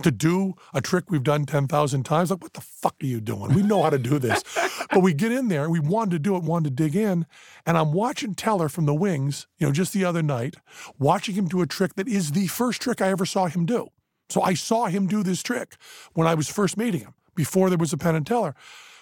to 0.03 0.11
do 0.11 0.53
a 0.73 0.81
trick 0.81 1.11
we've 1.11 1.23
done 1.23 1.45
10,000 1.45 2.03
times, 2.03 2.31
like, 2.31 2.41
what 2.41 2.53
the 2.53 2.61
fuck 2.61 2.95
are 3.01 3.05
you 3.05 3.19
doing? 3.19 3.53
We 3.53 3.63
know 3.63 3.83
how 3.83 3.89
to 3.89 3.97
do 3.97 4.17
this. 4.17 4.43
but 4.91 5.01
we 5.01 5.13
get 5.13 5.31
in 5.31 5.49
there 5.49 5.63
and 5.63 5.71
we 5.71 5.79
wanted 5.79 6.11
to 6.11 6.19
do 6.19 6.35
it, 6.35 6.43
wanted 6.43 6.77
to 6.77 6.83
dig 6.83 6.95
in. 6.95 7.25
And 7.65 7.77
I'm 7.77 7.91
watching 7.91 8.33
Teller 8.33 8.69
from 8.69 8.85
the 8.85 8.93
wings, 8.93 9.47
you 9.57 9.67
know, 9.67 9.73
just 9.73 9.93
the 9.93 10.05
other 10.05 10.23
night, 10.23 10.55
watching 10.97 11.35
him 11.35 11.47
do 11.47 11.61
a 11.61 11.67
trick 11.67 11.95
that 11.95 12.07
is 12.07 12.31
the 12.31 12.47
first 12.47 12.81
trick 12.81 13.01
I 13.01 13.09
ever 13.09 13.25
saw 13.25 13.47
him 13.47 13.65
do. 13.65 13.87
So 14.29 14.41
I 14.41 14.53
saw 14.53 14.85
him 14.85 15.07
do 15.07 15.23
this 15.23 15.41
trick 15.41 15.75
when 16.13 16.27
I 16.27 16.35
was 16.35 16.47
first 16.49 16.77
meeting 16.77 17.01
him, 17.01 17.13
before 17.35 17.69
there 17.69 17.79
was 17.79 17.93
a 17.93 17.97
Penn 17.97 18.15
and 18.15 18.25
Teller. 18.25 18.55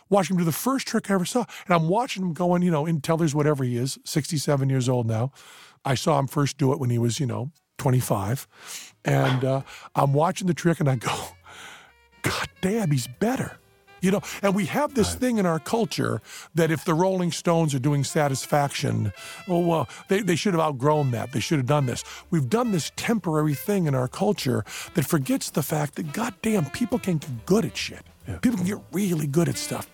Watching 0.09 0.35
him 0.35 0.39
do 0.39 0.45
the 0.45 0.51
first 0.51 0.87
trick 0.87 1.09
I 1.09 1.15
ever 1.15 1.25
saw. 1.25 1.45
And 1.65 1.75
I'm 1.75 1.87
watching 1.87 2.23
him 2.23 2.33
going, 2.33 2.61
you 2.61 2.71
know, 2.71 2.85
in 2.85 3.01
Teller's 3.01 3.35
whatever 3.35 3.63
he 3.63 3.77
is, 3.77 3.97
67 4.05 4.69
years 4.69 4.87
old 4.87 5.07
now. 5.07 5.31
I 5.83 5.95
saw 5.95 6.19
him 6.19 6.27
first 6.27 6.57
do 6.57 6.73
it 6.73 6.79
when 6.79 6.89
he 6.89 6.97
was, 6.97 7.19
you 7.19 7.25
know, 7.25 7.51
25. 7.77 8.47
And 9.05 9.43
uh, 9.43 9.61
I'm 9.95 10.13
watching 10.13 10.47
the 10.47 10.53
trick 10.53 10.79
and 10.79 10.89
I 10.89 10.95
go, 10.95 11.13
God 12.21 12.49
damn, 12.61 12.91
he's 12.91 13.07
better. 13.07 13.57
You 14.01 14.11
know, 14.11 14.21
and 14.41 14.55
we 14.55 14.65
have 14.65 14.93
this 14.93 15.15
thing 15.15 15.37
in 15.37 15.45
our 15.45 15.59
culture 15.59 16.21
that 16.55 16.71
if 16.71 16.85
the 16.85 16.93
Rolling 16.93 17.31
Stones 17.31 17.73
are 17.73 17.79
doing 17.79 18.03
satisfaction, 18.03 19.11
oh, 19.47 19.59
well, 19.59 19.89
they, 20.07 20.21
they 20.21 20.35
should 20.35 20.53
have 20.53 20.61
outgrown 20.61 21.11
that. 21.11 21.31
They 21.31 21.39
should 21.39 21.57
have 21.57 21.65
done 21.65 21.85
this. 21.85 22.03
We've 22.29 22.49
done 22.49 22.71
this 22.71 22.91
temporary 22.95 23.55
thing 23.55 23.87
in 23.87 23.95
our 23.95 24.07
culture 24.07 24.63
that 24.93 25.05
forgets 25.05 25.49
the 25.49 25.63
fact 25.63 25.95
that, 25.95 26.13
goddamn, 26.13 26.65
people 26.71 26.99
can 26.99 27.17
get 27.17 27.45
good 27.45 27.65
at 27.65 27.75
shit. 27.75 28.03
People 28.41 28.57
can 28.57 28.67
get 28.67 28.79
really 28.91 29.25
good 29.25 29.47
at 29.47 29.57
stuff. 29.57 29.89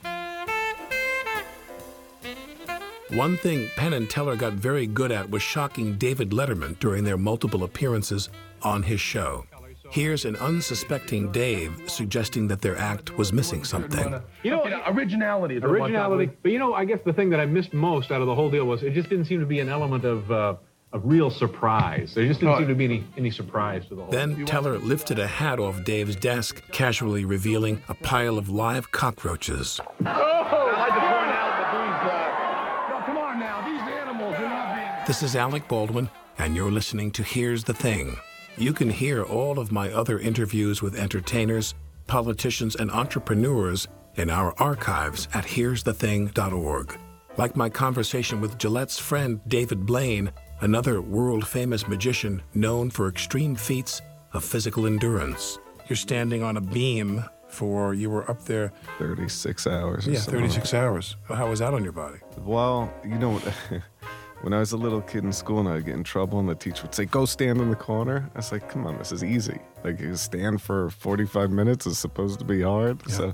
One 3.09 3.37
thing 3.37 3.69
Penn 3.75 3.93
and 3.93 4.09
Teller 4.09 4.35
got 4.35 4.53
very 4.53 4.87
good 4.87 5.11
at 5.11 5.29
was 5.29 5.43
shocking 5.43 5.97
David 5.97 6.31
Letterman 6.31 6.79
during 6.79 7.03
their 7.03 7.17
multiple 7.17 7.63
appearances 7.63 8.29
on 8.63 8.81
his 8.81 8.99
show. 8.99 9.45
Here's 9.89 10.25
an 10.25 10.35
unsuspecting 10.37 11.31
Dave 11.31 11.81
suggesting 11.87 12.47
that 12.47 12.61
their 12.61 12.77
act 12.77 13.17
was 13.17 13.31
missing 13.31 13.63
something. 13.63 14.21
You 14.43 14.51
know, 14.51 14.83
originality. 14.87 15.57
originality. 15.57 16.31
But 16.41 16.51
you 16.51 16.59
know, 16.59 16.73
I 16.73 16.85
guess 16.85 16.99
the 17.05 17.13
thing 17.13 17.29
that 17.31 17.39
I 17.39 17.45
missed 17.45 17.73
most 17.73 18.11
out 18.11 18.21
of 18.21 18.27
the 18.27 18.35
whole 18.35 18.49
deal 18.49 18.65
was 18.65 18.83
it 18.83 18.93
just 18.93 19.09
didn't 19.09 19.25
seem 19.25 19.39
to 19.39 19.45
be 19.45 19.59
an 19.59 19.69
element 19.69 20.05
of 20.05 20.31
uh, 20.31 20.55
of 20.93 21.01
real 21.05 21.29
surprise. 21.29 22.13
There 22.13 22.25
just 22.25 22.39
didn't 22.39 22.59
seem 22.59 22.67
to 22.67 22.75
be 22.75 22.85
any 22.85 23.03
any 23.17 23.31
surprise 23.31 23.85
to 23.89 23.95
the 23.95 24.03
whole. 24.03 24.11
Then 24.11 24.45
Teller 24.45 24.77
lifted 24.77 25.19
a 25.19 25.27
hat 25.27 25.59
off 25.59 25.83
Dave's 25.83 26.15
desk, 26.15 26.63
casually 26.71 27.25
revealing 27.25 27.83
a 27.89 27.93
pile 27.93 28.37
of 28.37 28.49
live 28.49 28.91
cockroaches. 28.91 29.79
Oh 29.81 30.05
I'd 30.05 30.77
like 30.77 30.93
to 30.93 30.99
point 30.99 31.33
out 31.33 31.51
that 31.59 31.71
these. 31.73 32.89
No, 32.89 33.05
come 33.05 33.17
on 33.17 33.39
now. 33.39 33.67
These 33.67 33.81
animals 33.81 34.35
are 34.35 34.41
not 34.41 34.75
being. 34.75 35.07
This 35.07 35.23
is 35.23 35.35
Alec 35.35 35.67
Baldwin, 35.67 36.09
and 36.37 36.55
you're 36.55 36.71
listening 36.71 37.11
to 37.11 37.23
Here's 37.23 37.63
the 37.63 37.73
Thing. 37.73 38.17
You 38.57 38.71
can 38.73 38.89
hear 38.89 39.23
all 39.23 39.57
of 39.57 39.71
my 39.71 39.91
other 39.91 40.19
interviews 40.19 40.81
with 40.81 40.95
entertainers, 40.95 41.73
politicians, 42.05 42.75
and 42.75 42.91
entrepreneurs 42.91 43.87
in 44.15 44.29
our 44.29 44.53
archives 44.61 45.27
at 45.33 45.43
here'sthething.org. 45.43 46.99
Like 47.35 47.55
my 47.55 47.67
conversation 47.69 48.39
with 48.41 48.59
Jillette's 48.59 48.99
friend 48.99 49.41
David 49.47 49.87
Blaine, 49.87 50.31
another 50.61 51.01
world 51.01 51.47
famous 51.47 51.87
magician 51.87 52.43
known 52.53 52.91
for 52.91 53.07
extreme 53.07 53.55
feats 53.55 54.01
of 54.33 54.43
physical 54.43 54.85
endurance. 54.85 55.57
You're 55.89 55.95
standing 55.97 56.43
on 56.43 56.57
a 56.57 56.61
beam 56.61 57.25
for, 57.49 57.95
you 57.95 58.09
were 58.11 58.29
up 58.29 58.45
there, 58.45 58.71
36 58.99 59.65
hours. 59.65 60.07
or 60.07 60.11
yeah, 60.11 60.19
something. 60.19 60.41
36 60.41 60.73
hours. 60.75 61.15
How 61.27 61.49
was 61.49 61.59
that 61.59 61.73
on 61.73 61.83
your 61.83 61.91
body? 61.91 62.19
Well, 62.37 62.93
you 63.03 63.17
know, 63.17 63.41
When 64.43 64.51
I 64.51 64.59
was 64.59 64.73
a 64.73 64.77
little 64.77 64.99
kid 64.99 65.23
in 65.23 65.31
school 65.31 65.59
and 65.59 65.69
I 65.69 65.75
would 65.75 65.85
get 65.85 65.93
in 65.93 66.03
trouble, 66.03 66.37
and 66.37 66.49
the 66.49 66.55
teacher 66.55 66.83
would 66.83 66.93
say, 66.93 67.05
"Go 67.05 67.23
stand 67.23 67.61
in 67.61 67.69
the 67.69 67.77
corner," 67.77 68.29
I 68.35 68.39
was 68.39 68.51
like, 68.51 68.67
"Come 68.67 68.85
on, 68.85 68.97
this 68.97 69.13
is 69.13 69.23
easy. 69.23 69.57
Like 69.85 70.01
you 70.01 70.17
stand 70.17 70.61
for 70.61 70.89
45 70.89 71.49
minutes 71.49 71.87
is 71.87 71.97
supposed 71.97 72.39
to 72.39 72.45
be 72.45 72.61
hard." 72.61 73.09
So, 73.09 73.33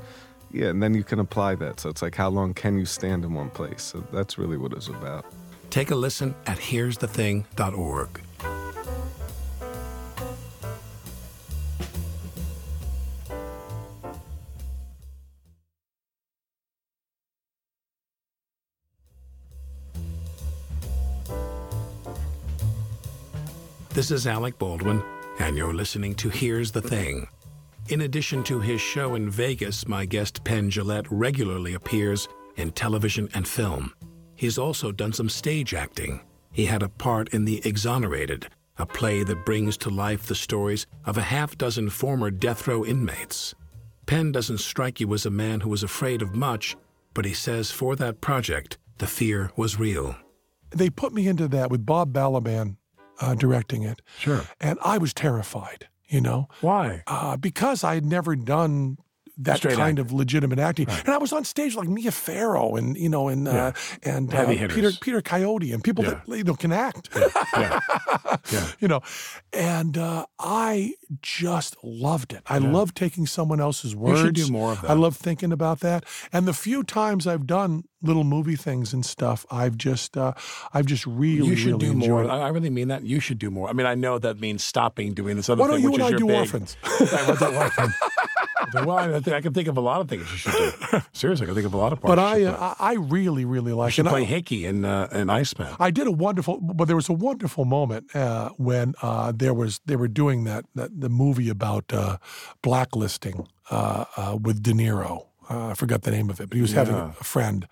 yeah, 0.51 0.67
and 0.67 0.83
then 0.83 0.93
you 0.93 1.03
can 1.03 1.19
apply 1.19 1.55
that. 1.55 1.79
So 1.79 1.89
it's 1.89 2.03
like, 2.03 2.13
how 2.13 2.29
long 2.29 2.53
can 2.53 2.77
you 2.77 2.85
stand 2.85 3.25
in 3.25 3.33
one 3.33 3.49
place? 3.49 3.81
So 3.81 4.03
that's 4.13 4.37
really 4.37 4.57
what 4.57 4.71
it's 4.71 4.87
about. 4.87 5.25
Take 5.71 5.89
a 5.89 5.95
listen 5.95 6.35
at 6.45 6.59
here'sthething.org. 6.59 8.21
This 23.91 24.12
is 24.12 24.28
Alec 24.28 24.60
Baldwin, 24.60 25.04
and 25.39 25.58
you're 25.58 25.73
listening 25.73 26.13
to 26.15 26.30
Here's 26.30 26.71
the 26.71 26.82
Thing. 26.82 27.28
In 27.88 28.02
addition 28.02 28.43
to 28.43 28.60
his 28.60 28.80
show 28.80 29.15
in 29.15 29.32
Vegas, 29.32 29.88
my 29.88 30.06
guest 30.06 30.43
Penn 30.43 30.69
Jillette 30.69 31.08
regularly 31.10 31.73
appears 31.73 32.28
in 32.56 32.69
television 32.71 33.30
and 33.34 33.47
film. 33.47 33.91
He's 34.36 34.60
also 34.60 34.91
done 34.91 35.12
some 35.12 35.28
stage 35.28 35.73
acting. 35.73 36.21
He 36.52 36.67
had 36.67 36.84
a 36.84 36.88
part 36.88 37.30
in 37.30 37.45
The 37.45 37.65
Exonerated, 37.65 38.47
a 38.78 38.86
play 38.86 39.23
that 39.23 39.43
brings 39.43 39.75
to 39.78 39.89
life 39.89 40.28
the 40.28 40.36
stories 40.36 40.86
of 41.06 41.17
a 41.17 41.23
half 41.23 41.58
dozen 41.58 41.89
former 41.89 42.30
death 42.30 42.67
row 42.67 42.86
inmates. 42.86 43.56
Penn 44.06 44.32
doesn't 44.32 44.60
strike 44.60 44.99
you 44.99 45.12
as 45.15 45.25
a 45.25 45.32
man 45.32 45.62
who 45.62 45.69
was 45.69 45.82
afraid 45.82 46.21
of 46.21 46.36
much, 46.36 46.78
but 47.15 47.25
he 47.25 47.34
says 47.34 47.71
for 47.71 47.95
that 47.95 48.21
project, 48.21 48.78
the 48.99 49.08
fear 49.08 49.52
was 49.56 49.80
real. 49.80 50.15
They 50.69 50.91
put 50.91 51.12
me 51.12 51.28
into 51.28 51.47
that 51.47 51.71
with 51.71 51.88
Bob 51.88 52.13
Balaban 52.13 52.75
uh, 53.19 53.36
directing 53.36 53.84
it. 53.84 54.01
Sure. 54.17 54.43
And 54.60 54.79
I 54.84 54.97
was 54.97 55.13
terrified, 55.13 55.88
you 56.08 56.21
know, 56.21 56.47
Why? 56.62 57.03
uh, 57.08 57.38
because 57.38 57.84
I 57.84 57.95
had 57.95 58.05
never 58.05 58.36
done 58.36 58.97
that 59.39 59.58
Straight 59.58 59.75
kind 59.78 59.99
of 59.99 60.12
legitimate 60.12 60.60
acting. 60.60 60.88
And 60.89 61.10
I 61.10 61.17
was 61.17 61.32
on 61.32 61.45
stage 61.45 61.75
like 61.75 61.88
Mia 61.88 62.12
Farrow 62.12 62.75
and, 62.75 62.97
you 62.97 63.08
know, 63.10 63.30
and, 63.30 63.47
uh, 63.47 63.71
and 64.04 64.32
Heavy 64.32 64.63
uh. 64.63 64.67
Peter, 64.67 64.91
Peter 64.99 65.21
Coyote 65.21 65.71
and 65.71 65.84
people 65.84 66.04
Yeah. 66.04 66.21
that, 66.28 66.38
you 66.38 66.43
know, 66.43 66.56
can 66.56 66.71
act. 66.73 67.10
Yeah. 67.15 67.80
Yeah. 68.52 68.67
you 68.80 68.88
know, 68.88 69.02
and 69.54 69.97
uh, 69.97 70.25
I 70.39 70.93
just 71.21 71.75
loved 71.84 72.34
it. 72.34 72.41
I 72.47 72.58
love 72.58 72.93
taking 72.93 73.25
someone 73.28 73.60
else's 73.60 73.95
words. 73.95 74.21
should 74.21 74.36
do 74.36 74.52
more 74.52 74.71
of 74.71 74.84
I 74.86 74.93
love 74.93 75.15
thinking 75.17 75.52
about 75.52 75.82
that. 75.82 76.06
And 76.32 76.47
the 76.47 76.54
few 76.54 76.84
times 76.84 77.28
I've 77.28 77.45
done 77.45 77.84
little 78.02 78.23
movie 78.23 78.56
things 78.56 78.93
and 78.93 79.06
stuff, 79.06 79.45
I've 79.52 79.78
just, 79.78 80.15
uh, 80.17 80.34
I've 80.73 80.86
just 80.86 81.06
really, 81.06 81.47
You 81.49 81.56
should 81.56 81.82
really 81.82 81.88
do 81.88 81.93
more. 82.10 82.23
it. 82.23 82.28
I 82.30 82.47
really 82.49 82.69
mean 82.69 82.88
that. 82.88 83.04
You 83.04 83.19
should 83.19 83.39
do 83.39 83.52
more. 83.52 83.69
I 83.69 83.73
mean, 83.73 83.86
I 83.86 83.95
know 83.95 84.17
that 84.19 84.39
means 84.39 84.63
stopping 84.63 85.13
doing 85.13 85.36
this 85.36 85.49
other 85.49 85.62
Why 85.62 85.67
don't 85.67 85.78
thing, 85.78 85.84
you 85.84 85.91
which 85.91 86.02
and 86.02 86.15
I 86.15 86.17
do 86.17 86.28
big- 86.28 86.36
orphans? 86.38 86.78
I 86.84 87.56
orphan. 87.56 87.93
Well, 88.73 88.91
I, 88.91 89.19
think, 89.19 89.35
I 89.35 89.41
can 89.41 89.53
think 89.53 89.67
of 89.67 89.77
a 89.77 89.81
lot 89.81 90.01
of 90.01 90.09
things 90.09 90.29
you 90.31 90.37
should 90.37 90.51
do. 90.53 91.01
Seriously, 91.13 91.45
I 91.45 91.47
can 91.47 91.55
think 91.55 91.65
of 91.65 91.73
a 91.73 91.77
lot 91.77 91.93
of 91.93 92.01
parts. 92.01 92.11
But 92.15 92.19
I, 92.19 92.43
uh, 92.43 92.75
I 92.79 92.91
I 92.91 92.93
really, 92.93 93.45
really 93.45 93.73
like 93.73 93.87
You 93.89 93.91
should 93.91 94.05
it. 94.07 94.09
play 94.09 94.21
I, 94.21 94.25
Hickey 94.25 94.65
in 94.65 94.85
uh, 94.85 95.07
in 95.11 95.29
Iceman. 95.29 95.75
I 95.79 95.91
did 95.91 96.07
a 96.07 96.11
wonderful, 96.11 96.59
but 96.61 96.85
there 96.85 96.95
was 96.95 97.09
a 97.09 97.13
wonderful 97.13 97.65
moment 97.65 98.15
uh, 98.15 98.49
when 98.57 98.95
uh, 99.01 99.31
there 99.35 99.53
was 99.53 99.79
they 99.85 99.95
were 99.95 100.07
doing 100.07 100.43
that, 100.45 100.65
that 100.75 100.99
the 100.99 101.09
movie 101.09 101.49
about 101.49 101.91
uh, 101.93 102.17
blacklisting 102.61 103.47
uh, 103.69 104.05
uh, 104.17 104.37
with 104.41 104.61
De 104.63 104.71
Niro. 104.73 105.27
Uh, 105.49 105.69
I 105.69 105.73
forgot 105.73 106.03
the 106.03 106.11
name 106.11 106.29
of 106.29 106.39
it, 106.39 106.49
but 106.49 106.55
he 106.55 106.61
was 106.61 106.73
having 106.73 106.95
a 106.95 107.11
friend. 107.13 107.67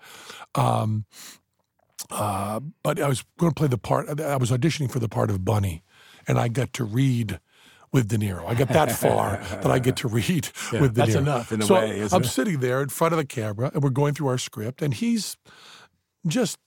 Um, 0.54 1.04
uh, 2.10 2.60
but 2.82 3.00
I 3.00 3.08
was 3.08 3.24
going 3.38 3.52
to 3.52 3.54
play 3.54 3.68
the 3.68 3.78
part. 3.78 4.20
I 4.20 4.36
was 4.36 4.50
auditioning 4.50 4.90
for 4.90 4.98
the 4.98 5.08
part 5.08 5.30
of 5.30 5.44
Bunny, 5.44 5.82
and 6.26 6.38
I 6.38 6.48
got 6.48 6.72
to 6.74 6.84
read 6.84 7.38
with 7.92 8.08
De 8.08 8.18
Niro. 8.18 8.46
I 8.46 8.54
got 8.54 8.68
that 8.68 8.92
far 8.92 9.38
that 9.50 9.70
I 9.70 9.78
get 9.78 9.96
to 9.96 10.08
read 10.08 10.48
with 10.72 10.94
De 10.94 11.00
that's 11.00 11.12
Niro. 11.12 11.18
enough 11.18 11.52
in 11.52 11.62
a 11.62 11.64
so 11.64 11.74
way, 11.74 12.02
I'm 12.12 12.22
it? 12.22 12.26
sitting 12.26 12.60
there 12.60 12.82
in 12.82 12.88
front 12.88 13.12
of 13.12 13.18
the 13.18 13.26
camera, 13.26 13.70
and 13.72 13.82
we're 13.82 13.90
going 13.90 14.14
through 14.14 14.28
our 14.28 14.38
script, 14.38 14.82
and 14.82 14.94
he's 14.94 15.36
just 16.26 16.58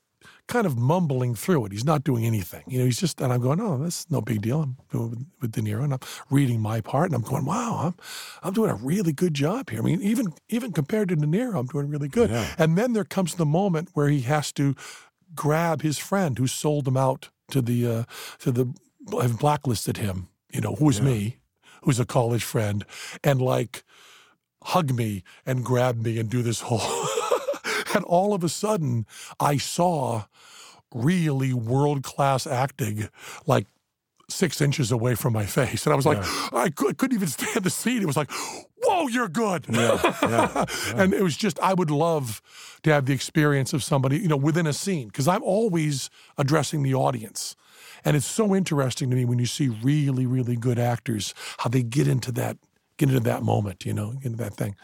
kind 0.47 0.65
of 0.65 0.77
mumbling 0.77 1.33
through 1.33 1.65
it. 1.65 1.71
He's 1.71 1.85
not 1.85 2.03
doing 2.03 2.25
anything. 2.25 2.63
You 2.67 2.79
know, 2.79 2.85
he's 2.85 2.99
just, 2.99 3.21
and 3.21 3.31
I'm 3.31 3.41
going, 3.41 3.61
oh, 3.61 3.77
that's 3.77 4.09
no 4.11 4.21
big 4.21 4.41
deal. 4.41 4.61
I'm 4.61 4.77
doing 4.91 5.09
with, 5.09 5.25
with 5.39 5.51
De 5.53 5.61
Niro, 5.61 5.83
and 5.83 5.93
I'm 5.93 5.99
reading 6.29 6.59
my 6.59 6.81
part, 6.81 7.05
and 7.05 7.15
I'm 7.15 7.21
going, 7.21 7.45
wow, 7.45 7.79
I'm, 7.85 7.95
I'm 8.43 8.53
doing 8.53 8.69
a 8.69 8.75
really 8.75 9.13
good 9.13 9.33
job 9.33 9.69
here. 9.69 9.79
I 9.79 9.83
mean, 9.83 10.01
even 10.01 10.33
even 10.49 10.71
compared 10.73 11.09
to 11.09 11.15
De 11.15 11.25
Niro, 11.25 11.57
I'm 11.57 11.67
doing 11.67 11.87
really 11.89 12.09
good. 12.09 12.29
And 12.57 12.77
then 12.77 12.93
there 12.93 13.05
comes 13.05 13.35
the 13.35 13.45
moment 13.45 13.89
where 13.93 14.09
he 14.09 14.21
has 14.21 14.51
to 14.53 14.75
grab 15.33 15.81
his 15.81 15.97
friend 15.97 16.37
who 16.37 16.47
sold 16.47 16.87
him 16.87 16.97
out 16.97 17.29
to 17.51 17.61
the 17.61 17.87
uh, 17.87 18.03
to 18.39 18.51
the 18.51 18.73
have 19.21 19.39
blacklisted 19.39 19.97
him. 19.97 20.27
You 20.51 20.61
know, 20.61 20.75
who 20.75 20.85
was 20.85 21.01
me, 21.01 21.37
who's 21.83 21.99
a 21.99 22.05
college 22.05 22.43
friend, 22.43 22.85
and 23.23 23.41
like 23.41 23.83
hug 24.63 24.93
me 24.93 25.23
and 25.45 25.63
grab 25.65 25.97
me 26.03 26.19
and 26.19 26.29
do 26.29 26.41
this 26.41 26.61
whole. 26.61 27.07
and 27.95 28.03
all 28.05 28.33
of 28.33 28.43
a 28.43 28.49
sudden, 28.49 29.05
I 29.39 29.57
saw 29.57 30.25
really 30.93 31.53
world 31.53 32.03
class 32.03 32.45
acting, 32.45 33.09
like 33.47 33.65
six 34.29 34.61
inches 34.61 34.91
away 34.91 35.15
from 35.15 35.33
my 35.33 35.45
face, 35.45 35.85
and 35.85 35.93
I 35.93 35.95
was 35.95 36.05
like, 36.05 36.19
I 36.53 36.69
cou- 36.69 36.93
couldn't 36.93 37.15
even 37.15 37.27
stand 37.27 37.63
the 37.65 37.69
scene. 37.69 38.01
It 38.01 38.05
was 38.05 38.17
like, 38.17 38.31
whoa, 38.83 39.07
you're 39.07 39.27
good. 39.27 39.67
and 40.95 41.13
it 41.13 41.21
was 41.21 41.35
just, 41.35 41.59
I 41.59 41.73
would 41.73 41.91
love 41.91 42.41
to 42.83 42.93
have 42.93 43.05
the 43.05 43.13
experience 43.13 43.73
of 43.73 43.83
somebody, 43.83 44.19
you 44.19 44.27
know, 44.27 44.37
within 44.37 44.67
a 44.67 44.73
scene, 44.73 45.07
because 45.07 45.27
I'm 45.27 45.43
always 45.43 46.09
addressing 46.37 46.83
the 46.83 46.93
audience. 46.93 47.55
And 48.05 48.15
it's 48.17 48.25
so 48.25 48.55
interesting 48.55 49.09
to 49.09 49.15
me 49.15 49.25
when 49.25 49.39
you 49.39 49.45
see 49.45 49.69
really, 49.69 50.25
really 50.25 50.55
good 50.55 50.79
actors, 50.79 51.33
how 51.59 51.69
they 51.69 51.83
get 51.83 52.07
into 52.07 52.31
that, 52.33 52.57
get 52.97 53.09
into 53.09 53.21
that 53.21 53.43
moment, 53.43 53.85
you 53.85 53.93
know, 53.93 54.15
into 54.23 54.37
that 54.37 54.53
thing. 54.55 54.75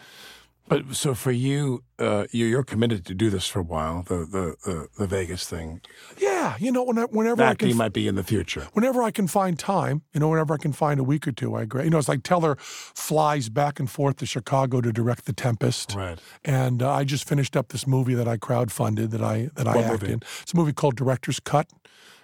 But 0.69 0.95
so 0.97 1.13
for 1.13 1.31
you, 1.31 1.81
uh, 1.97 2.25
you 2.31 2.45
you're 2.45 2.61
committed 2.61 3.05
to 3.05 3.13
do 3.13 3.29
this 3.29 3.47
for 3.47 3.59
a 3.59 3.63
while. 3.63 4.03
The 4.03 4.17
the 4.17 4.55
the, 4.65 4.87
the 4.99 5.07
Vegas 5.07 5.47
thing. 5.47 5.79
Yeah, 6.17 6.57
you 6.59 6.73
know, 6.73 6.83
when 6.83 6.97
I, 6.97 7.03
whenever 7.03 7.41
I 7.41 7.51
Acting 7.51 7.69
can, 7.69 7.77
might 7.77 7.93
be 7.93 8.05
in 8.05 8.15
the 8.15 8.23
future. 8.23 8.67
whenever 8.73 9.01
I 9.01 9.11
can 9.11 9.27
find 9.27 9.57
time, 9.57 10.01
you 10.13 10.19
know, 10.19 10.27
whenever 10.27 10.53
I 10.53 10.57
can 10.57 10.73
find 10.73 10.99
a 10.99 11.05
week 11.05 11.25
or 11.25 11.31
two, 11.31 11.55
I 11.55 11.61
agree. 11.61 11.85
You 11.85 11.89
know, 11.89 11.97
it's 11.99 12.09
like 12.09 12.21
Teller 12.21 12.57
flies 12.59 13.47
back 13.47 13.79
and 13.79 13.89
forth 13.89 14.17
to 14.17 14.25
Chicago 14.25 14.81
to 14.81 14.91
direct 14.91 15.23
The 15.23 15.31
Tempest. 15.31 15.95
Right. 15.95 16.19
And 16.43 16.83
uh, 16.83 16.91
I 16.93 17.05
just 17.05 17.25
finished 17.25 17.55
up 17.55 17.69
this 17.69 17.87
movie 17.87 18.13
that 18.15 18.27
I 18.27 18.35
crowdfunded 18.35 19.11
that 19.11 19.21
I 19.21 19.49
that 19.55 19.69
I 19.69 19.75
What 19.77 19.85
act 19.85 20.01
movie? 20.01 20.13
in. 20.15 20.21
It's 20.41 20.53
a 20.53 20.57
movie 20.57 20.73
called 20.73 20.97
Director's 20.97 21.39
Cut, 21.39 21.69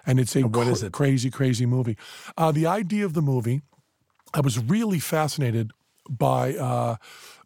and 0.05 0.19
it's 0.19 0.35
a 0.35 0.41
what 0.41 0.65
cr- 0.65 0.71
is 0.71 0.83
it? 0.83 0.91
crazy, 0.93 1.29
crazy 1.29 1.65
movie. 1.65 1.97
Uh, 2.37 2.51
the 2.51 2.65
idea 2.65 3.05
of 3.05 3.13
the 3.13 3.21
movie, 3.21 3.61
I 4.33 4.41
was 4.41 4.59
really 4.59 4.99
fascinated 4.99 5.71
by 6.09 6.55
uh, 6.55 6.97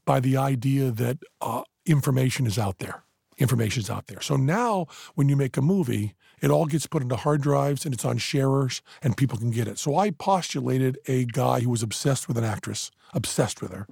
by 0.06 0.20
the 0.20 0.38
idea 0.38 0.91
that 0.91 1.17
uh, 1.41 1.63
information 1.86 2.46
is 2.46 2.58
out 2.58 2.80
there. 2.80 3.04
Information 3.38 3.84
is 3.84 3.89
out 3.89 4.08
there. 4.08 4.22
So 4.22 4.36
now, 4.36 4.88
when 5.13 5.30
you 5.30 5.36
make 5.36 5.58
a 5.58 5.62
movie, 5.62 6.15
it 6.41 6.50
all 6.50 6.65
gets 6.65 6.88
put 6.88 7.04
into 7.04 7.15
hard 7.17 7.41
drives 7.41 7.86
and 7.86 7.93
it's 7.93 8.06
on 8.06 8.17
sharers, 8.17 8.82
and 9.04 9.15
people 9.15 9.38
can 9.38 9.52
get 9.52 9.67
it. 9.67 9.78
So 9.78 9.96
I 9.96 10.12
postulated 10.12 10.98
a 11.08 11.26
guy 11.26 11.60
who 11.60 11.70
was 11.70 11.84
obsessed 11.84 12.28
with 12.28 12.38
an 12.38 12.43
actress, 12.43 12.89
obsessed 13.13 13.62
with 13.62 13.72
her, 13.72 13.88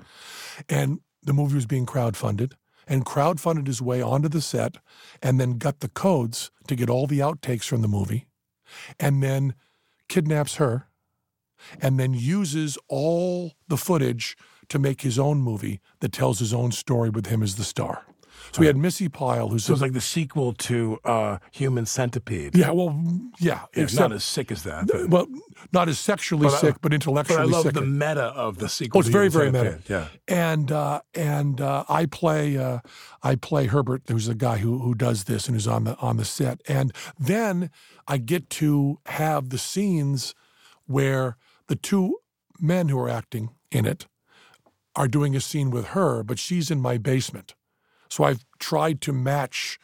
and 0.68 1.00
the 1.22 1.34
movie 1.34 1.56
was 1.56 1.66
being 1.66 1.86
crowdfunded. 1.86 2.54
And 2.88 3.04
crowdfunded 3.04 3.66
his 3.66 3.82
way 3.82 4.00
onto 4.00 4.30
the 4.30 4.42
set, 4.42 4.78
and 5.20 5.40
then 5.40 5.58
got 5.58 5.80
the 5.80 5.90
codes 5.90 6.52
to 6.68 6.76
get 6.76 6.88
all 6.88 7.08
the 7.08 7.18
outtakes 7.18 7.64
from 7.64 7.82
the 7.82 7.88
movie, 7.88 8.28
and 9.00 9.22
then 9.22 9.56
kidnaps 10.08 10.56
her, 10.56 10.88
and 11.82 12.00
then 12.00 12.14
uses 12.14 12.78
all 12.88 13.54
the 13.68 13.78
footage 13.78 14.38
to 14.70 14.80
make 14.80 15.02
his 15.02 15.18
own 15.20 15.42
movie 15.42 15.80
that 16.00 16.12
tells 16.12 16.40
his 16.40 16.54
own 16.54 16.72
story 16.72 17.10
with 17.10 17.28
him 17.28 17.42
as 17.44 17.56
the 17.56 17.64
star. 17.64 18.06
So 18.52 18.62
we 18.62 18.68
had 18.68 18.78
Missi 18.78 19.10
Pyle, 19.10 19.50
who's 19.50 19.66
So 19.66 19.74
it's 19.74 19.82
like 19.82 19.94
the 19.94 20.02
sequel 20.02 20.54
to 20.54 21.00
uh, 21.04 21.38
Human 21.52 21.86
Centipede. 21.86 22.56
yeah, 22.56 22.72
well, 22.72 23.00
yeah, 23.40 23.66
Yeah, 23.76 23.84
except 23.84 24.00
not 24.00 24.12
as 24.14 24.24
sick 24.24 24.52
as 24.52 24.64
that. 24.64 24.88
But, 24.88 25.10
well, 25.10 25.28
not 25.74 25.90
as 25.90 26.00
sexually 26.00 26.48
But 26.48 26.54
I- 26.54 26.58
sick, 26.60 26.76
but 26.82 26.94
intellectually. 26.94 27.38
but 27.52 27.58
I 27.58 27.62
love 27.64 27.74
the 27.74 27.82
meta 27.82 28.26
of 28.36 28.58
the 28.60 28.70
sequel. 28.70 29.00
Oh, 29.00 29.02
it's 29.02 29.10
very, 29.10 29.30
very 29.30 29.52
meta. 29.52 29.80
Yeah. 29.88 30.08
and 30.28 30.72
uh, 30.72 31.02
and 31.14 31.60
uh, 31.62 31.84
I 31.90 32.06
play 32.06 32.58
uh, 32.58 32.80
I 33.24 33.36
play 33.36 33.68
Herbert, 33.68 34.04
who's 34.08 34.28
the 34.28 34.36
guy 34.36 34.58
who 34.58 34.80
who 34.80 34.94
does 34.96 35.26
this 35.26 35.48
and 35.48 35.56
who's 35.56 35.68
on 35.68 35.84
the 35.84 35.96
on 35.98 36.18
the 36.18 36.26
set. 36.26 36.62
And 36.68 36.94
then 37.20 37.70
I 38.08 38.18
get 38.18 38.50
to 38.52 39.00
have 39.08 39.50
the 39.50 39.58
scenes 39.58 40.34
where 40.86 41.38
the 41.68 41.76
two 41.76 42.18
men 42.60 42.90
who 42.90 43.00
are 43.00 43.10
acting 43.10 43.50
in 43.72 43.86
it 43.86 44.06
are 44.96 45.08
doing 45.08 45.36
a 45.36 45.42
scene 45.42 45.72
with 45.72 45.88
her, 45.88 46.24
but 46.24 46.40
she's 46.40 46.72
in 46.72 46.80
my 46.80 46.98
basement. 46.98 47.54
So 48.10 48.24
I've 48.24 48.46
tried 48.60 49.02
to 49.02 49.14
match 49.14 49.80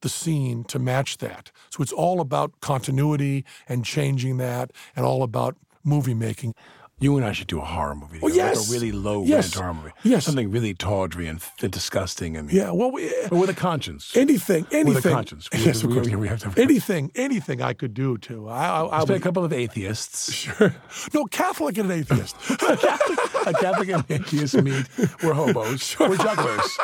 the 0.00 0.08
scene 0.08 0.64
to 0.64 0.78
match 0.78 1.18
that. 1.18 1.50
So 1.70 1.82
it's 1.82 1.92
all 1.92 2.20
about 2.20 2.60
continuity 2.60 3.44
and 3.68 3.84
changing 3.84 4.36
that 4.36 4.70
and 4.94 5.06
all 5.06 5.22
about 5.22 5.56
movie 5.82 6.14
making. 6.14 6.54
You 7.00 7.16
and 7.16 7.26
I 7.26 7.32
should 7.32 7.48
do 7.48 7.58
a 7.60 7.64
horror 7.64 7.96
movie. 7.96 8.20
Oh, 8.22 8.28
together, 8.28 8.48
like 8.50 8.54
yes. 8.56 8.70
a 8.70 8.72
really 8.72 8.92
low 8.92 9.24
Yes. 9.24 9.44
rent 9.46 9.54
horror 9.56 9.74
movie. 9.74 9.90
Yes. 10.04 10.24
something 10.26 10.50
really 10.52 10.74
tawdry 10.74 11.26
and, 11.26 11.42
and 11.60 11.72
disgusting, 11.72 12.36
and 12.36 12.50
Yeah, 12.52 12.70
well, 12.70 12.92
we, 12.92 13.12
but 13.28 13.36
with 13.36 13.50
a 13.50 13.54
conscience. 13.54 14.16
anything, 14.16 14.64
anything. 14.70 14.94
With 14.94 15.04
a 15.04 15.10
conscience. 15.10 15.48
We- 15.52 15.58
yes, 15.64 15.82
of 15.82 15.90
course. 15.90 16.08
we- 16.08 16.14
we 16.16 16.28
have 16.28 16.54
to- 16.54 16.60
anything, 16.62 17.10
anything 17.16 17.60
I 17.60 17.72
could 17.72 17.94
do 17.94 18.16
to. 18.18 18.48
I, 18.48 18.66
I, 18.82 19.00
I 19.00 19.04
There's 19.04 19.18
a 19.18 19.22
couple 19.22 19.44
of 19.44 19.52
atheists. 19.52 20.32
Sure. 20.32 20.74
No, 21.12 21.24
Catholic 21.24 21.76
and 21.78 21.90
an 21.90 21.98
atheist. 21.98 22.36
a 22.50 23.52
Catholic 23.54 23.88
and 23.88 24.04
an 24.08 24.22
atheist 24.22 24.54
meet. 24.62 24.86
We're 25.22 25.34
hobos. 25.34 25.98
We're 25.98 26.16
jugglers, 26.16 26.78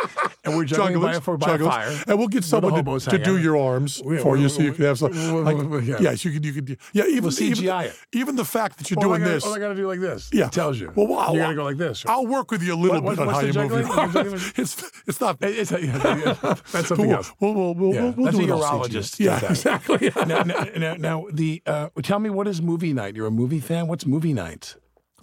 and 0.44 0.56
we're 0.56 0.64
juggling 0.64 1.00
by, 1.00 1.12
Jugglers, 1.14 1.38
by 1.38 1.46
jugglers. 1.46 1.68
fire. 1.72 2.04
and 2.08 2.18
we'll 2.18 2.28
get 2.28 2.42
someone 2.44 2.72
to, 2.72 2.76
hobos 2.78 3.04
to 3.06 3.16
do 3.18 3.36
out. 3.36 3.42
your 3.42 3.56
arms 3.56 4.02
We- 4.04 4.18
for 4.18 4.32
we- 4.32 4.40
you, 4.42 4.48
so 4.48 4.61
you 4.62 4.72
can 4.72 4.84
have 4.86 4.98
some. 4.98 5.12
we- 5.12 5.32
we- 5.32 5.40
like- 5.40 5.70
we- 5.70 5.82
yeah. 5.88 5.96
Yes, 6.00 6.24
you 6.24 6.32
could. 6.32 6.44
You 6.44 6.52
could. 6.52 6.76
Yeah, 6.92 7.04
even 7.04 7.24
We'll 7.24 7.42
even, 7.42 7.54
CGI 7.64 7.84
it. 7.86 7.94
even 8.12 8.34
the 8.36 8.44
fact 8.44 8.78
that 8.78 8.90
you're 8.90 9.00
doing 9.00 9.22
this. 9.22 9.44
All 9.46 9.54
I 9.54 9.58
got 9.61 9.68
to 9.68 9.74
do 9.76 9.86
like 9.86 9.99
this. 10.01 10.30
yeah, 10.32 10.46
It 10.46 10.53
tells 10.53 10.78
you. 10.80 10.92
Well, 10.94 11.07
wow, 11.07 11.32
you 11.32 11.38
got 11.40 11.48
to 11.51 11.55
go 11.55 11.64
like 11.64 11.76
this. 11.76 12.05
I'll 12.07 12.26
work 12.26 12.51
with 12.51 12.62
you 12.62 12.74
a 12.74 12.76
little 12.76 13.01
What- 13.01 13.16
bit 13.16 13.26
on 13.28 13.34
how 13.34 13.40
you 13.40 13.46
move 13.46 13.55
your 13.55 13.62
juggling? 13.64 13.86
You're 13.86 13.96
juggling 14.07 14.26
arms. 14.32 14.53
It's 14.57 14.90
it's 15.07 15.20
not. 15.20 15.36
It's, 15.40 15.70
yeah, 15.70 16.36
that's 16.72 16.88
something 16.88 17.07
we'll, 17.09 17.16
else. 17.16 17.32
we'll, 17.40 17.55
we'll, 17.55 17.74
we'll, 17.74 17.94
Yeah, 17.94 18.03
we'll, 18.03 18.12
we'll 18.12 18.24
that's 18.26 18.38
do 18.38 18.44
a 18.44 18.57
urologist. 18.57 19.20
Yeah, 19.20 19.44
exactly. 19.51 20.11
now, 20.26 20.42
now, 20.42 20.64
now, 20.76 20.94
now, 20.94 21.26
the 21.32 21.62
uh, 21.66 21.88
tell 22.03 22.18
me 22.18 22.30
what 22.30 22.48
is 22.48 22.61
movie 22.62 22.92
night? 22.92 23.14
You're 23.16 23.26
a 23.26 23.30
movie 23.30 23.61
fan. 23.61 23.86
What's 23.86 24.07
movie 24.07 24.32
night? 24.32 24.74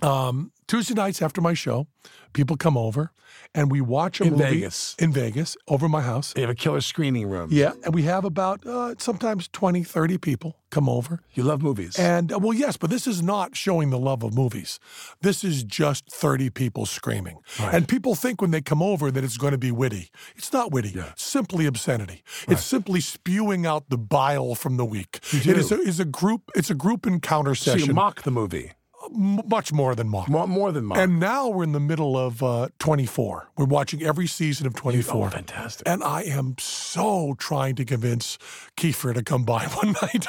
Um, 0.02 0.52
Tuesday 0.68 0.94
nights 0.94 1.22
after 1.22 1.42
my 1.42 1.54
show, 1.54 1.88
people 2.34 2.56
come 2.58 2.78
over 2.78 3.12
and 3.54 3.72
we 3.72 3.82
watch 3.82 4.20
a 4.22 4.26
In 4.26 4.32
movie 4.32 4.44
Vegas. 4.44 4.96
in 5.00 5.12
Vegas 5.12 5.58
over 5.68 5.88
my 5.90 6.02
house. 6.02 6.34
They 6.34 6.42
have 6.42 6.50
a 6.50 6.56
killer 6.56 6.82
screening 6.82 7.28
room. 7.30 7.50
Yeah, 7.52 7.74
and 7.84 7.94
we 7.94 8.04
have 8.04 8.26
about 8.26 8.66
uh, 8.66 8.96
sometimes 8.98 9.48
20, 9.50 9.84
30 9.84 10.18
people 10.18 10.58
come 10.70 10.90
over. 10.90 11.22
You 11.34 11.44
love 11.44 11.62
movies. 11.62 11.98
And 11.98 12.32
uh, 12.32 12.40
well, 12.40 12.54
yes, 12.54 12.78
but 12.78 12.90
this 12.90 13.08
is 13.08 13.22
not 13.22 13.56
showing 13.56 13.90
the 13.90 13.98
love 14.00 14.24
of 14.24 14.34
movies. 14.34 14.80
This 15.22 15.44
is 15.44 15.64
just 15.64 16.12
30 16.12 16.50
people 16.50 16.86
screaming. 16.86 17.40
And 17.60 17.88
people 17.88 18.16
think 18.16 18.42
when 18.42 18.52
they 18.52 18.62
come 18.62 18.82
over 18.82 19.12
that 19.12 19.24
it's 19.24 19.38
going 19.38 19.52
to 19.54 19.58
be 19.58 19.72
witty. 19.72 20.10
It's 20.36 20.52
not 20.52 20.72
witty. 20.72 20.94
It's 20.96 21.24
simply 21.24 21.66
obscenity. 21.66 22.24
It's 22.48 22.64
simply 22.64 23.00
spewing 23.02 23.66
out 23.66 23.90
the 23.90 23.98
bile 23.98 24.56
from 24.56 24.78
the 24.78 24.86
week. 24.86 25.20
It 25.32 25.48
is 25.48 25.72
a, 25.72 25.80
is 25.80 26.00
a 26.00 26.06
group 26.06 26.52
it's 26.56 26.70
a 26.70 26.76
group 26.76 27.06
encounter 27.08 27.56
so 27.56 27.72
session. 27.72 27.88
you 27.90 27.94
mock 27.94 28.24
the 28.24 28.32
movie 28.32 28.72
much 29.12 29.72
more 29.72 29.96
than 29.96 30.10
mock. 30.10 30.30
more, 30.30 30.48
more 30.48 30.72
than 30.72 30.86
mock. 30.86 30.98
And 30.98 31.20
now 31.20 31.50
we're 31.50 31.64
in 31.64 31.72
the 31.72 31.80
middle 31.80 32.18
of 32.18 32.42
uh, 32.44 32.70
24. 32.80 33.50
We're 33.58 33.66
watching 33.66 34.04
every 34.04 34.28
season 34.28 34.68
of 34.68 34.76
24. 34.76 35.26
oh, 35.26 35.30
fantastic. 35.30 35.88
And 35.88 36.04
I 36.04 36.24
am 36.24 36.56
so 36.60 37.36
trying 37.38 37.76
to 37.76 37.86
convince 37.86 38.38
Kiefer 38.76 39.14
to 39.14 39.24
come 39.24 39.44
by 39.44 39.66
one 39.82 39.94
night 40.02 40.28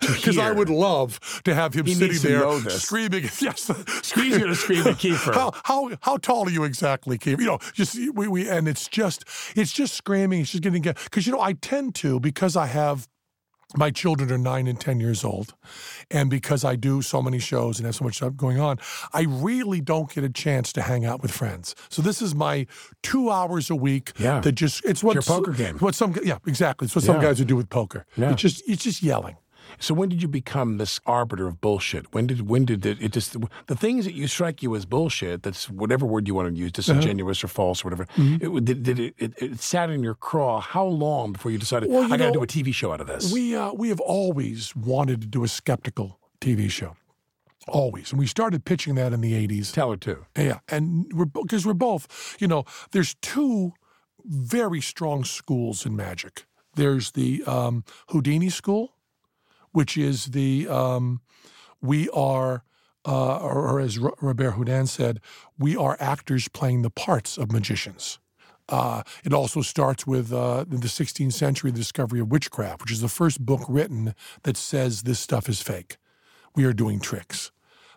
because 0.00 0.38
I 0.48 0.52
would 0.52 0.70
love 0.70 1.20
to 1.44 1.54
have 1.54 1.74
him 1.74 1.86
He 1.86 1.94
sitting 1.94 2.18
there 2.18 2.60
screaming. 2.70 3.30
Yes, 3.40 3.66
He's 4.14 4.38
going 4.38 4.48
to 4.48 4.54
scream 4.54 4.86
at 4.86 4.96
Kiefer. 4.96 5.34
How 5.34 5.52
how 5.64 5.90
how 6.00 6.16
tall 6.16 6.46
are 6.46 6.50
you 6.50 6.64
exactly, 6.64 7.18
Kiefer? 7.18 7.40
You 7.40 7.46
know, 7.46 7.58
just 7.72 7.96
we, 8.14 8.26
we 8.26 8.48
and 8.48 8.66
it's 8.68 8.88
just 8.88 9.24
it's 9.54 9.72
just 9.72 9.94
screaming. 9.94 10.40
It's 10.40 10.52
just 10.52 10.62
getting 10.62 10.82
because 10.82 11.26
you 11.26 11.32
know 11.32 11.40
I 11.40 11.52
tend 11.52 11.94
to 11.96 12.20
because 12.20 12.56
I 12.56 12.66
have 12.66 13.06
my 13.76 13.90
children 13.90 14.30
are 14.32 14.38
nine 14.38 14.66
and 14.66 14.80
10 14.80 15.00
years 15.00 15.24
old. 15.24 15.54
And 16.10 16.30
because 16.30 16.64
I 16.64 16.76
do 16.76 17.02
so 17.02 17.22
many 17.22 17.38
shows 17.38 17.78
and 17.78 17.86
have 17.86 17.94
so 17.94 18.04
much 18.04 18.16
stuff 18.16 18.36
going 18.36 18.60
on, 18.60 18.78
I 19.12 19.22
really 19.22 19.80
don't 19.80 20.12
get 20.12 20.24
a 20.24 20.28
chance 20.28 20.72
to 20.74 20.82
hang 20.82 21.04
out 21.04 21.22
with 21.22 21.30
friends. 21.30 21.74
So 21.88 22.02
this 22.02 22.20
is 22.22 22.34
my 22.34 22.66
two 23.02 23.30
hours 23.30 23.70
a 23.70 23.76
week 23.76 24.12
Yeah. 24.18 24.40
that 24.40 24.52
just, 24.52 24.84
it's 24.84 25.02
what, 25.02 25.14
your 25.14 25.22
poker 25.22 25.52
game. 25.52 25.78
what 25.78 25.94
some, 25.94 26.14
yeah, 26.24 26.38
exactly. 26.46 26.86
It's 26.86 26.94
what 26.94 27.04
some 27.04 27.20
guys 27.20 27.38
would 27.38 27.48
do 27.48 27.56
with 27.56 27.70
poker. 27.70 28.06
Yeah. 28.16 28.32
It's 28.32 28.42
just, 28.42 28.62
it's 28.68 28.82
just 28.84 29.02
yelling. 29.02 29.36
So 29.78 29.94
when 29.94 30.08
did 30.08 30.22
you 30.22 30.28
become 30.28 30.78
this 30.78 31.00
arbiter 31.06 31.46
of 31.46 31.60
bullshit? 31.60 32.12
When 32.12 32.26
did 32.26 32.48
when 32.48 32.64
did 32.64 32.84
it, 32.86 33.00
it 33.00 33.12
just 33.12 33.36
the 33.66 33.76
things 33.76 34.04
that 34.04 34.14
you 34.14 34.26
strike 34.26 34.62
you 34.62 34.74
as 34.74 34.84
bullshit? 34.84 35.42
That's 35.42 35.68
whatever 35.70 36.06
word 36.06 36.26
you 36.28 36.34
want 36.34 36.54
to 36.54 36.54
use, 36.54 36.72
disingenuous 36.72 37.42
or 37.44 37.48
false 37.48 37.84
or 37.84 37.90
whatever. 37.90 38.06
It, 38.16 38.64
did, 38.64 38.82
did 38.82 38.98
it, 38.98 39.14
it, 39.18 39.32
it 39.42 39.60
sat 39.60 39.90
in 39.90 40.02
your 40.02 40.14
craw 40.14 40.60
how 40.60 40.84
long 40.86 41.32
before 41.32 41.50
you 41.50 41.58
decided 41.58 41.90
Well, 41.90 42.08
you 42.08 42.14
I 42.14 42.16
got 42.16 42.26
to 42.26 42.32
do 42.32 42.42
a 42.42 42.46
TV 42.46 42.74
show 42.74 42.92
out 42.92 43.00
of 43.00 43.06
this? 43.06 43.32
We 43.32 43.56
uh, 43.56 43.72
we 43.72 43.88
have 43.88 44.00
always 44.00 44.74
wanted 44.76 45.20
to 45.22 45.26
do 45.26 45.44
a 45.44 45.48
skeptical 45.48 46.18
TV 46.40 46.70
show, 46.70 46.96
always, 47.68 48.10
and 48.10 48.18
we 48.18 48.26
started 48.26 48.64
pitching 48.64 48.94
that 48.96 49.12
in 49.12 49.20
the 49.20 49.32
'80s. 49.32 49.72
Teller 49.72 49.96
too. 49.96 50.26
Yeah, 50.36 50.60
and 50.68 51.06
we're 51.12 51.24
because 51.26 51.66
we're 51.66 51.74
both, 51.74 52.36
you 52.38 52.46
know, 52.48 52.64
there's 52.92 53.14
two 53.22 53.72
very 54.24 54.80
strong 54.80 55.24
schools 55.24 55.84
in 55.84 55.94
magic. 55.96 56.46
There's 56.76 57.12
the 57.12 57.44
um, 57.46 57.84
Houdini 58.08 58.48
school, 58.50 58.93
which 59.74 59.98
is 59.98 60.26
the 60.26 60.68
um, 60.68 61.20
we 61.82 62.08
are, 62.10 62.62
uh, 63.04 63.38
or, 63.38 63.68
or 63.68 63.80
as 63.80 63.98
Robert 63.98 64.52
Houdin 64.52 64.86
said, 64.86 65.20
we 65.58 65.76
are 65.76 65.96
actors 66.00 66.48
playing 66.48 66.82
the 66.82 66.90
parts 66.90 67.36
of 67.36 67.52
magicians. 67.52 68.18
Uh, 68.68 69.02
it 69.24 69.34
also 69.34 69.60
starts 69.60 70.06
with 70.06 70.32
uh, 70.32 70.64
the 70.66 70.86
16th 70.86 71.32
century, 71.32 71.70
the 71.70 71.78
discovery 71.78 72.20
of 72.20 72.30
witchcraft, 72.30 72.82
which 72.82 72.92
is 72.92 73.02
the 73.02 73.08
first 73.08 73.44
book 73.44 73.62
written 73.68 74.14
that 74.44 74.56
says 74.56 75.02
this 75.02 75.20
stuff 75.20 75.48
is 75.48 75.60
fake. 75.60 75.98
We 76.54 76.64
are 76.64 76.72
doing 76.72 77.00
tricks. 77.00 77.50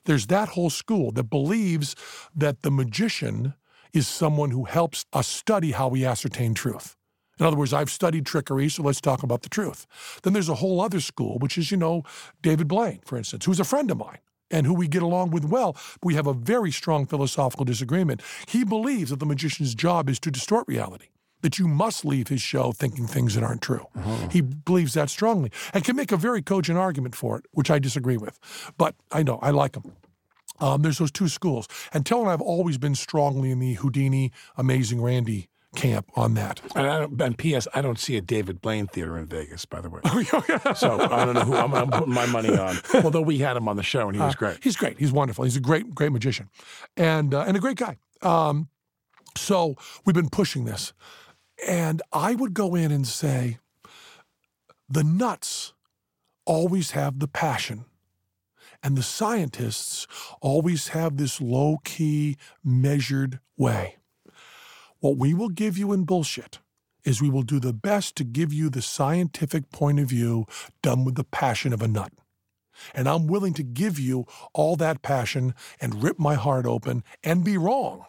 There's 0.06 0.28
that 0.28 0.50
whole 0.50 0.72
school 0.72 1.12
that 1.12 1.30
believes 1.30 1.96
that 2.36 2.64
the 2.64 2.72
magician 2.72 3.54
is 3.94 4.08
someone 4.08 4.52
who 4.52 4.66
helps 4.66 5.06
us 5.14 5.28
study 5.28 5.72
how 5.72 5.88
we 5.88 6.06
ascertain 6.06 6.54
truth. 6.54 6.97
In 7.40 7.46
other 7.46 7.58
words, 7.58 7.74
I've 7.74 7.90
studied 7.90 8.26
trickery, 8.26 8.70
so 8.70 8.84
let's 8.84 9.02
talk 9.02 9.24
about 9.24 9.44
the 9.44 9.50
truth. 9.50 9.86
Then 10.24 10.34
there's 10.34 10.50
a 10.50 10.56
whole 10.56 10.82
other 10.82 11.00
school, 11.00 11.38
which 11.40 11.58
is, 11.58 11.72
you 11.72 11.78
know, 11.78 12.04
David 12.42 12.68
Blaine, 12.68 13.00
for 13.06 13.18
instance, 13.18 13.46
who's 13.46 13.60
a 13.60 13.64
friend 13.64 13.92
of 13.92 13.98
mine 13.98 14.20
and 14.50 14.66
who 14.66 14.74
we 14.74 14.88
get 14.88 15.04
along 15.04 15.32
with 15.32 15.46
well. 15.46 15.76
We 16.04 16.16
have 16.16 16.28
a 16.28 16.34
very 16.34 16.72
strong 16.72 17.06
philosophical 17.06 17.66
disagreement. 17.66 18.22
He 18.48 18.64
believes 18.64 19.10
that 19.10 19.20
the 19.20 19.26
magician's 19.26 19.76
job 19.76 20.10
is 20.10 20.20
to 20.22 20.32
distort 20.32 20.66
reality, 20.68 21.08
that 21.42 21.60
you 21.60 21.68
must 21.68 22.06
leave 22.06 22.30
his 22.30 22.42
show 22.42 22.72
thinking 22.72 23.08
things 23.08 23.36
that 23.36 23.44
aren't 23.44 23.62
true. 23.62 23.86
He 24.32 24.42
believes 24.42 24.94
that 24.94 25.10
strongly 25.10 25.52
and 25.74 25.84
can 25.84 25.96
make 25.96 26.12
a 26.12 26.18
very 26.18 26.42
cogent 26.42 26.78
argument 26.78 27.14
for 27.16 27.38
it, 27.38 27.46
which 27.52 27.70
I 27.70 27.78
disagree 27.78 28.18
with. 28.18 28.40
But 28.78 28.96
I 29.12 29.22
know, 29.24 29.38
I 29.42 29.52
like 29.52 29.76
him. 29.76 29.94
Um, 30.60 30.82
there's 30.82 30.98
those 30.98 31.12
two 31.12 31.28
schools. 31.28 31.68
And 31.94 32.04
Teller 32.04 32.22
and 32.22 32.30
I 32.30 32.32
have 32.32 32.42
always 32.42 32.80
been 32.80 32.96
strongly 32.96 33.52
in 33.52 33.60
the 33.60 33.74
Houdini, 33.74 34.32
Amazing 34.56 35.02
Randi 35.02 35.50
camp 35.76 36.10
on 36.16 36.34
that. 36.36 36.62
And, 36.76 36.88
I 36.88 37.00
don't, 37.00 37.22
and 37.22 37.38
P.S. 37.38 37.68
I 37.74 37.82
don't 37.82 38.00
see 38.00 38.18
a 38.18 38.22
David 38.22 38.62
Blaine 38.62 38.88
theater 38.88 39.18
in 39.18 39.26
Vegas, 39.26 39.66
by 39.66 39.82
the 39.82 39.90
way. 39.90 40.02
so 40.76 41.00
I 41.00 41.26
don't 41.26 41.36
know 41.36 41.42
who 41.42 41.56
I'm, 41.56 41.74
I'm 41.74 41.90
putting 41.90 42.14
my 42.14 42.26
money 42.26 42.56
on. 42.58 42.78
Although 43.04 43.22
we 43.22 43.40
had 43.40 43.58
him 43.58 43.68
on 43.68 43.76
the 43.76 43.84
show 43.84 44.08
and 44.08 44.16
he 44.16 44.22
was 44.22 44.36
great. 44.36 44.64
He's 44.64 44.76
great. 44.76 44.98
He's 45.00 45.12
wonderful. 45.12 45.44
He's 45.44 45.56
a 45.56 45.62
great, 45.62 45.94
great 45.94 46.12
magician, 46.12 46.50
and 46.96 47.34
uh, 47.34 47.42
and 47.42 47.58
a 47.58 47.60
great 47.60 47.78
guy. 47.78 47.98
Um, 48.22 48.70
so 49.36 49.76
we've 50.06 50.16
been 50.16 50.30
pushing 50.30 50.66
this, 50.66 50.94
and 51.68 52.02
I 52.12 52.36
would 52.36 52.54
go 52.54 52.76
in 52.76 52.92
and 52.92 53.06
say, 53.06 53.60
the 54.90 55.04
nuts 55.04 55.74
always 56.46 56.92
have 56.92 57.20
the 57.20 57.28
passion, 57.28 57.86
and 58.82 58.98
the 58.98 59.04
scientists 59.04 60.08
always 60.42 60.90
have 60.90 61.18
this 61.18 61.40
low 61.40 61.78
key, 61.84 62.38
measured 62.64 63.40
way. 63.58 63.98
What 65.00 65.18
we 65.18 65.34
will 65.34 65.50
give 65.50 65.78
you 65.78 65.94
in 65.94 66.04
bullshit 66.04 66.60
is 67.04 67.22
we 67.22 67.30
will 67.30 67.44
do 67.44 67.60
the 67.60 67.74
best 67.74 68.16
to 68.18 68.24
give 68.24 68.52
you 68.52 68.70
the 68.70 68.82
scientific 68.82 69.72
point 69.72 70.00
of 70.00 70.10
view 70.10 70.46
done 70.82 71.06
with 71.06 71.16
the 71.16 71.24
passion 71.24 71.72
of 71.72 71.82
a 71.82 71.88
nut. 71.88 72.12
And 72.94 73.08
I'm 73.08 73.28
willing 73.28 73.54
to 73.56 73.64
give 73.64 74.00
you 74.00 74.26
all 74.54 74.76
that 74.76 75.02
passion 75.02 75.56
and 75.80 76.04
rip 76.04 76.20
my 76.20 76.36
heart 76.36 76.66
open 76.66 77.04
and 77.24 77.44
be 77.44 77.58
wrong 77.58 78.06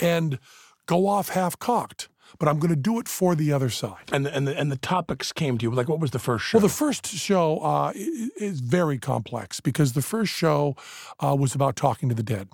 and 0.00 0.38
go 0.86 1.06
off 1.06 1.30
half 1.30 1.58
cocked. 1.58 2.08
But 2.38 2.48
I'm 2.48 2.58
going 2.58 2.70
to 2.70 2.76
do 2.76 2.98
it 2.98 3.08
for 3.08 3.34
the 3.34 3.52
other 3.52 3.68
side. 3.68 4.08
And 4.10 4.24
the, 4.24 4.34
and 4.34 4.48
the, 4.48 4.58
and 4.58 4.72
the 4.72 4.78
topics 4.78 5.32
came 5.32 5.58
to 5.58 5.64
you. 5.64 5.70
Like, 5.70 5.88
what 5.88 6.00
was 6.00 6.12
the 6.12 6.18
first 6.18 6.46
show? 6.46 6.58
Well, 6.58 6.66
the 6.66 6.72
first 6.72 7.06
show 7.06 7.58
uh, 7.58 7.92
is 7.94 8.60
very 8.60 8.98
complex 8.98 9.60
because 9.60 9.92
the 9.92 10.02
first 10.02 10.32
show 10.32 10.74
uh, 11.20 11.36
was 11.38 11.54
about 11.54 11.76
talking 11.76 12.08
to 12.08 12.14
the 12.14 12.22
dead, 12.22 12.48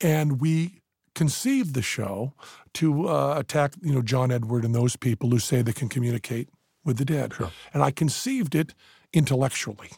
and 0.00 0.40
we 0.40 0.82
conceived 1.18 1.74
the 1.74 1.82
show 1.82 2.32
to 2.74 3.08
uh, 3.08 3.34
attack, 3.36 3.72
you 3.82 3.92
know, 3.92 4.02
John 4.02 4.30
Edward 4.30 4.64
and 4.64 4.72
those 4.72 4.94
people 4.94 5.30
who 5.30 5.40
say 5.40 5.62
they 5.62 5.72
can 5.72 5.88
communicate 5.88 6.48
with 6.84 6.96
the 6.96 7.04
dead. 7.04 7.32
And 7.74 7.82
I 7.82 7.90
conceived 7.90 8.54
it 8.54 8.72
intellectually, 9.12 9.90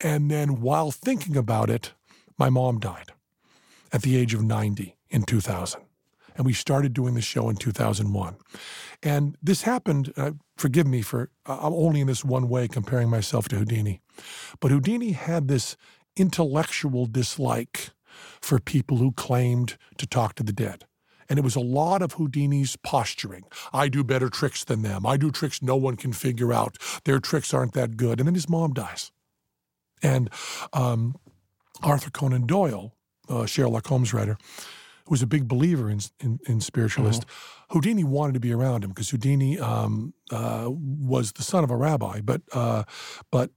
and 0.00 0.30
then 0.30 0.60
while 0.60 0.92
thinking 0.92 1.36
about 1.36 1.68
it, 1.70 1.92
my 2.38 2.50
mom 2.50 2.78
died 2.78 3.10
at 3.92 4.02
the 4.02 4.16
age 4.16 4.32
of 4.32 4.42
90 4.44 4.96
in 5.10 5.22
2000. 5.24 5.80
And 6.36 6.46
we 6.46 6.52
started 6.52 6.92
doing 6.94 7.14
the 7.14 7.20
show 7.20 7.50
in 7.50 7.56
2001. 7.56 8.36
And 9.02 9.36
this 9.42 9.62
happened, 9.62 10.12
uh, 10.16 10.32
forgive 10.56 10.86
me 10.86 11.02
for, 11.02 11.30
uh, 11.46 11.58
I'm 11.60 11.74
only 11.74 12.00
in 12.00 12.06
this 12.06 12.24
one 12.24 12.48
way 12.48 12.68
comparing 12.68 13.10
myself 13.10 13.48
to 13.48 13.56
Houdini. 13.56 14.00
But 14.60 14.70
Houdini 14.70 15.12
had 15.12 15.48
this 15.48 15.76
intellectual 16.16 17.06
dislike 17.06 17.90
for 18.40 18.58
people 18.58 18.96
who 18.98 19.12
claimed 19.12 19.76
to 19.98 20.06
talk 20.06 20.34
to 20.36 20.42
the 20.42 20.52
dead. 20.52 20.84
And 21.28 21.38
it 21.38 21.42
was 21.42 21.56
a 21.56 21.60
lot 21.60 22.02
of 22.02 22.14
Houdini's 22.14 22.76
posturing. 22.76 23.44
I 23.72 23.88
do 23.88 24.04
better 24.04 24.28
tricks 24.28 24.64
than 24.64 24.82
them. 24.82 25.06
I 25.06 25.16
do 25.16 25.30
tricks 25.30 25.62
no 25.62 25.76
one 25.76 25.96
can 25.96 26.12
figure 26.12 26.52
out. 26.52 26.76
Their 27.04 27.20
tricks 27.20 27.54
aren't 27.54 27.72
that 27.72 27.96
good. 27.96 28.20
And 28.20 28.26
then 28.26 28.34
his 28.34 28.48
mom 28.48 28.74
dies. 28.74 29.12
And 30.02 30.28
um, 30.72 31.14
Arthur 31.82 32.10
Conan 32.10 32.46
Doyle, 32.46 32.94
uh, 33.28 33.46
Sherlock 33.46 33.86
Holmes 33.86 34.12
writer, 34.12 34.36
who 35.06 35.10
was 35.10 35.22
a 35.22 35.26
big 35.26 35.48
believer 35.48 35.88
in, 35.88 36.00
in, 36.20 36.38
in 36.46 36.60
spiritualist, 36.60 37.24
Houdini 37.70 38.04
wanted 38.04 38.34
to 38.34 38.40
be 38.40 38.52
around 38.52 38.84
him 38.84 38.90
because 38.90 39.10
Houdini 39.10 39.58
um, 39.58 40.12
uh, 40.30 40.68
was 40.68 41.32
the 41.32 41.42
son 41.42 41.64
of 41.64 41.70
a 41.70 41.76
rabbi, 41.76 42.20
but 42.20 42.42
uh, 42.52 42.84
but 43.30 43.50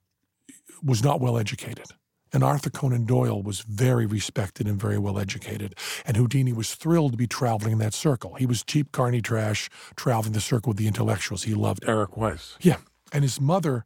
was 0.82 1.04
not 1.04 1.20
well 1.20 1.38
educated. 1.38 1.88
And 2.36 2.44
Arthur 2.44 2.70
Conan 2.70 3.06
Doyle 3.06 3.42
was 3.42 3.62
very 3.62 4.06
respected 4.06 4.68
and 4.68 4.78
very 4.78 4.98
well 4.98 5.18
educated. 5.18 5.74
And 6.06 6.18
Houdini 6.18 6.52
was 6.52 6.76
thrilled 6.76 7.14
to 7.14 7.18
be 7.18 7.28
traveling 7.28 7.72
in 7.72 7.78
that 7.78 7.94
circle. 7.94 8.34
He 8.34 8.46
was 8.46 8.62
cheap 8.62 8.92
carny 8.92 9.22
trash, 9.22 9.70
traveling 9.96 10.34
the 10.34 10.42
circle 10.42 10.72
with 10.72 10.78
the 10.78 10.86
intellectuals. 10.86 11.44
He 11.44 11.54
loved 11.54 11.84
it. 11.84 11.90
Eric 11.90 12.18
Weiss. 12.18 12.58
Yeah. 12.60 12.76
And 13.14 13.24
his 13.24 13.40
mother, 13.40 13.86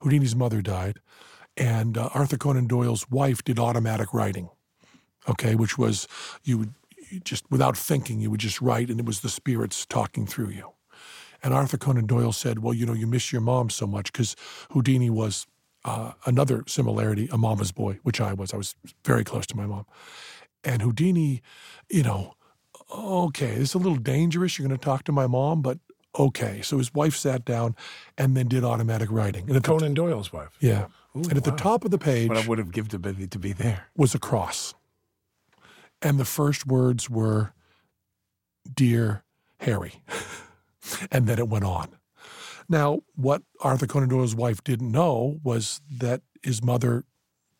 Houdini's 0.00 0.34
mother 0.34 0.62
died, 0.62 1.00
and 1.58 1.98
uh, 1.98 2.08
Arthur 2.14 2.38
Conan 2.38 2.66
Doyle's 2.66 3.10
wife 3.10 3.44
did 3.44 3.58
automatic 3.58 4.14
writing, 4.14 4.48
okay, 5.28 5.54
which 5.54 5.76
was 5.76 6.08
you 6.44 6.56
would 6.56 6.72
you 7.10 7.20
just, 7.20 7.44
without 7.50 7.76
thinking, 7.76 8.20
you 8.20 8.30
would 8.30 8.40
just 8.40 8.62
write, 8.62 8.88
and 8.88 8.98
it 8.98 9.04
was 9.04 9.20
the 9.20 9.28
spirits 9.28 9.84
talking 9.84 10.26
through 10.26 10.48
you. 10.48 10.72
And 11.42 11.52
Arthur 11.52 11.76
Conan 11.76 12.06
Doyle 12.06 12.32
said, 12.32 12.60
Well, 12.60 12.72
you 12.72 12.86
know, 12.86 12.94
you 12.94 13.06
miss 13.06 13.32
your 13.32 13.42
mom 13.42 13.68
so 13.68 13.86
much 13.86 14.12
because 14.12 14.34
Houdini 14.70 15.10
was 15.10 15.46
uh, 15.84 16.12
another 16.26 16.64
similarity, 16.66 17.28
a 17.32 17.38
mama's 17.38 17.72
boy, 17.72 17.98
which 18.02 18.20
I 18.20 18.32
was. 18.32 18.52
I 18.54 18.56
was 18.56 18.74
very 19.04 19.24
close 19.24 19.46
to 19.46 19.56
my 19.56 19.66
mom. 19.66 19.86
And 20.64 20.82
Houdini, 20.82 21.42
you 21.90 22.02
know, 22.02 22.34
okay, 22.94 23.54
this 23.56 23.70
is 23.70 23.74
a 23.74 23.78
little 23.78 23.96
dangerous. 23.96 24.58
You're 24.58 24.68
going 24.68 24.78
to 24.78 24.84
talk 24.84 25.04
to 25.04 25.12
my 25.12 25.26
mom, 25.26 25.60
but 25.62 25.78
okay. 26.18 26.62
So 26.62 26.78
his 26.78 26.94
wife 26.94 27.16
sat 27.16 27.44
down 27.44 27.74
and 28.16 28.36
then 28.36 28.48
did 28.48 28.64
automatic 28.64 29.10
writing. 29.10 29.46
And 29.46 29.56
the, 29.56 29.60
Conan 29.60 29.94
Doyle's 29.94 30.32
wife. 30.32 30.50
yeah. 30.60 30.86
and 31.14 31.36
at 31.36 31.44
the 31.44 31.50
top 31.52 31.84
of 31.84 31.90
the 31.90 31.98
page 31.98 32.28
What 32.28 32.38
I 32.38 32.46
would 32.46 32.58
have 32.58 32.70
given 32.72 32.90
to 32.90 32.98
be, 32.98 33.26
to 33.26 33.38
be 33.38 33.52
there. 33.52 33.88
was 33.96 34.14
a 34.14 34.18
cross. 34.18 34.74
And 36.00 36.18
the 36.18 36.24
first 36.24 36.66
words 36.66 37.08
were, 37.10 37.52
Dear 38.72 39.24
Harry. 39.58 40.02
and 41.10 41.26
then 41.26 41.38
it 41.38 41.48
went 41.48 41.64
on. 41.64 41.88
Now, 42.68 43.00
what 43.14 43.42
Arthur 43.60 43.86
Conan 43.86 44.08
Doyle's 44.08 44.34
wife 44.34 44.62
didn't 44.64 44.90
know 44.90 45.40
was 45.42 45.80
that 45.90 46.22
his 46.42 46.62
mother 46.62 47.04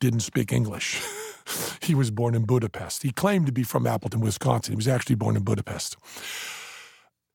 didn't 0.01 0.21
speak 0.21 0.53
English. 0.53 1.03
he 1.83 1.95
was 1.95 2.11
born 2.11 2.35
in 2.35 2.45
Budapest. 2.45 3.03
He 3.03 3.13
claimed 3.13 3.47
to 3.47 3.53
be 3.53 3.63
from 3.63 3.87
Appleton, 3.87 4.21
Wisconsin. 4.21 4.73
He 4.73 4.77
was 4.77 4.89
actually 4.89 5.17
born 5.17 5.37
in 5.37 5.45
Budapest. 5.45 5.97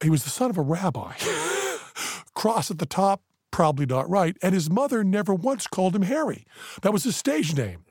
He 0.01 0.09
was 0.09 0.24
the 0.24 0.30
son 0.30 0.49
of 0.49 0.57
a 0.57 0.61
rabbi. 0.61 1.13
Cross 2.36 2.70
at 2.72 2.80
the 2.80 2.86
top, 2.86 3.22
probably 3.51 3.86
not 3.86 4.09
right. 4.09 4.38
And 4.41 4.53
his 4.53 4.70
mother 4.70 5.03
never 5.03 5.34
once 5.34 5.65
called 5.65 5.95
him 5.95 6.03
Harry. 6.03 6.45
That 6.82 6.93
was 6.93 7.03
his 7.03 7.15
stage 7.15 7.55
name. 7.55 7.86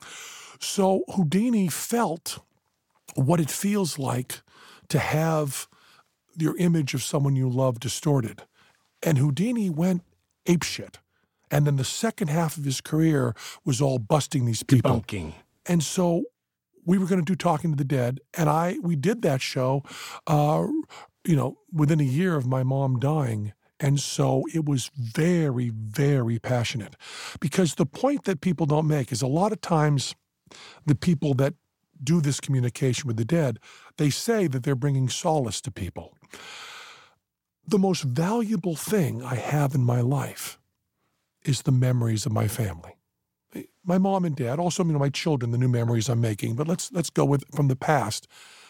So 0.60 1.02
Houdini 1.14 1.68
felt 1.68 2.38
what 3.14 3.40
it 3.40 3.50
feels 3.50 3.98
like 3.98 4.42
to 4.88 4.98
have 4.98 5.68
your 6.38 6.56
image 6.58 6.94
of 6.94 7.02
someone 7.02 7.34
you 7.34 7.48
love 7.48 7.80
distorted. 7.80 8.42
And 9.03 9.18
Houdini 9.18 9.70
went 9.70 10.03
apeshit. 10.47 10.97
And 11.51 11.66
then 11.66 11.76
the 11.76 11.84
second 11.84 12.28
half 12.28 12.57
of 12.57 12.64
his 12.64 12.80
career 12.80 13.34
was 13.64 13.80
all 13.80 13.99
busting 13.99 14.47
these 14.47 14.62
people. 14.62 14.90
Bunking. 14.90 15.34
And 15.64 15.82
so 15.82 16.24
we 16.84 16.99
were 16.99 17.07
going 17.07 17.20
to 17.20 17.24
do 17.24 17.36
Talking 17.36 17.72
to 17.72 17.76
the 17.76 17.84
Dead, 17.84 18.20
and 18.34 18.49
I 18.49 18.78
we 18.82 18.97
did 18.97 19.22
that 19.22 19.40
show, 19.42 19.82
uh, 20.26 20.66
you 21.24 21.36
know, 21.36 21.59
within 21.72 22.01
a 22.01 22.05
year 22.05 22.36
of 22.36 22.47
my 22.47 22.62
mom 22.62 22.99
dying. 22.99 23.53
And 23.78 24.01
so 24.01 24.44
it 24.55 24.64
was 24.64 24.90
very, 24.97 25.68
very 25.68 26.38
passionate. 26.38 26.97
Because 27.40 27.74
the 27.74 27.84
point 27.84 28.24
that 28.24 28.40
people 28.40 28.64
don't 28.64 28.86
make 28.86 29.12
is 29.12 29.20
a 29.20 29.26
lot 29.26 29.53
of 29.53 29.61
times 29.61 30.14
the 30.86 30.94
people 30.94 31.34
that 31.34 31.55
do 32.03 32.22
this 32.22 32.40
communication 32.40 33.07
with 33.07 33.18
the 33.18 33.24
dead, 33.24 33.59
they 33.99 34.09
say 34.09 34.47
that 34.47 34.62
they're 34.62 34.74
bringing 34.74 35.11
solace 35.11 35.61
to 35.61 35.70
people. 35.70 36.16
The 37.66 37.78
most 37.78 38.02
valuable 38.02 38.76
thing 38.76 39.22
I 39.22 39.34
have 39.36 39.74
in 39.74 39.82
my 39.82 40.00
life 40.00 40.58
is 41.44 41.62
the 41.62 41.72
memories 41.72 42.26
of 42.26 42.32
my 42.32 42.48
family 42.48 42.96
my 43.86 43.98
mom 43.98 44.24
and 44.24 44.34
dad, 44.34 44.58
also 44.58 44.84
you 44.84 44.92
know 44.92 44.98
my 44.98 45.08
children, 45.08 45.52
the 45.52 45.58
new 45.58 45.68
memories 45.68 46.08
I'm 46.08 46.20
making. 46.20 46.56
But 46.56 46.68
let's 46.68 46.92
let's 46.92 47.10
go 47.10 47.24
with 47.24 47.44
from 47.54 47.68
the 47.68 47.76
past, 47.76 48.26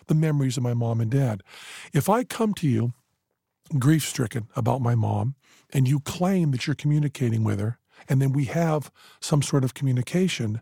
the 0.07 0.15
memories 0.15 0.57
of 0.57 0.63
my 0.63 0.75
mom 0.75 1.01
and 1.01 1.11
dad. 1.11 1.43
If 1.93 2.09
I 2.09 2.23
come 2.23 2.55
to 2.55 2.69
you 2.69 2.93
grief 3.79 4.07
stricken 4.07 4.49
about 4.55 4.81
my 4.81 4.95
mom, 4.95 5.35
and 5.73 5.89
you 5.89 5.99
claim 5.99 6.53
that 6.53 6.67
you're 6.67 6.77
communicating 6.77 7.43
with 7.43 7.59
her, 7.59 7.79
and 8.09 8.23
then 8.23 8.33
we 8.33 8.45
have 8.45 8.93
some 9.21 9.43
sort 9.43 9.65
of 9.65 9.75
communication, 9.75 10.61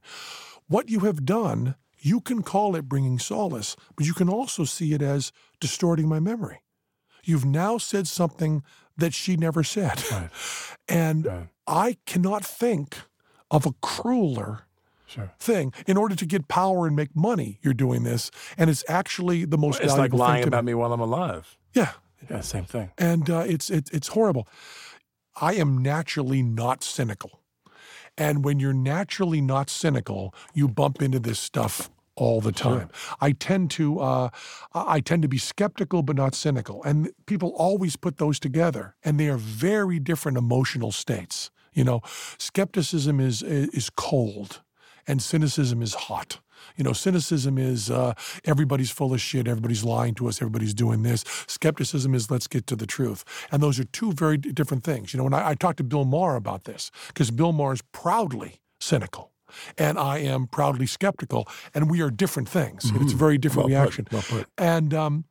what 0.69 0.89
you 0.89 1.01
have 1.01 1.27
done, 1.27 1.75
you 1.99 2.21
can 2.21 2.43
call 2.43 2.75
it 2.75 2.89
bringing 2.89 3.19
solace, 3.19 3.77
but 3.97 4.07
you 4.07 4.15
can 4.15 4.31
also 4.31 4.65
see 4.65 4.95
it 4.95 5.03
as 5.03 5.33
distorting 5.61 6.09
my 6.09 6.19
memory. 6.19 6.63
You've 7.25 7.45
now 7.45 7.79
said 7.79 8.07
something 8.07 8.63
that 8.97 9.15
she 9.15 9.37
never 9.37 9.63
said. 9.63 10.03
And 10.89 11.25
Right. 11.27 11.49
I 11.67 11.97
cannot 12.05 12.45
think 12.45 12.99
of 13.51 13.65
a 13.67 13.73
crueler 13.81 14.67
Sure. 15.07 15.33
thing. 15.39 15.73
In 15.87 15.97
order 15.97 16.15
to 16.15 16.27
get 16.27 16.49
power 16.49 16.87
and 16.87 16.95
make 16.97 17.15
money, 17.17 17.59
you're 17.63 17.73
doing 17.75 18.03
this. 18.03 18.31
And 18.59 18.69
it's 18.69 18.85
actually 18.89 19.45
the 19.47 19.57
most 19.57 19.81
It's 19.81 19.97
like 19.97 20.13
lying 20.13 20.45
about 20.47 20.65
me 20.65 20.75
while 20.75 20.93
I'm 20.93 21.01
alive. 21.01 21.57
Yeah. 21.73 21.93
Yeah, 22.29 22.41
same 22.41 22.65
thing. 22.65 22.91
And 22.99 23.31
uh, 23.31 23.45
it's, 23.47 23.71
it, 23.71 23.91
it's 23.93 24.09
horrible. 24.09 24.47
I 25.41 25.55
am 25.55 25.79
naturally 25.79 26.43
not 26.43 26.83
cynical. 26.83 27.41
And 28.17 28.45
when 28.45 28.61
you're 28.61 28.73
naturally 28.73 29.41
not 29.41 29.69
cynical, 29.71 30.35
you 30.55 30.69
bump 30.69 31.03
into 31.03 31.19
this 31.19 31.39
stuff 31.39 31.91
all 32.17 32.41
the 32.41 32.53
time. 32.53 32.91
I 33.21 33.33
tend 33.33 33.71
to 33.73 34.01
uh, 34.01 34.31
I 34.75 35.01
tend 35.01 35.23
to 35.23 35.29
be 35.29 35.39
skeptical 35.39 36.03
but 36.03 36.17
not 36.17 36.35
cynical, 36.35 36.83
and 36.85 37.11
people 37.27 37.51
always 37.57 37.97
put 37.97 38.19
those 38.19 38.39
together, 38.39 38.95
and 39.05 39.19
they 39.19 39.29
are 39.29 39.37
very 39.37 39.99
different 39.99 40.39
emotional 40.39 40.93
states. 40.93 41.51
You 41.73 41.85
know, 41.85 42.03
skepticism 42.39 43.21
is 43.21 43.43
is 43.43 43.91
cold, 43.91 44.63
and 45.07 45.21
cynicism 45.21 45.83
is 45.83 45.95
hot. 45.95 46.39
You 46.77 46.85
know, 46.85 46.93
cynicism 46.93 47.59
is 47.59 47.91
uh, 47.91 48.15
everybody's 48.45 48.91
full 48.91 49.13
of 49.13 49.21
shit, 49.21 49.47
everybody's 49.47 49.85
lying 49.85 50.15
to 50.15 50.29
us, 50.29 50.41
everybody's 50.41 50.75
doing 50.75 51.03
this. 51.03 51.25
Skepticism 51.47 52.15
is 52.15 52.31
let's 52.31 52.47
get 52.47 52.67
to 52.69 52.77
the 52.77 52.87
truth. 52.87 53.25
And 53.53 53.63
those 53.63 53.79
are 53.79 53.85
two 53.85 54.13
very 54.13 54.39
different 54.39 54.83
things. 54.83 55.13
You 55.13 55.19
know, 55.19 55.25
when 55.25 55.35
I, 55.35 55.51
I 55.51 55.55
talked 55.55 55.77
to 55.79 55.85
Bill 55.85 56.05
Maher 56.05 56.37
about 56.37 56.65
this, 56.65 56.91
because 57.09 57.31
Bill 57.31 57.53
Maher 57.53 57.75
is 57.75 57.83
proudly 57.93 58.61
cynical. 58.81 59.34
And 59.79 59.99
I 59.99 60.19
am 60.19 60.47
proudly 60.47 60.87
skeptical, 60.87 61.47
and 61.75 61.91
we 61.91 62.01
are 62.01 62.11
different 62.11 62.49
things. 62.49 62.91
And 62.91 63.03
It's 63.03 63.13
a 63.13 63.17
very 63.17 63.39
different 63.39 63.71
Well 63.71 63.81
put, 63.87 63.99
reaction. 63.99 64.09
well 64.13 64.23
put. 64.23 64.47
And 64.59 64.93
um, 64.95 65.25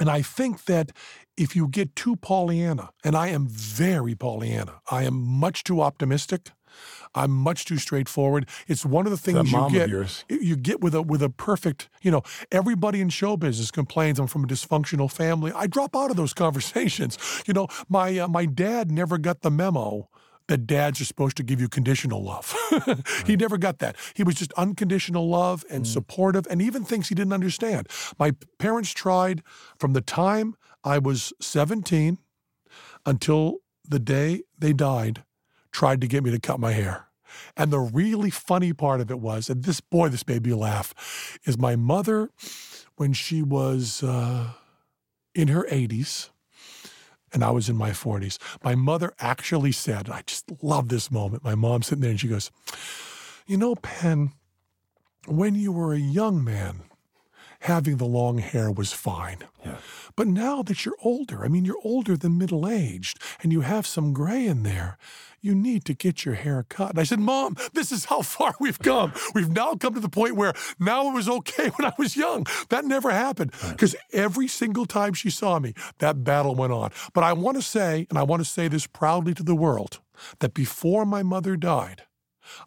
and 0.00 0.10
I 0.10 0.22
think 0.22 0.64
that 0.64 0.90
if 1.36 1.54
you 1.56 1.68
get 1.68 1.94
too 1.94 2.16
Pollyanna, 2.16 2.90
and 3.04 3.16
I 3.16 3.28
am 3.28 3.46
very 3.48 4.14
Pollyanna, 4.14 4.80
I 4.90 5.04
am 5.04 5.14
much 5.14 5.62
too 5.64 5.80
optimistic. 5.80 6.50
I'm 7.14 7.30
much 7.30 7.64
too 7.64 7.76
straightforward. 7.78 8.48
It's 8.66 8.84
one 8.84 9.06
of 9.06 9.12
the 9.12 9.16
things 9.16 9.52
you 9.52 9.58
get. 9.70 9.88
You 10.28 10.56
get 10.56 10.80
with 10.80 10.94
a 10.96 11.02
with 11.02 11.22
a 11.22 11.28
perfect. 11.30 11.88
You 12.02 12.10
know, 12.10 12.22
everybody 12.50 13.00
in 13.00 13.08
show 13.10 13.36
business 13.36 13.70
complains 13.70 14.18
I'm 14.18 14.26
from 14.26 14.42
a 14.42 14.46
dysfunctional 14.48 15.08
family. 15.10 15.52
I 15.54 15.68
drop 15.68 15.94
out 15.94 16.10
of 16.10 16.16
those 16.16 16.32
conversations. 16.44 17.16
You 17.46 17.54
know, 17.54 17.68
my 17.88 18.18
uh, 18.18 18.26
my 18.26 18.46
dad 18.46 18.90
never 18.90 19.18
got 19.18 19.42
the 19.42 19.50
memo 19.50 20.08
that 20.48 20.66
dads 20.66 21.00
are 21.00 21.04
supposed 21.04 21.36
to 21.38 21.42
give 21.42 21.60
you 21.60 21.68
conditional 21.68 22.22
love. 22.22 22.54
he 23.26 23.36
never 23.36 23.56
got 23.56 23.78
that. 23.78 23.96
He 24.14 24.22
was 24.22 24.34
just 24.34 24.52
unconditional 24.54 25.28
love 25.28 25.64
and 25.70 25.86
supportive 25.86 26.46
and 26.50 26.60
even 26.60 26.84
things 26.84 27.08
he 27.08 27.14
didn't 27.14 27.32
understand. 27.32 27.88
My 28.18 28.32
parents 28.58 28.92
tried 28.92 29.42
from 29.78 29.94
the 29.94 30.00
time 30.00 30.54
I 30.82 30.98
was 30.98 31.32
17 31.40 32.18
until 33.06 33.58
the 33.88 33.98
day 33.98 34.42
they 34.58 34.72
died, 34.72 35.24
tried 35.72 36.00
to 36.00 36.06
get 36.06 36.22
me 36.24 36.30
to 36.30 36.40
cut 36.40 36.60
my 36.60 36.72
hair. 36.72 37.08
And 37.56 37.72
the 37.72 37.80
really 37.80 38.30
funny 38.30 38.72
part 38.72 39.00
of 39.00 39.10
it 39.10 39.18
was, 39.18 39.50
and 39.50 39.64
this 39.64 39.80
boy, 39.80 40.08
this 40.08 40.26
made 40.26 40.46
me 40.46 40.54
laugh, 40.54 41.38
is 41.44 41.58
my 41.58 41.74
mother, 41.74 42.30
when 42.96 43.12
she 43.12 43.42
was 43.42 44.02
uh, 44.02 44.50
in 45.34 45.48
her 45.48 45.66
80s, 45.70 46.30
and 47.34 47.44
I 47.44 47.50
was 47.50 47.68
in 47.68 47.76
my 47.76 47.90
40s, 47.90 48.38
my 48.62 48.74
mother 48.74 49.12
actually 49.18 49.72
said, 49.72 50.08
I 50.08 50.22
just 50.24 50.50
love 50.62 50.88
this 50.88 51.10
moment. 51.10 51.44
My 51.44 51.56
mom's 51.56 51.88
sitting 51.88 52.02
there 52.02 52.12
and 52.12 52.20
she 52.20 52.28
goes, 52.28 52.50
You 53.46 53.56
know, 53.56 53.74
Penn, 53.74 54.32
when 55.26 55.54
you 55.54 55.72
were 55.72 55.92
a 55.92 55.98
young 55.98 56.42
man, 56.42 56.84
having 57.64 57.96
the 57.96 58.04
long 58.04 58.36
hair 58.38 58.70
was 58.70 58.92
fine. 58.92 59.38
Yeah. 59.64 59.78
But 60.16 60.26
now 60.26 60.62
that 60.62 60.84
you're 60.84 60.98
older, 61.02 61.44
I 61.44 61.48
mean, 61.48 61.64
you're 61.64 61.80
older 61.82 62.14
than 62.14 62.36
middle 62.36 62.68
aged, 62.68 63.18
and 63.42 63.52
you 63.52 63.62
have 63.62 63.86
some 63.86 64.12
gray 64.12 64.46
in 64.46 64.64
there, 64.64 64.98
you 65.40 65.54
need 65.54 65.86
to 65.86 65.94
get 65.94 66.26
your 66.26 66.34
hair 66.34 66.66
cut. 66.68 66.90
And 66.90 66.98
I 66.98 67.04
said, 67.04 67.20
Mom, 67.20 67.56
this 67.72 67.90
is 67.90 68.04
how 68.04 68.20
far 68.34 68.54
we've 68.60 68.78
come. 68.78 69.14
We've 69.34 69.48
now 69.48 69.76
come 69.76 69.94
to 69.94 70.00
the 70.00 70.10
point 70.10 70.36
where 70.36 70.52
now 70.78 71.08
it 71.08 71.14
was 71.14 71.26
okay 71.26 71.68
when 71.76 71.86
I 71.86 71.94
was 71.98 72.16
young. 72.18 72.46
That 72.68 72.84
never 72.84 73.10
happened 73.10 73.52
because 73.70 73.96
every 74.12 74.46
single 74.46 74.84
time 74.84 75.14
she 75.14 75.30
saw 75.30 75.58
me, 75.58 75.72
that 75.98 76.22
battle 76.22 76.54
went 76.54 76.74
on. 76.74 76.90
But 77.14 77.24
I 77.24 77.32
want 77.32 77.56
to 77.56 77.62
say, 77.62 78.06
and 78.10 78.18
I 78.18 78.24
want 78.24 78.40
to 78.40 78.48
say 78.48 78.68
this 78.68 78.86
proudly 78.86 79.32
to 79.34 79.42
the 79.42 79.56
world, 79.56 80.00
that 80.40 80.52
before 80.52 81.06
my 81.06 81.22
mother 81.22 81.56
died, 81.56 82.02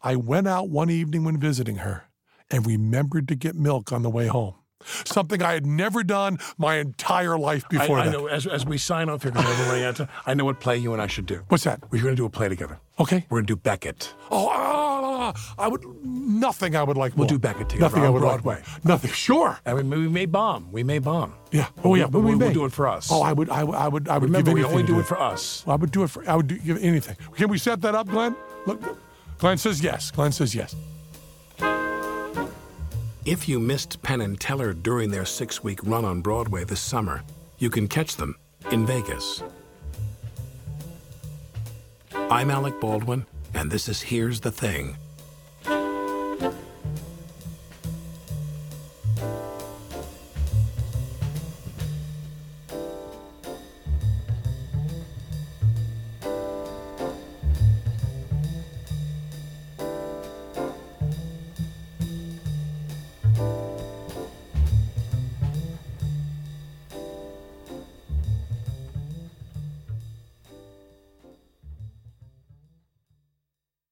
I 0.01 0.15
went 0.15 0.47
out 0.47 0.69
one 0.69 0.89
evening 0.89 1.23
when 1.23 1.39
visiting 1.39 1.77
her 1.77 2.05
and 2.49 2.65
remembered 2.65 3.27
to 3.27 3.35
get 3.35 3.55
milk 3.55 3.91
on 3.91 4.01
the 4.01 4.09
way 4.09 4.25
home. 4.25 4.55
Something 5.05 5.41
I 5.41 5.53
had 5.53 5.65
never 5.65 6.03
done 6.03 6.39
my 6.57 6.75
entire 6.77 7.37
life 7.37 7.67
before 7.69 7.99
I, 7.99 8.05
I 8.05 8.11
know. 8.11 8.27
As, 8.27 8.45
as 8.47 8.65
we 8.65 8.77
sign 8.77 9.09
off 9.09 9.23
here, 9.23 9.31
because 9.31 9.57
we're 9.59 9.65
running 9.65 9.83
out 9.83 9.99
of 9.99 10.07
time, 10.07 10.09
I 10.25 10.33
know 10.33 10.45
what 10.45 10.59
play 10.59 10.77
you 10.77 10.93
and 10.93 11.01
I 11.01 11.07
should 11.07 11.25
do. 11.25 11.43
What's 11.49 11.63
that? 11.63 11.81
We're 11.91 12.01
going 12.01 12.15
to 12.15 12.19
do 12.19 12.25
a 12.25 12.29
play 12.29 12.47
together. 12.47 12.79
Okay. 12.99 13.25
We're 13.29 13.37
going 13.37 13.47
to 13.47 13.55
do 13.55 13.57
Beckett. 13.57 14.13
Oh, 14.31 14.49
ah, 14.51 15.33
I 15.57 15.67
would 15.67 15.83
nothing. 16.03 16.75
I 16.75 16.83
would 16.83 16.97
like. 16.97 17.13
We'll 17.13 17.25
more. 17.25 17.29
do 17.29 17.39
Beckett 17.39 17.69
together 17.69 17.89
Nothing 17.89 18.03
I 18.03 18.09
would 18.09 18.19
Broadway. 18.19 18.55
like. 18.55 18.85
Nothing. 18.85 19.11
Sure. 19.11 19.59
I 19.65 19.73
mean, 19.73 19.89
we 19.89 20.07
may 20.07 20.25
bomb. 20.25 20.71
We 20.71 20.83
may 20.83 20.99
bomb. 20.99 21.33
Yeah. 21.51 21.67
Oh 21.83 21.95
yeah. 21.95 22.07
But 22.07 22.19
we 22.19 22.31
we'll, 22.31 22.37
may. 22.37 22.45
we'll 22.45 22.53
do 22.53 22.65
it 22.65 22.71
for 22.71 22.87
us. 22.87 23.09
Oh, 23.11 23.21
I 23.21 23.33
would. 23.33 23.49
I 23.49 23.63
would. 23.63 23.75
I 23.75 23.87
would. 23.87 24.07
I 24.07 24.17
would 24.17 24.29
Remember, 24.29 24.53
we 24.53 24.63
only 24.63 24.83
do 24.83 24.99
it 24.99 25.03
for 25.03 25.19
us. 25.19 25.63
I 25.67 25.75
would 25.75 25.91
do 25.91 26.03
it 26.03 26.09
for. 26.09 26.27
I 26.29 26.35
would 26.35 26.47
do, 26.47 26.57
give 26.57 26.81
anything. 26.83 27.17
Can 27.35 27.49
we 27.49 27.57
set 27.57 27.81
that 27.81 27.93
up, 27.93 28.07
Glenn? 28.07 28.35
Look, 28.65 28.81
Glenn 29.37 29.57
says 29.57 29.83
yes. 29.83 30.11
Glenn 30.11 30.31
says 30.31 30.55
yes. 30.55 30.75
If 33.27 33.49
you 33.49 33.59
missed 33.59 34.01
Penn 34.03 34.21
and 34.21 34.39
Teller 34.39 34.71
during 34.71 35.11
their 35.11 35.25
six 35.25 35.61
week 35.61 35.81
run 35.83 36.05
on 36.05 36.21
Broadway 36.21 36.63
this 36.63 36.79
summer, 36.79 37.23
you 37.59 37.69
can 37.69 37.89
catch 37.89 38.15
them 38.15 38.37
in 38.71 38.85
Vegas. 38.85 39.43
I'm 42.13 42.49
Alec 42.49 42.79
Baldwin, 42.79 43.25
and 43.53 43.69
this 43.69 43.89
is 43.89 44.01
Here's 44.01 44.39
the 44.39 44.49
Thing. 44.49 44.95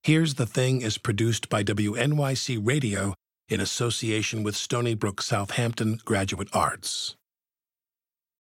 Here's 0.06 0.36
the 0.36 0.46
Thing 0.46 0.82
is 0.82 1.00
produced 1.00 1.50
by 1.50 1.64
WNYC 1.64 2.60
Radio 2.62 3.16
in 3.50 3.60
association 3.60 4.44
with 4.44 4.56
Stony 4.56 4.94
Brook 4.94 5.20
Southampton 5.20 5.98
Graduate 6.06 6.50
Arts. 6.54 7.16